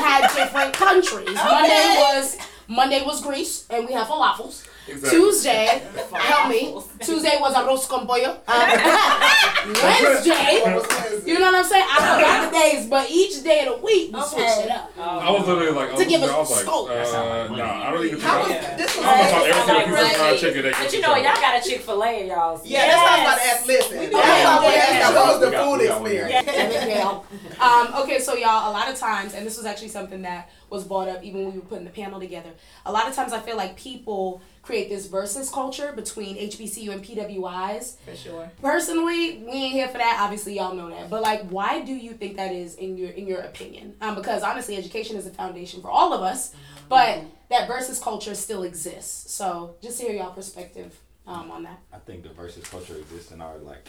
[0.00, 1.34] had different countries.
[1.34, 2.36] Monday was
[2.70, 4.64] Monday was Greece, and we have falafels.
[4.90, 5.10] Exactly.
[5.20, 5.82] Tuesday,
[6.12, 6.74] help me.
[7.00, 8.40] Tuesday was arroz con pollo.
[8.46, 9.30] Uh,
[9.66, 11.30] Wednesday, What was Wednesday?
[11.30, 11.84] you know what I'm saying?
[11.88, 14.28] I forgot the days, but each day of the week we Okay.
[14.28, 14.90] switch it up.
[14.98, 16.90] I was literally like, I To give us I was like, scope.
[16.90, 17.62] uh, That sound like money.
[17.62, 18.60] nah, I don't even think How was was.
[18.76, 18.96] this?
[18.96, 19.50] Was I was about Wednesday.
[19.50, 20.40] every single Like, piece of fried right.
[20.40, 22.60] chicken they But you know, y'all got a Chick Fil A, y'all.
[22.64, 23.66] Yeah, that's what I was about to ask.
[23.66, 25.02] Listen, We that's do what I was about to that.
[25.02, 25.14] ask.
[25.14, 27.26] What was the food we got experience?
[27.60, 30.84] Um, okay, so y'all, a lot of times, and this was actually something that was
[30.84, 32.48] brought up even when we were putting the panel together.
[32.86, 37.04] A lot of times, I feel like people create this versus culture between HBCU and
[37.04, 37.96] PWIs.
[38.04, 38.50] For sure.
[38.62, 40.18] Personally, we ain't here for that.
[40.20, 41.10] Obviously, y'all know that.
[41.10, 43.96] But like, why do you think that is in your in your opinion?
[44.00, 46.54] Um, because honestly, education is a foundation for all of us,
[46.88, 49.32] but that versus culture still exists.
[49.32, 50.96] So just to hear y'all perspective
[51.26, 51.80] um, on that.
[51.92, 53.88] I think the versus culture exists in our like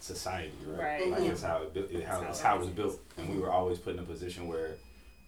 [0.00, 0.78] society, right?
[0.78, 1.10] Right.
[1.10, 1.76] Like it's how it.
[1.76, 3.92] It, how, That's it's how how it it was built, and we were always put
[3.92, 4.76] in a position where,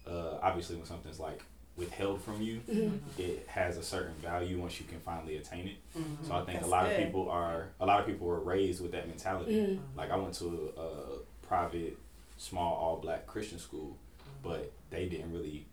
[0.07, 1.43] uh, obviously, when something's like
[1.79, 2.97] withheld from you, mm-hmm.
[3.17, 5.97] it has a certain value once you can finally attain it.
[5.97, 6.27] Mm-hmm.
[6.27, 6.99] So I think That's a lot good.
[6.99, 9.55] of people are a lot of people were raised with that mentality.
[9.55, 9.97] Mm-hmm.
[9.97, 11.97] Like I went to a, a private,
[12.37, 13.95] small, all black Christian school,
[14.43, 15.65] but they didn't really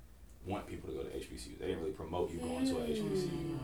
[0.46, 1.59] want people to go to HBCU.
[1.59, 3.59] They didn't really promote you going to a HBCU.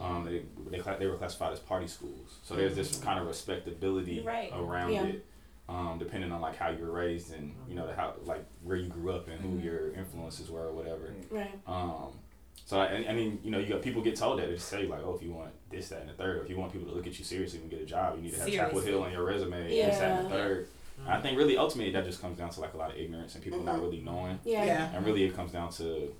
[0.00, 4.20] Um, they they, they were classified as party schools, so there's this kind of respectability
[4.20, 4.50] right.
[4.54, 5.04] around Yeah.
[5.04, 5.26] it,
[5.70, 8.88] um, depending on like how you were raised and you know how like where you
[8.88, 11.14] grew up and who your influences were or whatever.
[11.30, 11.54] Right.
[11.66, 12.08] Um,
[12.66, 15.00] so I, I mean, you know, you got people get told that they say like,
[15.04, 16.94] oh, if you want this, that, and the third, or if you want people to
[16.94, 19.12] look at you seriously and get a job, you need to have Chapel Hill on
[19.12, 20.36] your resume, this, that, and the Yeah.
[20.42, 20.68] third.
[21.04, 23.34] And I think really ultimately that just comes down to like a lot of ignorance
[23.34, 24.38] and people not really knowing.
[24.44, 24.64] Yeah.
[24.64, 24.90] Yeah.
[24.94, 26.14] And really it comes down to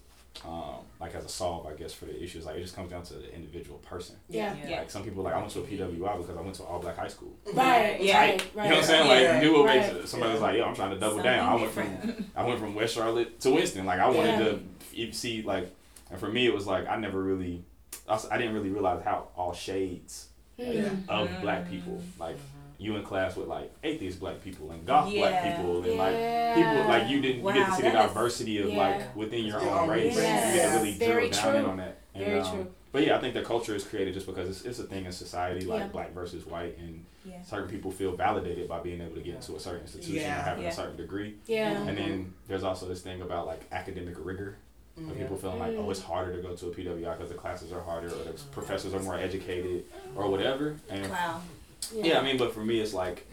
[0.46, 2.46] um, like as a solve, I guess, for the issues.
[2.46, 4.16] Like it just comes down to the individual person.
[4.28, 4.54] Yeah.
[4.66, 4.78] Yeah.
[4.78, 6.96] Like some people like I went to a PWI because I went to all black
[6.96, 7.36] high school.
[7.52, 7.98] Right.
[8.00, 8.18] Yeah.
[8.20, 8.42] Right.
[8.54, 9.06] You know what I'm saying?
[9.22, 9.32] Yeah.
[9.32, 9.94] Like knew what Right.
[9.94, 10.46] makes somebody was Yeah.
[10.46, 11.48] like, yo, I'm trying to double Something down.
[11.48, 12.02] I went different.
[12.16, 13.84] from I went from West Charlotte to Winston.
[13.86, 14.60] Like I wanted
[14.92, 15.06] Yeah.
[15.06, 15.74] to see like,
[16.10, 17.64] and for me it was like I never really,
[18.08, 20.28] I, was- I didn't really realize how all shades
[20.58, 21.08] Mm.
[21.08, 22.36] of black people like.
[22.80, 26.88] You in class with like atheist black people and goth black people and like people
[26.88, 28.76] like you didn't you get Wow, to see the that is- diversity of yeah.
[28.78, 30.16] like within your own race.
[30.16, 30.54] Yes.
[30.54, 31.98] You get to really Very drill down in on that.
[32.14, 32.66] And, Very um, true.
[32.92, 35.12] But yeah, I think the culture is created just because it's, it's a thing in
[35.12, 35.86] society, like Yeah.
[35.88, 37.42] black versus white, and Yeah.
[37.42, 40.36] certain people feel validated by being able to get into a certain institution Yeah.
[40.38, 40.70] and having Yeah.
[40.70, 41.34] a certain degree.
[41.46, 41.86] Yeah.
[41.86, 44.56] And then there's also this thing about like academic rigor.
[44.96, 47.72] Of people feeling like, oh, it's harder to go to a PWI because the classes
[47.72, 50.76] are harder or the professors are more educated or whatever.
[50.90, 51.40] And Wow.
[51.94, 53.26] Yeah, I mean, but for me, it's like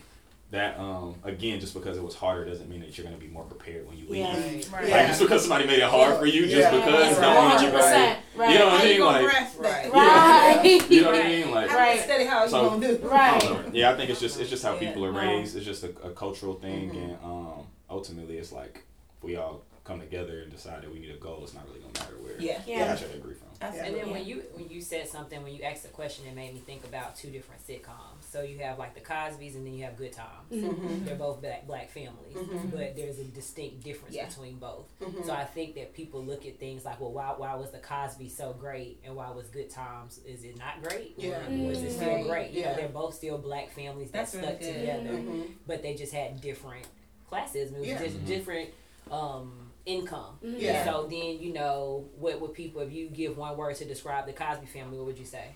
[0.52, 0.80] that.
[0.80, 3.88] Um, again, just because it was harder doesn't mean that you're gonna be more prepared
[3.88, 4.20] when you leave.
[4.20, 4.34] Yeah.
[4.36, 4.70] Right.
[4.72, 4.90] Right.
[4.92, 6.72] Like just because somebody made it hard for you, just Yeah.
[6.72, 7.22] because Right.
[7.22, 8.20] don't mean you're hundred percent.
[8.36, 8.52] Right.
[8.54, 9.02] You know what I mean?
[9.02, 9.92] Like, grasp that?
[9.94, 10.90] Right.
[10.92, 11.52] you know what I mean?
[11.52, 12.00] Like, Right.
[12.00, 13.08] Steady how you So- gonna do?
[13.08, 13.74] Right.
[13.74, 14.80] Yeah, I think it's just it's just how Yeah.
[14.80, 15.56] people are raised.
[15.58, 16.96] It's just a, a cultural thing, Mhm.
[17.04, 18.84] and um, ultimately, it's like
[19.22, 21.40] we all come together and decide that we need a goal.
[21.44, 22.62] It's not really gonna matter where Yeah.
[22.68, 22.94] Yeah.
[22.96, 23.48] each other agree from.
[23.62, 24.00] And Absolutely.
[24.02, 26.60] then when you when you said something when you asked a question, it made me
[26.66, 28.17] think about two different sitcoms.
[28.38, 30.52] So you have like the Cosby's, and then you have Good Times.
[30.52, 31.06] Mm-hmm.
[31.06, 32.70] They're both black black families, Mhm.
[32.72, 34.28] but there's a distinct difference Yeah.
[34.28, 34.86] between both.
[35.02, 35.24] Mm-hmm.
[35.24, 38.30] So I think that people look at things like, well, why why was the Cosby
[38.30, 40.20] so great, and why was Good Times?
[40.20, 41.16] Is it not great?
[41.18, 41.48] Yeah.
[41.50, 42.28] Or was it still Right.
[42.28, 42.52] great?
[42.52, 42.72] You Yeah.
[42.72, 44.74] know, they're both still black families that That's stuck good.
[44.82, 45.42] together, Mm-hmm.
[45.66, 46.86] but they just had different
[47.28, 47.72] classes.
[47.72, 48.04] It was Yeah.
[48.04, 48.70] just different
[49.10, 50.38] um, income.
[50.44, 50.84] Yeah.
[50.86, 54.34] So then you know what would people if you give one word to describe the
[54.34, 55.56] Cosby family, what would you say?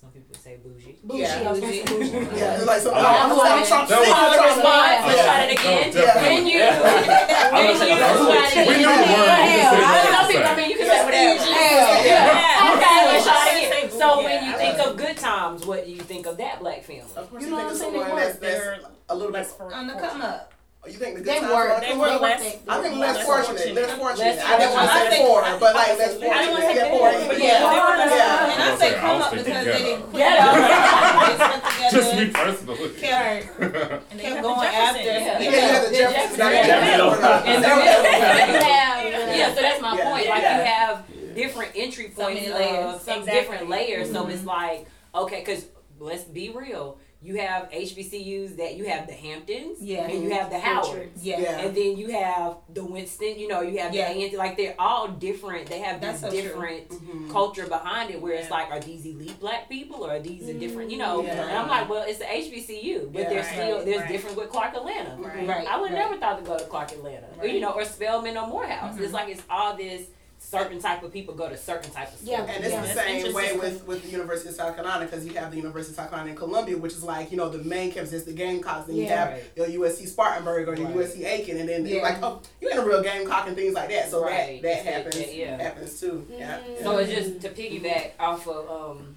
[0.00, 0.96] Some people would say bougie.
[1.02, 1.22] Bougie.
[1.22, 1.42] Yeah.
[1.42, 2.10] I was gonna say bougie.
[2.38, 3.66] Yeah, it's like some, Oh, I'm yeah.
[3.66, 4.86] Trump, Trump, That was- Trump, Follow Trump, response.
[4.86, 5.06] yeah.
[5.08, 5.86] Let's try it again.
[5.90, 6.22] Yeah.
[6.22, 8.78] When you, I was when you saying, try it we again.
[8.78, 9.26] the word.
[9.26, 9.74] Yeah.
[9.74, 11.42] we just didn't know Some people, I mean, you can say whatever.
[11.42, 12.72] Hell, Yeah.
[12.78, 13.90] Okay, let's try it again.
[13.98, 14.62] So when you Yeah.
[14.62, 17.02] think of good times, what do you think of that black family?
[17.16, 17.92] Of course, You you, know think of what I'm saying?
[17.98, 18.78] someone They that's, that's They're
[19.08, 19.38] a little bit.
[19.38, 20.52] less On the come up.
[20.84, 21.80] Oh, you think the good They times were.
[21.80, 22.56] They were were less- less.
[22.68, 23.58] I think Less less fortunate.
[23.58, 23.74] fortunate.
[23.74, 24.36] Less fortunate.
[24.38, 25.10] Less I didn't want to fortunate.
[25.10, 26.30] say I poor, think- but like less fortunate.
[26.30, 26.54] I didn't fortunate.
[26.54, 27.28] want to say Yeah, poor, poor.
[27.28, 27.46] but Yeah.
[27.48, 28.52] yeah, they were less- Yeah.
[28.54, 30.22] And I I say come up thinking because they didn't quit.
[30.22, 30.48] Ghetto.
[31.18, 31.96] They stuck together.
[31.98, 32.88] Just me personally.
[32.94, 35.02] Kept, And they kept going after.
[35.02, 35.42] Jefferson.
[35.42, 35.50] Yeah.
[35.50, 36.38] Yeah, you have the Jeffersons.
[36.38, 36.66] not the Yeah.
[36.66, 37.42] Jeffersons.
[37.48, 38.58] And No, no, then no, no.
[38.58, 40.26] you have, yeah, so that's my point.
[40.30, 40.94] Like you have
[41.34, 44.12] different entry points many some different layers.
[44.12, 45.66] So it's like, okay, because
[45.98, 46.98] let's be real.
[47.20, 50.02] You have HBCUs that you have the Hamptons, Yeah.
[50.08, 51.24] and you have the Howards.
[51.24, 51.40] Yeah.
[51.40, 51.58] Yeah.
[51.62, 54.12] And then you have the Winston, you know, you have Yeah.
[54.12, 55.66] the A&T, like they're all different.
[55.66, 56.42] They have That's this so true.
[56.42, 57.30] different Mhm.
[57.32, 60.54] culture behind it where it's like, are these elite black people or are these a
[60.54, 61.20] different, you know?
[61.24, 61.42] Yeah.
[61.48, 63.28] And I'm like, well, it's the HBCU, but Yeah.
[63.30, 64.08] there's Right, still, there's right.
[64.12, 65.16] different with Clark Atlanta.
[65.18, 65.66] Right.
[65.66, 65.98] I would right.
[65.98, 68.96] never thought to go to Clark Atlanta, or, you know, or Spelman or Morehouse.
[68.96, 69.00] Mhm.
[69.02, 70.02] It's like it's all this
[70.48, 72.30] certain type of people go to certain type of schools.
[72.30, 72.42] Yeah.
[72.44, 72.80] And it's Yeah.
[72.82, 75.92] the same way with, with the University of South Carolina because you have the University
[75.92, 78.32] of South Carolina in Columbia, which is like, you know, the main campus is the
[78.32, 78.86] Gamecocks.
[78.86, 79.44] Then you have Right.
[79.56, 80.96] your USC Spartanburg or your Right.
[80.96, 81.58] USC Aiken.
[81.58, 82.00] And then Yeah.
[82.02, 84.10] like, oh, you're in a real Gamecock and things like that.
[84.10, 84.62] So Right.
[84.62, 85.62] that, that Yeah, happens yeah.
[85.62, 86.26] happens too.
[86.30, 86.60] Yeah.
[86.60, 86.82] Mhm.
[86.82, 89.16] So it's just to piggyback off of um,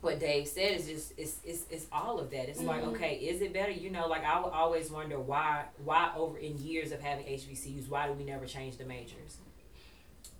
[0.00, 2.48] what Dave said is just it's, it's it's all of that.
[2.48, 2.88] It's like Mhm.
[2.94, 3.70] okay, is it better?
[3.70, 7.88] You know, like I would always wonder why why over in years of having HBCUs,
[7.88, 9.36] why do we never change the majors?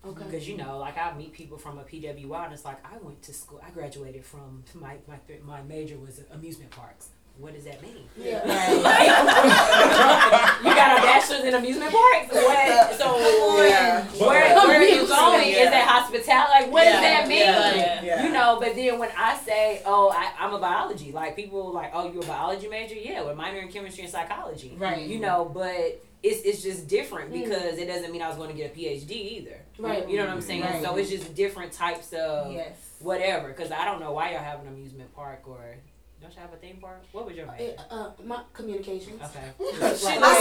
[0.06, 0.24] Okay.
[0.24, 3.22] Because you know, like I meet people from a PWI, and it's like I went
[3.22, 7.10] to school, I graduated from my my my major was amusement parks.
[7.38, 8.08] What does that mean?
[8.18, 8.42] Yeah.
[10.64, 12.32] you got a bachelor's in amusement parks.
[12.32, 12.94] What?
[12.98, 13.18] So
[13.66, 14.04] Yeah.
[14.04, 15.50] where where are you going?
[15.52, 15.64] yeah.
[15.64, 16.50] Is that hospitality?
[16.64, 17.38] Like what Yeah, does that mean?
[17.40, 18.24] yeah, yeah.
[18.26, 21.90] You know, but then when I say, oh, I, I'm a biology, like people like,
[21.94, 22.94] oh, you're a biology major?
[22.94, 24.74] Yeah, with a minor in chemistry and psychology.
[24.78, 25.06] Right.
[25.06, 27.44] You know, but it's, it's just different Mm.
[27.44, 29.60] because it doesn't mean I was going to get a PhD either.
[29.78, 30.08] Right.
[30.08, 30.62] You know what I'm saying?
[30.62, 30.82] Right.
[30.82, 32.76] So it's just different types of Yes.
[33.00, 33.48] whatever.
[33.48, 35.76] Because I don't know why y'all have an amusement park or
[36.26, 37.02] don't you have a theme park?
[37.12, 37.76] What was your major?
[37.88, 39.22] Uh, my communications.
[39.22, 39.46] Okay.
[39.78, 40.34] I was Like, like,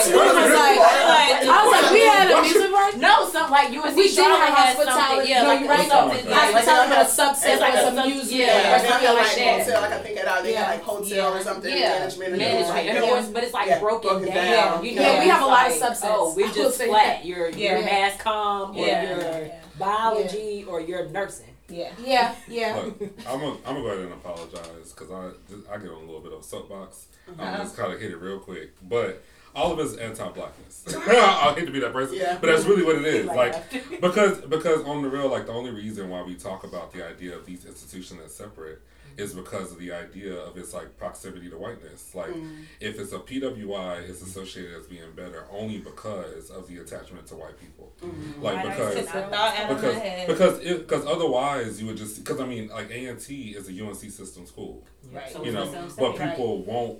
[1.45, 2.97] I was like, we had an amusement park.
[2.97, 5.29] No, some like UNC We did Charlotte have has hospitality.
[5.29, 5.87] Yeah, no, like you're right.
[5.87, 6.25] something.
[6.25, 6.31] though.
[6.31, 8.75] Yeah, like Hospitality had a it's subset like was a sub- amusement yeah, or Yeah,
[8.75, 9.65] or they something have like like that.
[9.65, 10.63] hotel, like I think at our they Yeah.
[10.65, 11.89] have like hotel or something, Yeah.
[12.01, 14.81] management and management, like and of course, but it's like Yeah, broken, broken down.
[14.81, 14.85] down.
[14.85, 16.09] You know, Yeah, we have a lot of like, subsets.
[16.09, 17.25] Oh, we're just flat.
[17.25, 17.71] Your You're Yeah.
[17.77, 19.03] you're mass comm or Yeah.
[19.05, 21.53] you're biology or you're nursing.
[21.69, 21.91] Yeah.
[22.03, 22.75] Yeah, yeah.
[22.75, 26.05] Look, I'm gonna I'm gonna go ahead and apologize because I I get on a
[26.05, 27.07] little bit of a soapbox.
[27.27, 27.57] I'm Uh-huh.
[27.63, 29.23] just kind of hit it real quick, but
[29.55, 30.83] all of it is anti-blackness.
[31.07, 32.37] I hate to be that person, Yeah.
[32.39, 33.25] but that's really what it is.
[33.25, 36.91] Like Like because because on the real, like the only reason why we talk about
[36.93, 38.81] the idea of these institutions as separate
[39.17, 42.13] is because of the idea of its like proximity to whiteness.
[42.13, 42.65] Like Mm.
[42.81, 47.35] if it's a PWI, it's associated as being better only because of the attachment to
[47.35, 47.93] white people.
[48.03, 48.41] Mm-hmm.
[48.41, 49.89] Like Right, I because said It's a thought out of my
[50.27, 53.51] because because it, because otherwise you would just because I mean like A and T
[53.51, 55.31] is a UNC system school, Right.
[55.31, 56.29] So you that's know, what I'm but saying.
[56.31, 56.99] people won't.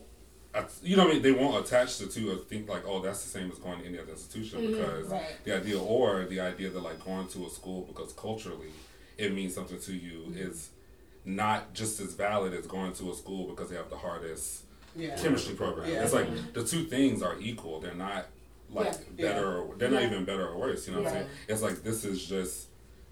[0.84, 3.22] You know, what I mean, they won't attach the two or think like, oh, that's
[3.24, 5.26] the same as going to any other institution because Right.
[5.43, 8.70] the idea or the idea that like going to a school because culturally
[9.18, 10.70] it means something to you is
[11.26, 14.63] not just as valid as going to a school because they have the hardest
[14.95, 15.15] Yeah.
[15.17, 15.89] chemistry program.
[15.89, 16.03] Yeah.
[16.03, 17.80] It's like the two things are equal.
[17.80, 18.28] They're not
[18.71, 19.28] like Yeah.
[19.30, 19.59] better.
[19.61, 20.88] Or, they're not even better or worse.
[20.88, 21.28] You know what I'm saying?
[21.47, 22.67] It's like this is just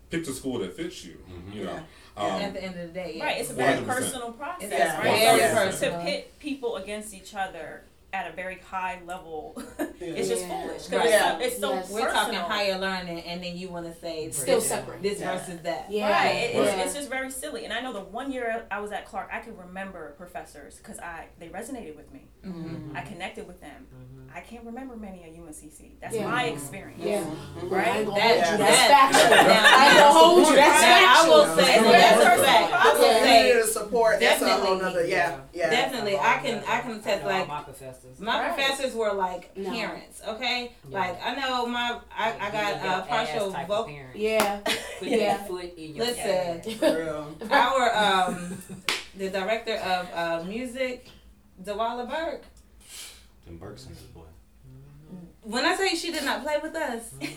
[0.10, 1.18] pick the school that fits you.
[1.52, 1.74] You know.
[1.74, 1.82] Yeah.
[2.16, 3.26] Um, At the end of the day, yeah.
[3.26, 3.88] Right, it's a very 100%.
[3.88, 5.04] personal process, It's right?
[5.04, 6.00] very So personal.
[6.00, 9.62] To pit people against each other at a very high level,
[10.00, 10.62] it's just Yeah.
[10.62, 10.84] foolish.
[10.84, 11.08] 'cause Right.
[11.10, 11.90] it's so, it's so Yes.
[11.92, 15.02] We're talking higher learning, and then you want to say Still this- separate.
[15.02, 15.36] this Yeah.
[15.38, 15.92] versus that.
[15.92, 16.12] Yeah.
[16.12, 16.62] Right, it, yeah.
[16.62, 17.66] it's, it's just very silly.
[17.66, 21.00] And I know the one year I was at Clark, I could remember professors because
[21.00, 22.28] I they resonated with me.
[22.46, 22.96] Mm-hmm.
[22.96, 23.88] I connected with them.
[24.36, 25.92] I can't remember many at UNCC.
[26.02, 26.28] That's Yeah.
[26.28, 27.02] my experience.
[27.04, 27.24] Yeah.
[27.64, 27.88] Right?
[27.88, 29.34] I That- that- That's factual.
[29.34, 30.56] I ain't gonna hold you.
[30.56, 31.38] That's Now, I factual.
[31.38, 31.92] will say Yeah.
[31.92, 32.74] that's a fact.
[32.74, 33.24] I will Yeah.
[33.24, 34.20] say support.
[34.20, 34.82] That's a whole Definitely.
[34.82, 35.06] nother.
[35.08, 35.38] Yeah.
[35.54, 35.70] Yeah.
[35.70, 36.18] definitely.
[36.18, 38.20] I can I can attest know like my professors.
[38.20, 38.56] my Right.
[38.56, 39.70] professors were like No.
[39.72, 40.22] parents.
[40.28, 41.00] Okay, Yeah.
[41.00, 43.90] like I know my I, I got Your uh, partial vocal.
[44.16, 44.58] Yeah.
[45.00, 45.18] Put Yeah.
[45.38, 47.42] your foot in your Listen.
[47.52, 48.64] Our um
[49.16, 51.08] the director of uh, music,
[51.64, 52.44] Dewala Burke.
[53.46, 54.13] Them Bergsons, boy.
[55.44, 57.34] When I say she did not play with us, mm-hmm.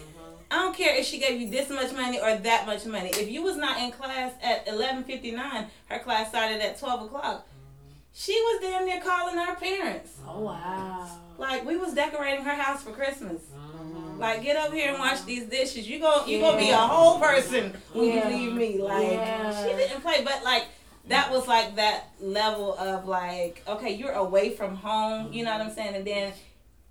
[0.51, 3.09] I don't care if she gave you this much money or that much money.
[3.11, 7.03] If you was not in class at eleven fifty nine, her class started at twelve
[7.03, 7.47] o'clock.
[7.47, 7.93] Mm-hmm.
[8.15, 10.13] She was damn near calling our parents.
[10.27, 11.09] Oh wow.
[11.39, 13.43] Like we was decorating her house for Christmas.
[13.55, 14.21] Mm-hmm.
[14.21, 15.89] Like get up here and wash these dishes.
[15.89, 16.89] You go you gonna be a Yeah.
[16.89, 18.29] whole person when Yeah.
[18.29, 18.79] you leave me.
[18.83, 19.65] Like Yeah.
[19.67, 20.67] she didn't play, but like
[21.09, 25.33] that was like that level of like okay, you're away from home.
[25.33, 25.97] You know what I'm saying?
[25.97, 26.33] And then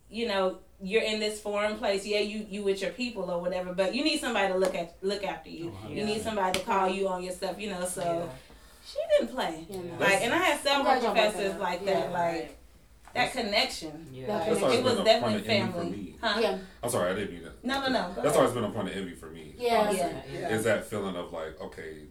[0.09, 2.05] you know you're in this foreign place.
[2.05, 4.95] Yeah, you you with your people or whatever, but you need somebody to look at
[5.01, 5.65] look after you.
[5.89, 6.05] You Yeah.
[6.05, 7.59] need somebody to call you on your stuff.
[7.59, 8.25] You know, so Yeah.
[8.85, 9.65] she didn't play.
[9.69, 9.97] Yeah, no.
[9.99, 11.93] Like, and I had several glad y'all that professors like Yeah.
[11.93, 12.11] that.
[12.11, 12.57] Like
[13.13, 14.07] that connection.
[14.11, 14.27] Yeah.
[14.27, 14.79] That That's connection.
[14.79, 16.15] It was definitely point of envy for family.
[16.21, 16.39] Huh?
[16.41, 16.57] Yeah.
[16.83, 17.63] I'm sorry, I didn't mean that.
[17.63, 18.01] No, no, no.
[18.09, 18.35] Go That's ahead.
[18.37, 19.55] always been a point of envy for me.
[19.57, 19.89] Yeah.
[19.91, 20.21] Yeah.
[20.31, 20.49] Yeah.
[20.49, 22.03] Is that feeling of like okay,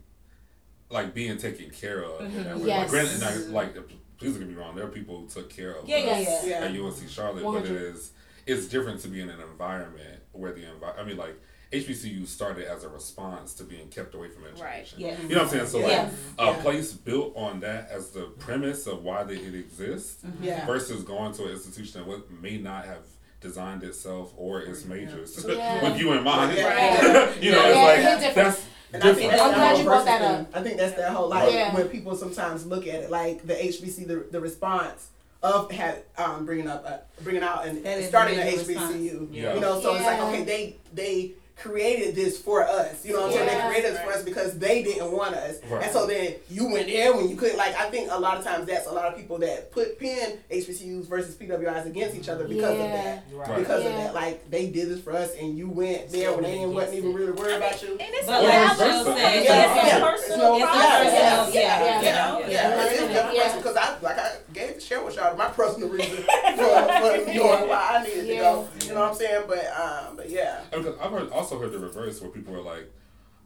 [0.90, 2.60] like being taken care of in that way.
[2.60, 2.66] Mm-hmm.
[2.68, 2.80] Yes.
[2.82, 3.74] Like, granted, now, like
[4.16, 6.46] please don't get me wrong, there are people who took care of Yeah, yeah, us
[6.46, 6.60] yeah.
[6.60, 6.64] Yeah.
[6.66, 7.94] at UNC Charlotte, but it 100.
[7.96, 8.12] is
[8.46, 11.34] it's different to be in an environment where the envi- I mean like
[11.72, 14.82] HBCU started as a response to being kept away from Right.
[14.82, 15.00] education.
[15.00, 15.20] Yeah.
[15.22, 15.66] You know what I'm saying?
[15.66, 16.10] So like Yeah.
[16.38, 16.62] a Yeah.
[16.62, 20.44] place built on that as the premise of why they, it exists mm-hmm.
[20.44, 20.66] Yeah.
[20.66, 23.02] versus going to an institution that may not have
[23.40, 25.82] designed itself or its majors Yeah.
[25.90, 26.56] with you in mind.
[26.56, 27.32] Yeah.
[27.40, 27.82] you know, Yeah, it's yeah,
[28.14, 30.52] like it's that's And I think that's I'm glad you brought that up.
[30.52, 30.60] thing.
[30.60, 31.74] I think that's that whole like Yeah.
[31.74, 35.08] when people sometimes look at it like the HBC the, the response
[35.44, 39.28] of had um bringing up uh, bringing out and is starting the an HBCU.
[39.30, 39.54] Yeah.
[39.54, 43.04] You know, so it's like okay, they they created this for us.
[43.04, 43.58] You know what I'm saying?
[43.58, 45.56] They created this for us because they didn't want us.
[45.70, 45.84] Right.
[45.84, 47.56] And so then you went there when you couldn't.
[47.56, 50.38] like I think a lot of times that's a lot of people that put pin
[50.50, 53.24] HBCUs versus PWIs against each other because of that.
[53.32, 53.58] Right.
[53.58, 54.14] Because of that.
[54.14, 57.14] Like they did this for us and you went there when they Against wasn't even
[57.14, 57.90] really worried about you.
[57.92, 59.16] And it's But Or like vice Jill versa.
[59.18, 60.00] said, It's Yeah, a yeah.
[60.10, 61.14] personal It's no- process.
[61.14, 62.28] yeah, yeah, yeah, You yeah.
[62.28, 62.38] know?
[62.48, 63.56] Yeah, it's, it's different Yeah.
[63.56, 68.00] because I like I gave share with y'all my personal reason for, for knowing why
[68.00, 68.68] I needed to go.
[68.82, 69.44] You know what I'm saying?
[69.48, 72.62] But um, but yeah, And because I've heard, also heard the reverse where people were
[72.62, 72.90] like,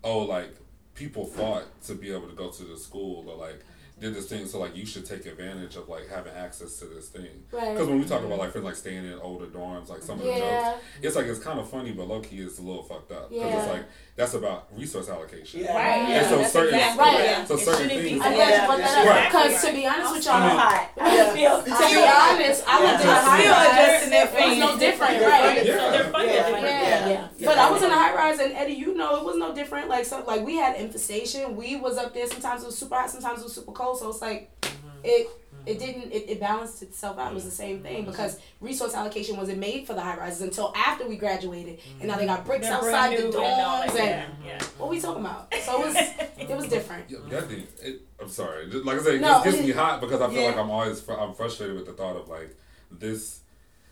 [0.04, 0.54] oh, like
[0.94, 3.60] people fought to be able to go to the school or like
[4.00, 7.08] did this thing, so like you should take advantage of like having access to this
[7.08, 7.26] thing.
[7.50, 7.72] Right.
[7.72, 10.24] Because when we talk about like friends like staying in older dorms, like some of
[10.24, 10.70] the Yeah.
[10.72, 13.28] jokes, it's like it's kind of funny, but low key it's a little fucked up
[13.30, 13.58] because Yeah.
[13.58, 13.84] it's like
[14.18, 15.60] that's about resource allocation.
[15.60, 16.08] yeah, Right.
[16.10, 17.20] And so That's certain, exactly Right.
[17.22, 17.44] Yeah.
[17.44, 18.20] so It certain things.
[18.24, 19.26] I'm glad you brought that Right.
[19.26, 19.46] up.
[19.48, 20.90] Because to be honest with y'all, I mean- hot.
[20.96, 21.32] Yeah.
[21.32, 23.22] feel to be honest, I lived in a Yeah.
[23.22, 24.02] high rise.
[24.02, 25.64] adjusting It was no different, right?
[25.64, 25.78] Yeah.
[25.78, 26.42] So they're funded Yeah.
[26.42, 26.68] differently.
[26.70, 27.28] Yeah, Yeah.
[27.44, 29.88] But I was in a high rise, and Eddie, you know, it was no different.
[29.88, 31.54] Like, so, like we had infestation.
[31.54, 32.26] We was up there.
[32.26, 33.10] Sometimes it was super hot.
[33.10, 34.00] Sometimes it was super cold.
[34.00, 34.98] So it's like, mm-hmm.
[35.04, 35.28] it
[35.68, 37.32] it didn't it, it balanced itself out.
[37.32, 37.56] It was the mm-hmm.
[37.56, 38.10] same thing mm-hmm.
[38.10, 42.16] because resource allocation wasn't made for the high rises until after we graduated, and now
[42.16, 42.36] they mm-hmm.
[42.36, 43.94] got bricks They're outside the new and all dorms.
[43.94, 44.28] that.
[44.28, 44.64] And Yeah, yeah.
[44.78, 45.52] what we talking about?
[45.54, 45.96] So it was
[46.38, 47.10] it was different.
[47.10, 47.66] Yeah, that thing.
[47.82, 48.66] It, I'm sorry.
[48.66, 50.48] Like I said, it No, just gets it- me hot because I feel yeah.
[50.48, 52.56] like I'm always fr- I'm frustrated with the thought of like
[52.90, 53.40] this.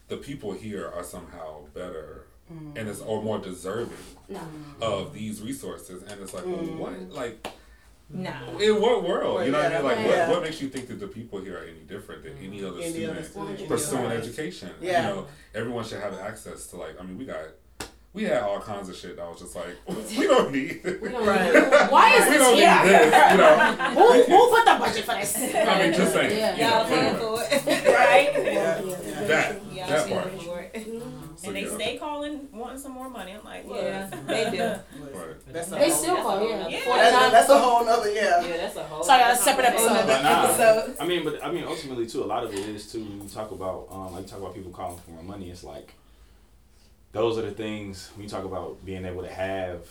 [0.09, 3.97] The people here are somehow better, and it's or more deserving
[4.29, 4.41] No.
[4.81, 7.47] of these resources, and it's like well, what like.
[8.09, 8.33] No.
[8.61, 9.45] In what world?
[9.45, 9.85] You know what I mean?
[9.85, 10.29] Like, Yeah.
[10.29, 12.81] what, what makes you think that the people here are any different than any other
[12.81, 13.27] Any other student
[13.57, 13.69] student.
[13.69, 14.17] pursuing Right.
[14.19, 14.71] education?
[14.81, 15.09] Yeah.
[15.09, 17.01] You know, everyone should have access to like.
[17.01, 17.41] I mean, we got
[18.13, 19.77] we had all kinds of shit that was just like
[20.19, 20.81] we don't need.
[21.03, 21.53] We don't Right.
[21.53, 22.75] need- Why is we don't here?
[22.83, 23.57] need this, you know.
[23.97, 25.37] Who, who put the budget for this?
[25.37, 26.39] I mean, just saying.
[26.39, 26.55] Yeah.
[26.55, 27.87] you know, Y'all paying anyway, it.
[27.93, 28.33] Right?
[28.35, 28.81] Yeah.
[28.83, 29.25] Yeah.
[29.27, 30.33] that Y'all that paying part.
[31.47, 31.55] For it.
[31.55, 31.91] So, And they yeah.
[31.93, 33.33] stay calling, wanting some more money.
[33.33, 33.77] I'm like, look.
[33.83, 34.59] Yeah, they do.
[35.17, 35.53] Right.
[35.53, 36.69] That's a They whole- still call, yeah.
[36.69, 36.81] Yeah.
[36.85, 38.45] That's, that's a whole nother yeah.
[38.45, 39.03] Yeah, that's a whole.
[39.03, 40.07] Sorry, that's a separate episode.
[40.07, 42.91] But nah, So I mean, but I mean, ultimately too, a lot of it is
[42.91, 43.03] too.
[43.05, 45.95] When you talk about, um, like talk about people calling for more money, it's like
[47.13, 49.87] those are the things when you talk about being able to have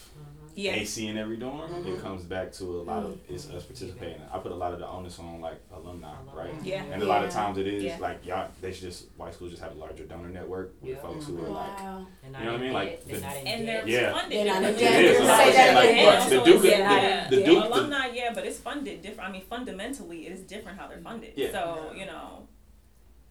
[0.56, 0.74] Yeah.
[0.74, 1.60] AC in every dorm.
[1.60, 2.02] It mm-hmm.
[2.02, 3.34] comes back to a lot of mm-hmm.
[3.34, 4.22] it's us participating.
[4.32, 6.54] I put a lot of the onus on like alumni, right?
[6.64, 6.84] Yeah.
[6.84, 7.98] And a lot of times it is Yeah.
[8.00, 11.02] like y'all, they should just white schools just have a larger donor network with Yeah.
[11.02, 11.46] folks who mm-hmm.
[11.46, 11.80] are like.
[11.80, 12.08] Wow.
[12.22, 12.74] They're You know what I mean?
[12.74, 13.86] Like, debt, they're the- not in And debt.
[13.86, 14.14] they're Yeah.
[14.14, 14.38] funded.
[14.38, 15.04] They're not in debt.
[15.04, 15.18] It is.
[15.18, 17.30] Say I'm that saying, like, the Duke, the, Yeah.
[17.30, 19.30] the, the Duke, the, alumni, yeah, but it's funded different.
[19.30, 21.34] I mean, fundamentally, it is different how they're funded.
[21.36, 21.52] Yeah.
[21.52, 22.48] So you know,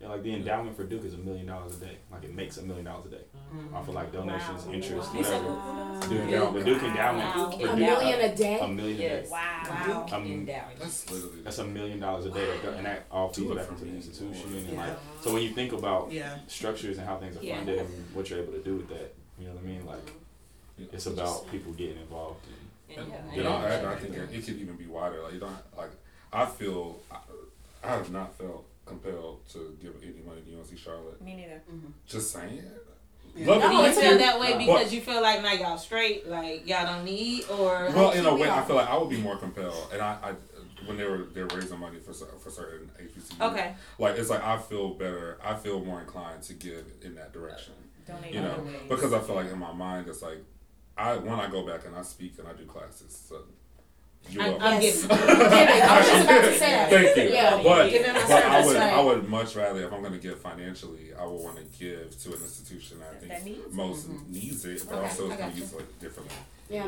[0.01, 1.97] yeah, like the endowment for Duke is a million dollars a day.
[2.11, 3.23] Like it makes a million dollars a day
[3.73, 4.73] off of like donations, Wow.
[4.73, 5.21] interest, Wow.
[5.21, 5.49] whatever.
[5.49, 6.01] Wow.
[6.01, 7.51] Duke endowment, the Duke endowment Wow.
[7.51, 8.55] for A Duke, million a day.
[8.57, 8.73] a day?
[8.73, 9.27] million a day.
[9.31, 9.85] wow.
[9.87, 10.79] Duke Um, endowment.
[10.79, 11.43] That's literally.
[11.43, 13.91] That's a million dollars a day, that go, and that all feeds back into the
[13.91, 13.97] me.
[13.97, 14.67] institution.
[14.69, 16.39] And like, so when you think about yeah.
[16.49, 17.57] structures and how things are Yeah.
[17.57, 19.87] funded and what you're able to do with that, you know what I mean?
[19.87, 20.11] Like,
[20.77, 20.87] Yeah.
[20.93, 22.45] it's about people getting involved.
[22.47, 23.35] And, And, Yeah.
[23.35, 25.23] you know, I, I think it, it could even be wider.
[25.23, 25.91] Like you don't like.
[26.33, 27.17] I feel I,
[27.83, 31.21] I have not felt compelled to give any money to UNC Charlotte.
[31.23, 31.63] Me neither.
[31.71, 31.89] Mm-hmm.
[32.07, 32.57] Just saying.
[33.37, 33.47] Yeah.
[33.47, 36.29] Love Do it you feel that way But- because you feel like now y'all straight,
[36.29, 39.17] like y'all don't need, or Well, in a way, I feel like I would be
[39.21, 40.35] more compelled, and I, I
[40.87, 43.51] when they were they're raising money for cer- for certain HBCUs.
[43.51, 45.39] okay, Like it's like I feel better.
[45.43, 47.73] I feel more inclined to give in that direction.
[48.07, 48.77] Donate You know, ways.
[48.89, 50.39] because I feel like in my mind it's like
[50.97, 53.19] I when I go back and I speak and I do classes.
[53.29, 53.41] So
[54.31, 54.63] you I'm, will.
[54.63, 55.07] I'm Yes.
[55.07, 55.27] getting.
[55.27, 55.83] Giving.
[55.83, 56.91] I was just about to say that.
[56.91, 57.23] Thank you.
[57.35, 57.63] Yeah.
[57.63, 58.93] But, Giving my but I would right.
[58.95, 62.19] I would much rather if I'm going to give financially, I would want to give
[62.23, 63.73] to an institution that I That think needs it.
[63.75, 64.33] most mm-hmm.
[64.33, 66.35] needs it, but Okay, also I is going got to use it differently.
[66.71, 66.83] Yeah.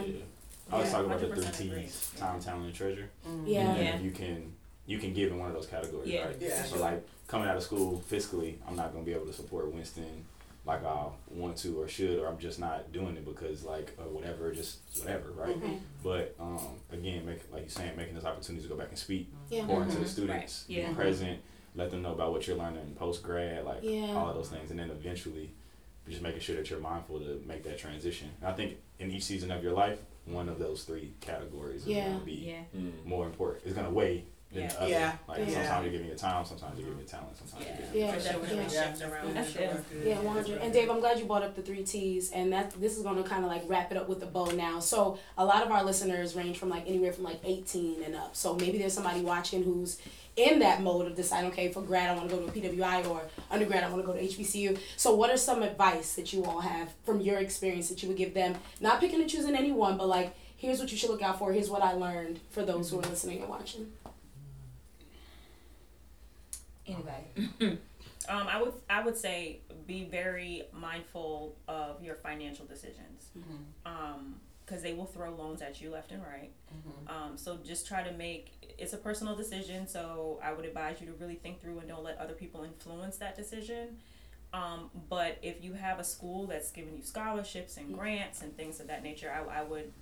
[0.72, 0.92] I was Yeah.
[0.92, 1.82] talking about the 100% three agree.
[1.82, 3.08] T's: time, talent, and treasure.
[3.24, 3.30] Yeah.
[3.30, 3.74] And Yeah.
[3.92, 4.52] then you can
[4.88, 6.26] you can give in one of those categories, Yeah.
[6.26, 6.36] right?
[6.40, 6.62] Yeah.
[6.64, 10.24] So like coming out of school fiscally, I'm not gonna be able to support Winston
[10.66, 14.02] like I want to or should, or I'm just not doing it because like uh,
[14.08, 15.60] whatever, just whatever, right?
[15.60, 15.78] Mhm.
[16.02, 16.58] But um,
[16.92, 19.64] again, make like you're saying, making those opportunities to go back and speak, Yeah.
[19.66, 20.08] pour into the Mhm.
[20.08, 20.78] students, Right.
[20.78, 20.88] Yeah.
[20.88, 21.38] be present,
[21.76, 24.14] let them know about what you're learning post grad, like Yeah.
[24.16, 25.50] all of those things, and then eventually
[26.08, 28.30] just making sure that you're mindful to make that transition.
[28.40, 31.88] And I think in each season of your life, one of those three categories is
[31.88, 32.10] Yeah.
[32.12, 32.62] gonna be Yeah.
[33.04, 33.64] More important.
[33.66, 34.24] It's gonna weigh
[34.56, 34.68] than Yeah.
[34.72, 34.90] the other.
[34.90, 35.12] Yeah.
[35.28, 35.54] Like Yeah.
[35.54, 38.12] sometimes you're giving your time, sometimes you're giving your talent, sometimes you're giving Yeah.
[38.12, 38.56] For sure.
[38.56, 38.62] Yeah.
[38.62, 38.68] Yeah.
[38.96, 39.34] Shift around.
[39.36, 39.84] That's good.
[40.04, 40.60] Yeah, 100.
[40.62, 43.22] And Dave, I'm glad you brought up the three T's, and that this is going
[43.22, 44.80] to kind of like wrap it up with the bow now.
[44.80, 48.34] So a lot of our listeners range from like anywhere from like 18 and up.
[48.36, 49.98] So maybe there's somebody watching who's
[50.36, 53.08] in that mode of deciding, okay, for grad I want to go to a PWI
[53.08, 54.78] or undergrad I want to go to HBCU.
[54.98, 58.18] So what are some advice that you all have from your experience that you would
[58.18, 58.54] give them?
[58.80, 61.52] Not picking and choosing anyone, but like here's what you should look out for.
[61.54, 63.92] Here's what I learned for those who are listening and watching.
[66.86, 67.78] Anybody?
[68.28, 73.28] Um, I would I would say be very mindful of your financial decisions.
[73.84, 76.50] Um, because they will throw loans at you left and right.
[77.08, 79.86] Um, so just try to make it's a personal decision.
[79.86, 83.16] So I would advise you to really think through and don't let other people influence
[83.18, 83.98] that decision.
[84.52, 88.80] Um, but if you have a school that's giving you scholarships and grants and things
[88.80, 89.92] of that nature, I, I would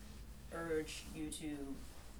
[0.50, 1.48] urge you to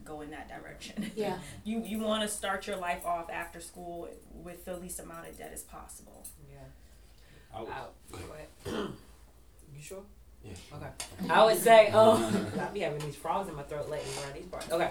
[0.05, 1.11] go in that direction.
[1.17, 1.39] Yeah.
[1.65, 5.37] you you want to start your life off after school with the least amount of
[5.39, 6.27] debt as possible.
[6.51, 6.59] Yeah.
[7.55, 8.19] I would- I, go
[8.75, 8.89] ahead.
[9.75, 10.03] you sure?
[10.45, 10.53] Yeah.
[10.75, 11.31] Okay.
[11.33, 12.23] I would say, um,
[12.61, 14.71] I be having these frogs in my throat lately around these parts.
[14.71, 14.91] Okay.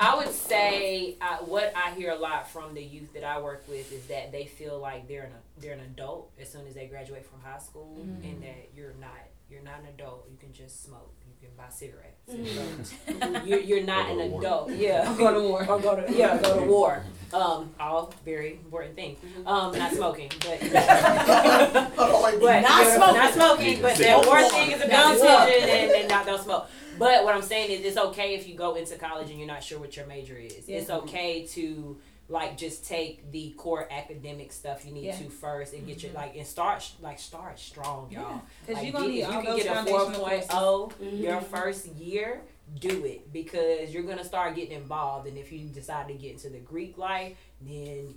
[0.00, 3.62] I would say uh, what I hear a lot from the youth that I work
[3.68, 6.86] with is that they feel like they're an they're an adult as soon as they
[6.86, 9.10] graduate from high school, and that you're not
[9.50, 10.26] you're not an adult.
[10.30, 11.14] You can just smoke.
[11.26, 12.22] You can buy cigarettes.
[12.26, 14.40] So you're, you're not an to war.
[14.40, 14.70] adult.
[14.72, 15.12] Yeah.
[15.12, 15.66] Or go to war.
[15.68, 17.02] Or go to yeah go to war.
[17.30, 19.18] Um, all very important things.
[19.44, 23.14] Um, not smoking, but Oh, but Not smoking.
[23.16, 26.40] Not smoking, but Don't that one thing is a Don't decision and, and not don't
[26.42, 26.70] smoke.
[26.98, 29.62] But what I'm saying is it's okay if you go into college and you're not
[29.62, 30.66] sure what your major is.
[30.66, 30.78] Yeah.
[30.78, 31.98] It's okay to
[32.30, 35.14] like just take the core academic stuff you need Yeah.
[35.14, 35.24] Mm-hmm.
[35.24, 38.42] to first and get your like and start like start strong, y'all.
[38.66, 41.20] Because Like, you're gonna need if all you can get a foundational 4.0 courses.
[41.20, 42.42] your first year,
[42.80, 45.26] do it because you're gonna start getting involved.
[45.26, 48.14] And if you decide to get into the Greek life, then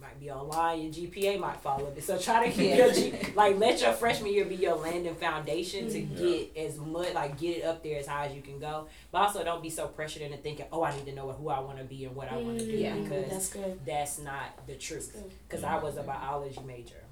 [0.00, 0.80] might be online.
[0.82, 2.02] Your GPA might fall a bit.
[2.04, 5.88] So try to keep your G, like let your freshman year be your landing foundation
[5.90, 8.86] to get as much like get it up there as high as you can go.
[9.12, 11.60] But also don't be so pressured into thinking, oh, I need to know who I
[11.60, 12.94] want to be and what I want to do Yeah.
[12.96, 13.80] because That's good.
[13.86, 15.16] that's not the truth.
[15.48, 17.02] Because I was a biology major.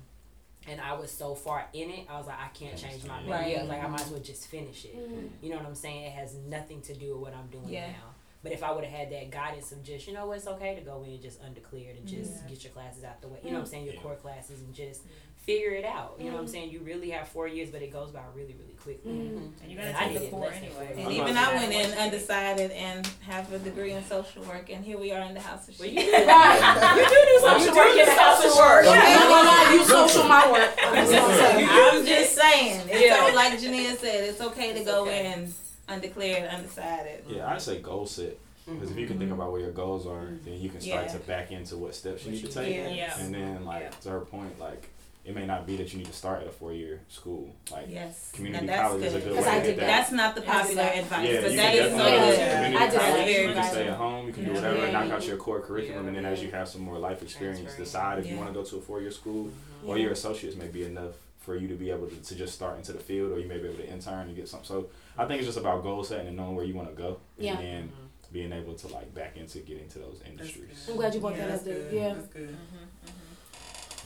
[0.66, 3.30] and I was so far in it, I was like, I can't change my major.
[3.32, 3.66] Right.
[3.66, 4.94] Like I might as well just finish it.
[5.40, 6.02] You know what I'm saying?
[6.04, 7.86] It has nothing to do with what I'm doing Yeah.
[7.86, 8.07] now.
[8.42, 10.80] But if I would have had that guidance of just, you know, it's okay to
[10.80, 13.40] go in just undeclared and just get your classes out the way.
[13.42, 13.84] You know what I'm saying?
[13.84, 14.00] Your Yeah.
[14.00, 15.02] core classes and just
[15.48, 16.16] figure it out.
[16.18, 16.52] You know what I'm mm-hmm.
[16.52, 16.70] saying?
[16.70, 19.12] You really have four years, but it goes by really, really quickly.
[19.12, 19.62] Mm-hmm.
[19.62, 20.92] And you gotta And I take the did core anyway.
[20.92, 24.84] And I'm even I went in undecided and have a degree in social work, and
[24.84, 25.98] here we are in the house of Well, shit.
[25.98, 26.96] you do Right.
[26.98, 28.84] You do do social work in the house of work.
[28.86, 30.70] I'm not gonna lie, you social my work.
[30.82, 32.82] I'm just saying.
[32.88, 33.26] It's Yeah.
[33.26, 35.52] so, like Janine said, it's okay to go in
[35.88, 37.24] undeclared, undecided.
[37.28, 38.38] Yeah, I'd say goal set.
[38.66, 39.40] Because if you can think mm-hmm.
[39.40, 40.44] about where your goals are, mm-hmm.
[40.44, 41.12] then you can start Yeah.
[41.12, 42.76] to back into what steps you need to take.
[42.76, 42.96] need.
[42.96, 43.18] Yeah.
[43.18, 43.90] And then, like, Yeah.
[44.02, 44.90] to her point, like,
[45.24, 47.54] it may not be that you need to start at a four year school.
[47.70, 48.30] Like, Yes.
[48.34, 49.08] community and that's college good.
[49.08, 49.86] is a good way 'Cause to I did that.
[49.86, 50.98] That's not the popular that.
[50.98, 52.54] advice, yeah, but you that so definitely Yeah.
[52.54, 54.90] community I did college, Very you can stay at home, you can do whatever, Yeah.
[54.90, 57.82] knock out your core curriculum, and then as you have some more life experience, Transfer.
[57.82, 59.88] decide if you want to go to a four year school mm-hmm.
[59.88, 62.76] or your associates may be enough for you to be able to, to just start
[62.76, 64.66] into the field, or you may be able to intern and get something.
[64.66, 67.18] So I think it's just about goal setting and knowing where you want to go,
[67.38, 67.56] and Yeah.
[67.56, 67.90] then
[68.32, 70.86] being able to like back into getting to those industries.
[70.88, 71.74] I'm glad you brought that up, dude.
[71.90, 71.92] good.
[71.94, 72.14] Yeah.
[72.14, 72.56] That's good.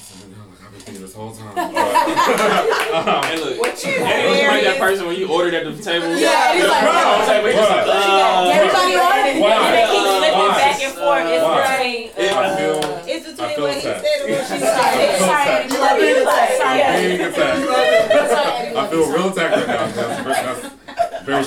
[0.02, 1.54] So now, like, I've been thinking this whole time.
[3.24, 6.08] Hey, look, What you hey, was like that person when you ordered at the table?
[6.16, 9.40] Yeah, he's like, Bro, table, he like, uh, Everybody ordered.
[9.40, 9.56] Why?
[9.56, 10.52] And they keep flipping Why?
[10.60, 11.26] back and forth.
[11.32, 11.56] It's Why?
[11.72, 12.12] between.
[12.12, 12.78] I Uh, feel.
[13.08, 14.92] It's between what he said and what she said.
[14.92, 15.64] feel sorry, sad.
[15.64, 15.78] Eddie.
[15.80, 16.16] Love you.
[16.60, 17.16] Sorry, Eddie.
[17.16, 17.62] Being attacked.
[17.62, 18.76] Sorry, Eddie.
[18.76, 20.31] I feel real attacked right now.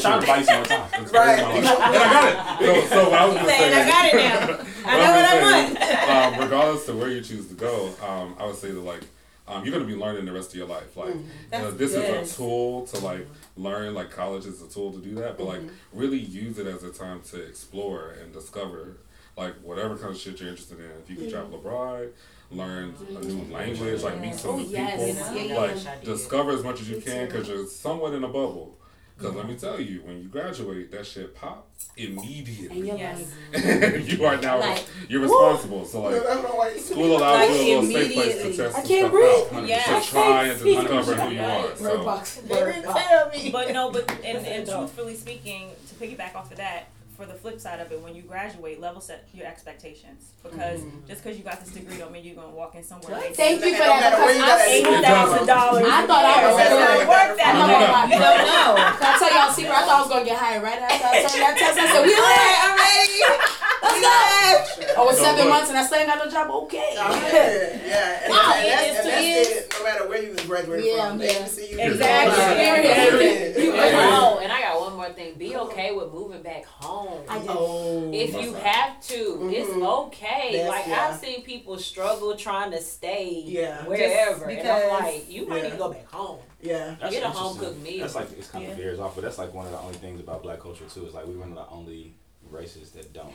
[0.03, 0.27] That's, very- that's I very trying to true.
[0.27, 1.03] buy you some more time.
[1.03, 1.39] It's Right.
[1.39, 2.89] And I got it.
[2.89, 3.81] So, so what I was He's gonna saying, say.
[3.81, 4.65] I got it now.
[4.85, 6.35] I know what I want.
[6.35, 9.01] um, regardless to where you choose to go, um, I would say that like
[9.47, 10.95] um, you're gonna be learning the rest of your life.
[10.97, 12.03] Like you know, this good.
[12.23, 13.27] is a tool to like
[13.57, 13.93] learn.
[13.93, 15.99] Like college is a tool to do that, but like Mm-hmm.
[15.99, 18.97] really use it as a time to explore and discover
[19.37, 20.85] like whatever kind of shit you're interested in.
[21.03, 22.09] If you can travel abroad.
[22.51, 25.03] Learn a new language, like meet some Oh, new yes.
[25.17, 25.95] people, Yeah, yeah, like yeah.
[26.03, 28.77] discover as much as you can because you're somewhat in a bubble.
[29.17, 32.77] Because let me tell you, when you graduate, that shit pop immediately.
[32.79, 33.31] And you're Yes.
[33.53, 35.85] like, you are now Like, you're responsible.
[35.85, 38.57] So I like don't you school allows Like, you a little safe place to immediately.
[38.57, 39.63] test I can't stuff breathe.
[39.63, 39.67] out.
[39.69, 40.05] Yes.
[40.05, 41.67] To try and to discover who you are.
[41.67, 42.35] Bird So box.
[42.35, 43.49] They didn't tell me.
[43.51, 47.59] But no, but and, and truthfully speaking, to piggyback off of that, for the flip
[47.59, 51.07] side of it, when you graduate, level set your expectations because mm-hmm.
[51.07, 53.15] just because you got this degree don't mean you're gonna walk in somewhere.
[53.15, 55.85] and Thank you for that where you because gotta I, Eighty thousand dollars.
[55.87, 57.51] I thought I was Yeah, gonna work that.
[57.55, 58.15] I'm not Yeah.
[58.15, 58.69] You don't know.
[58.99, 59.73] Can I tell y'all a secret?
[59.75, 61.79] I thought I was gonna get hired right after I told you that test.
[61.79, 62.35] I said, we All lit.
[62.35, 63.74] right, I'm ready.
[63.85, 64.93] Let's go.
[64.97, 65.49] Oh, it's seven look.
[65.49, 66.49] months and I still ain't got no job.
[66.63, 66.91] Okay.
[66.93, 68.23] Yeah, yeah.
[68.23, 69.47] And, Wow, and that's, and two that's years.
[69.47, 71.21] it, no matter where you graduate Yeah, from.
[71.21, 71.85] yeah.
[71.85, 72.55] Exactly.
[72.55, 73.55] Period.
[73.97, 75.35] Oh, and I got one more thing.
[75.35, 77.23] Be okay with moving back home.
[77.29, 77.47] I did.
[77.49, 80.05] Oh, If you have to, it's Mhm.
[80.07, 80.51] okay.
[80.53, 81.09] That's- like yeah.
[81.11, 83.83] I've seen people struggle trying to stay Yeah.
[83.85, 85.63] wherever, and I'm because- like, you might yeah.
[85.63, 86.39] need to go back home.
[86.61, 86.95] yeah.
[86.99, 88.01] That's Get a home cooked meal.
[88.01, 88.75] That's like it's kind of Yeah.
[88.77, 91.05] veers off, but that's like one of the only things about black culture too.
[91.05, 92.13] Is like we're one of the only
[92.49, 93.33] races that don't.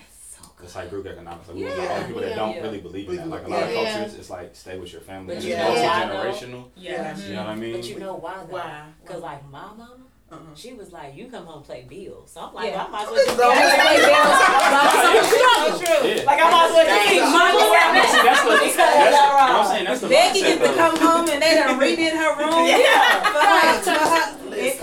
[0.63, 1.49] It's like group economics.
[1.49, 2.07] Like we're one of the Yeah.
[2.07, 2.63] people that don't Yeah.
[2.63, 3.29] really believe in that.
[3.29, 3.93] Like a lot of Yeah.
[3.95, 5.27] cultures, it's like stay with your family.
[5.29, 6.65] But It's you know multi why, generational.
[6.77, 7.17] Yeah.
[7.17, 7.73] You know what I mean?
[7.73, 8.57] But you know why though?
[8.57, 8.83] Why?
[9.05, 9.89] Cause like my mama,
[10.31, 10.39] Uh-huh.
[10.55, 12.31] she was like, you come home play bills.
[12.33, 12.85] So I'm like, Yeah.
[12.85, 13.61] I might as well It's just so- get
[14.61, 16.09] So true.
[16.09, 16.23] Yeah.
[16.25, 19.35] Like I might as well just Hey, mama, moving See, that's what that's, Because y'all
[19.35, 19.85] what I'm saying.
[19.87, 22.67] That's the Becky gets to come home and they done redid her room.
[22.71, 23.21] Yeah.
[23.21, 24.27] For her, for her,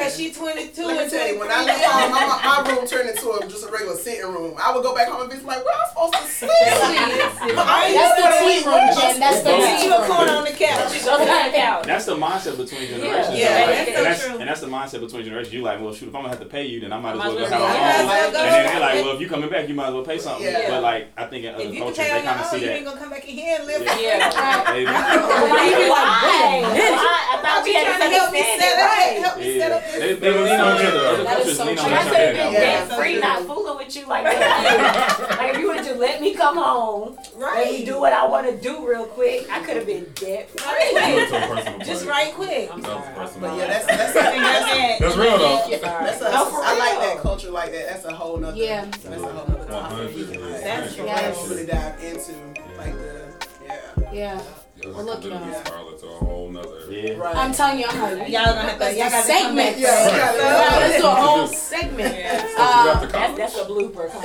[0.08, 2.28] because she 22 Let me and tell you, when I left home, now.
[2.40, 4.56] my, my room turned into a, just a regular sitting room.
[4.62, 6.52] I would go back home and be like, where am I supposed to sleep?
[6.52, 8.66] I ain't That's the supposed to tea sleep.
[8.68, 9.20] room, Jen.
[9.20, 10.08] That's the Get tea you a room.
[10.12, 10.94] corner on the couch.
[11.04, 11.86] Go to the couch.
[11.86, 13.36] That's the mindset between generations.
[13.38, 13.88] Yeah, though, that's right?
[13.88, 14.38] so and, that's, true.
[14.40, 15.54] and that's the mindset between generations.
[15.54, 17.18] You're like, well, shoot, if I'm gonna have to pay you, then I might as
[17.20, 17.78] Might well as go well have go.
[17.78, 18.32] a You might as home.
[18.32, 18.38] well go.
[18.38, 20.46] And then they're like, well, if you're coming back, you might as well pay something.
[20.46, 20.70] Yeah.
[20.70, 22.40] But like, I think in other If you can cultures, pay they on your kind
[22.40, 22.76] of own, see you that.
[22.78, 23.82] ain't gonna come back in here and live.
[23.84, 23.96] Yeah.
[23.98, 24.74] Yeah.
[24.74, 24.86] They-
[25.48, 26.98] Why you be like, wait a minute?
[26.98, 29.14] I, I thought we You had trying to help me understand set it up, right.
[29.24, 30.98] help me set up Yeah, they, they lean on each other.
[31.08, 31.86] Other That is so lean true.
[31.86, 32.10] each I other.
[32.12, 32.44] said, now.
[32.44, 32.60] been Yeah.
[32.88, 35.28] debt free, not fooling with you like that.
[35.40, 37.86] like if you would just let me come home, let me Right.
[37.86, 40.66] do what I want to do real quick, I could have been debt free.
[40.66, 40.94] Right.
[41.30, 42.70] That's a personal Just right quick.
[42.74, 43.04] I'm sorry.
[43.40, 45.64] But yeah, that's that's And that's, that's, That's real though.
[45.70, 47.88] that's a, No, for I like that culture like that.
[47.90, 48.58] That's a whole nother.
[48.58, 48.86] Yeah.
[48.86, 49.98] That's a whole nother One topic.
[49.98, 50.16] hundred.
[50.16, 50.24] we
[50.62, 51.30] That's for Yeah.
[51.30, 51.48] real.
[51.48, 52.34] really dive into
[52.78, 53.26] like the
[53.66, 54.12] yeah.
[54.14, 54.42] Yeah.
[54.88, 55.66] Yeah, Well, look, literally y'all.
[55.66, 56.92] spiral it to a whole nother.
[56.92, 57.14] Yeah.
[57.14, 57.36] Right.
[57.36, 59.76] I'm telling you, I'm like, Y'all gonna have to, y'all gotta come back.
[59.76, 59.78] segment.
[59.78, 62.14] Yeah, gotta- Yeah, let's do a whole segment.
[62.16, 64.10] So you have That's, that's a blooper.
[64.12, 64.22] Come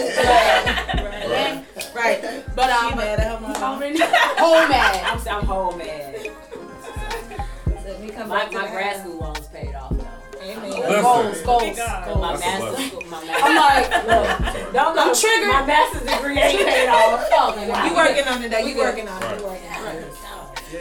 [1.02, 1.64] on.
[1.94, 2.44] Right.
[2.54, 3.56] But She um, mad at her mom.
[3.56, 5.04] already home mad.
[5.04, 6.14] I'm, I'm home, man.
[7.84, 10.08] Let me come My, back to my grad school loans paid off now.
[10.42, 10.70] Amen.
[10.70, 11.02] Listen.
[11.02, 11.62] Goals, goals.
[11.62, 12.20] Thank God.
[12.20, 15.00] My That's master's school, my I'm like, look, don't go.
[15.10, 15.48] I'm triggered.
[15.48, 17.28] My master's degree ain't paid off.
[17.32, 17.54] oh,
[17.88, 18.58] You working on it though.
[18.58, 19.26] You working on it.
[19.26, 19.38] Right.
[19.40, 20.11] You working on it.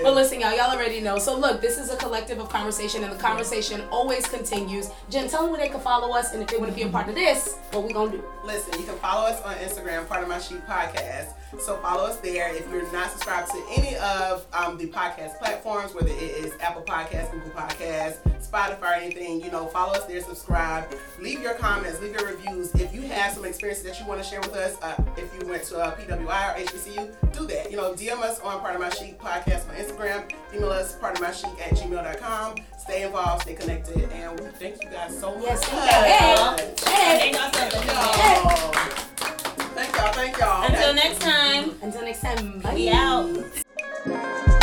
[0.02, 1.18] But listen, y'all, y'all already know.
[1.20, 4.90] So look, this is a collective of conversation, and the conversation always continues.
[5.10, 6.90] Jen, tell them where they can follow us, and if they want to be a
[6.90, 8.24] part of this, what we gonna do?
[8.44, 11.34] Listen, you can follow us on Instagram, Pardon my sheet podcast.
[11.60, 12.54] So follow us there.
[12.56, 16.82] If you're not subscribed to any of um, the podcast platforms, whether it is Apple
[16.82, 20.86] Podcasts, Google Podcasts, Spotify, or anything, you know, follow us there, subscribe,
[21.20, 22.74] leave your comments, leave your reviews.
[22.76, 25.48] If you have some experiences that you want to share with us, uh, if you
[25.48, 27.70] went to uh, PWI or HBCU, do that.
[27.70, 30.32] You know, DM us on Pardon My Sheet podcast on Instagram.
[30.54, 32.56] Email us pardon my sheet at gmail.com.
[32.80, 35.44] Stay involved, stay connected, and we thank you guys so much.
[35.44, 36.92] Yes, thank you.
[36.92, 38.96] Hey, Thank y'all so much.
[38.98, 39.08] Y'all.
[39.82, 40.14] Thank y'all.
[40.14, 40.64] Thank y'all.
[40.64, 41.76] Until next time.
[41.82, 42.60] Until next time.
[42.60, 42.76] Bye.
[42.76, 44.61] We out.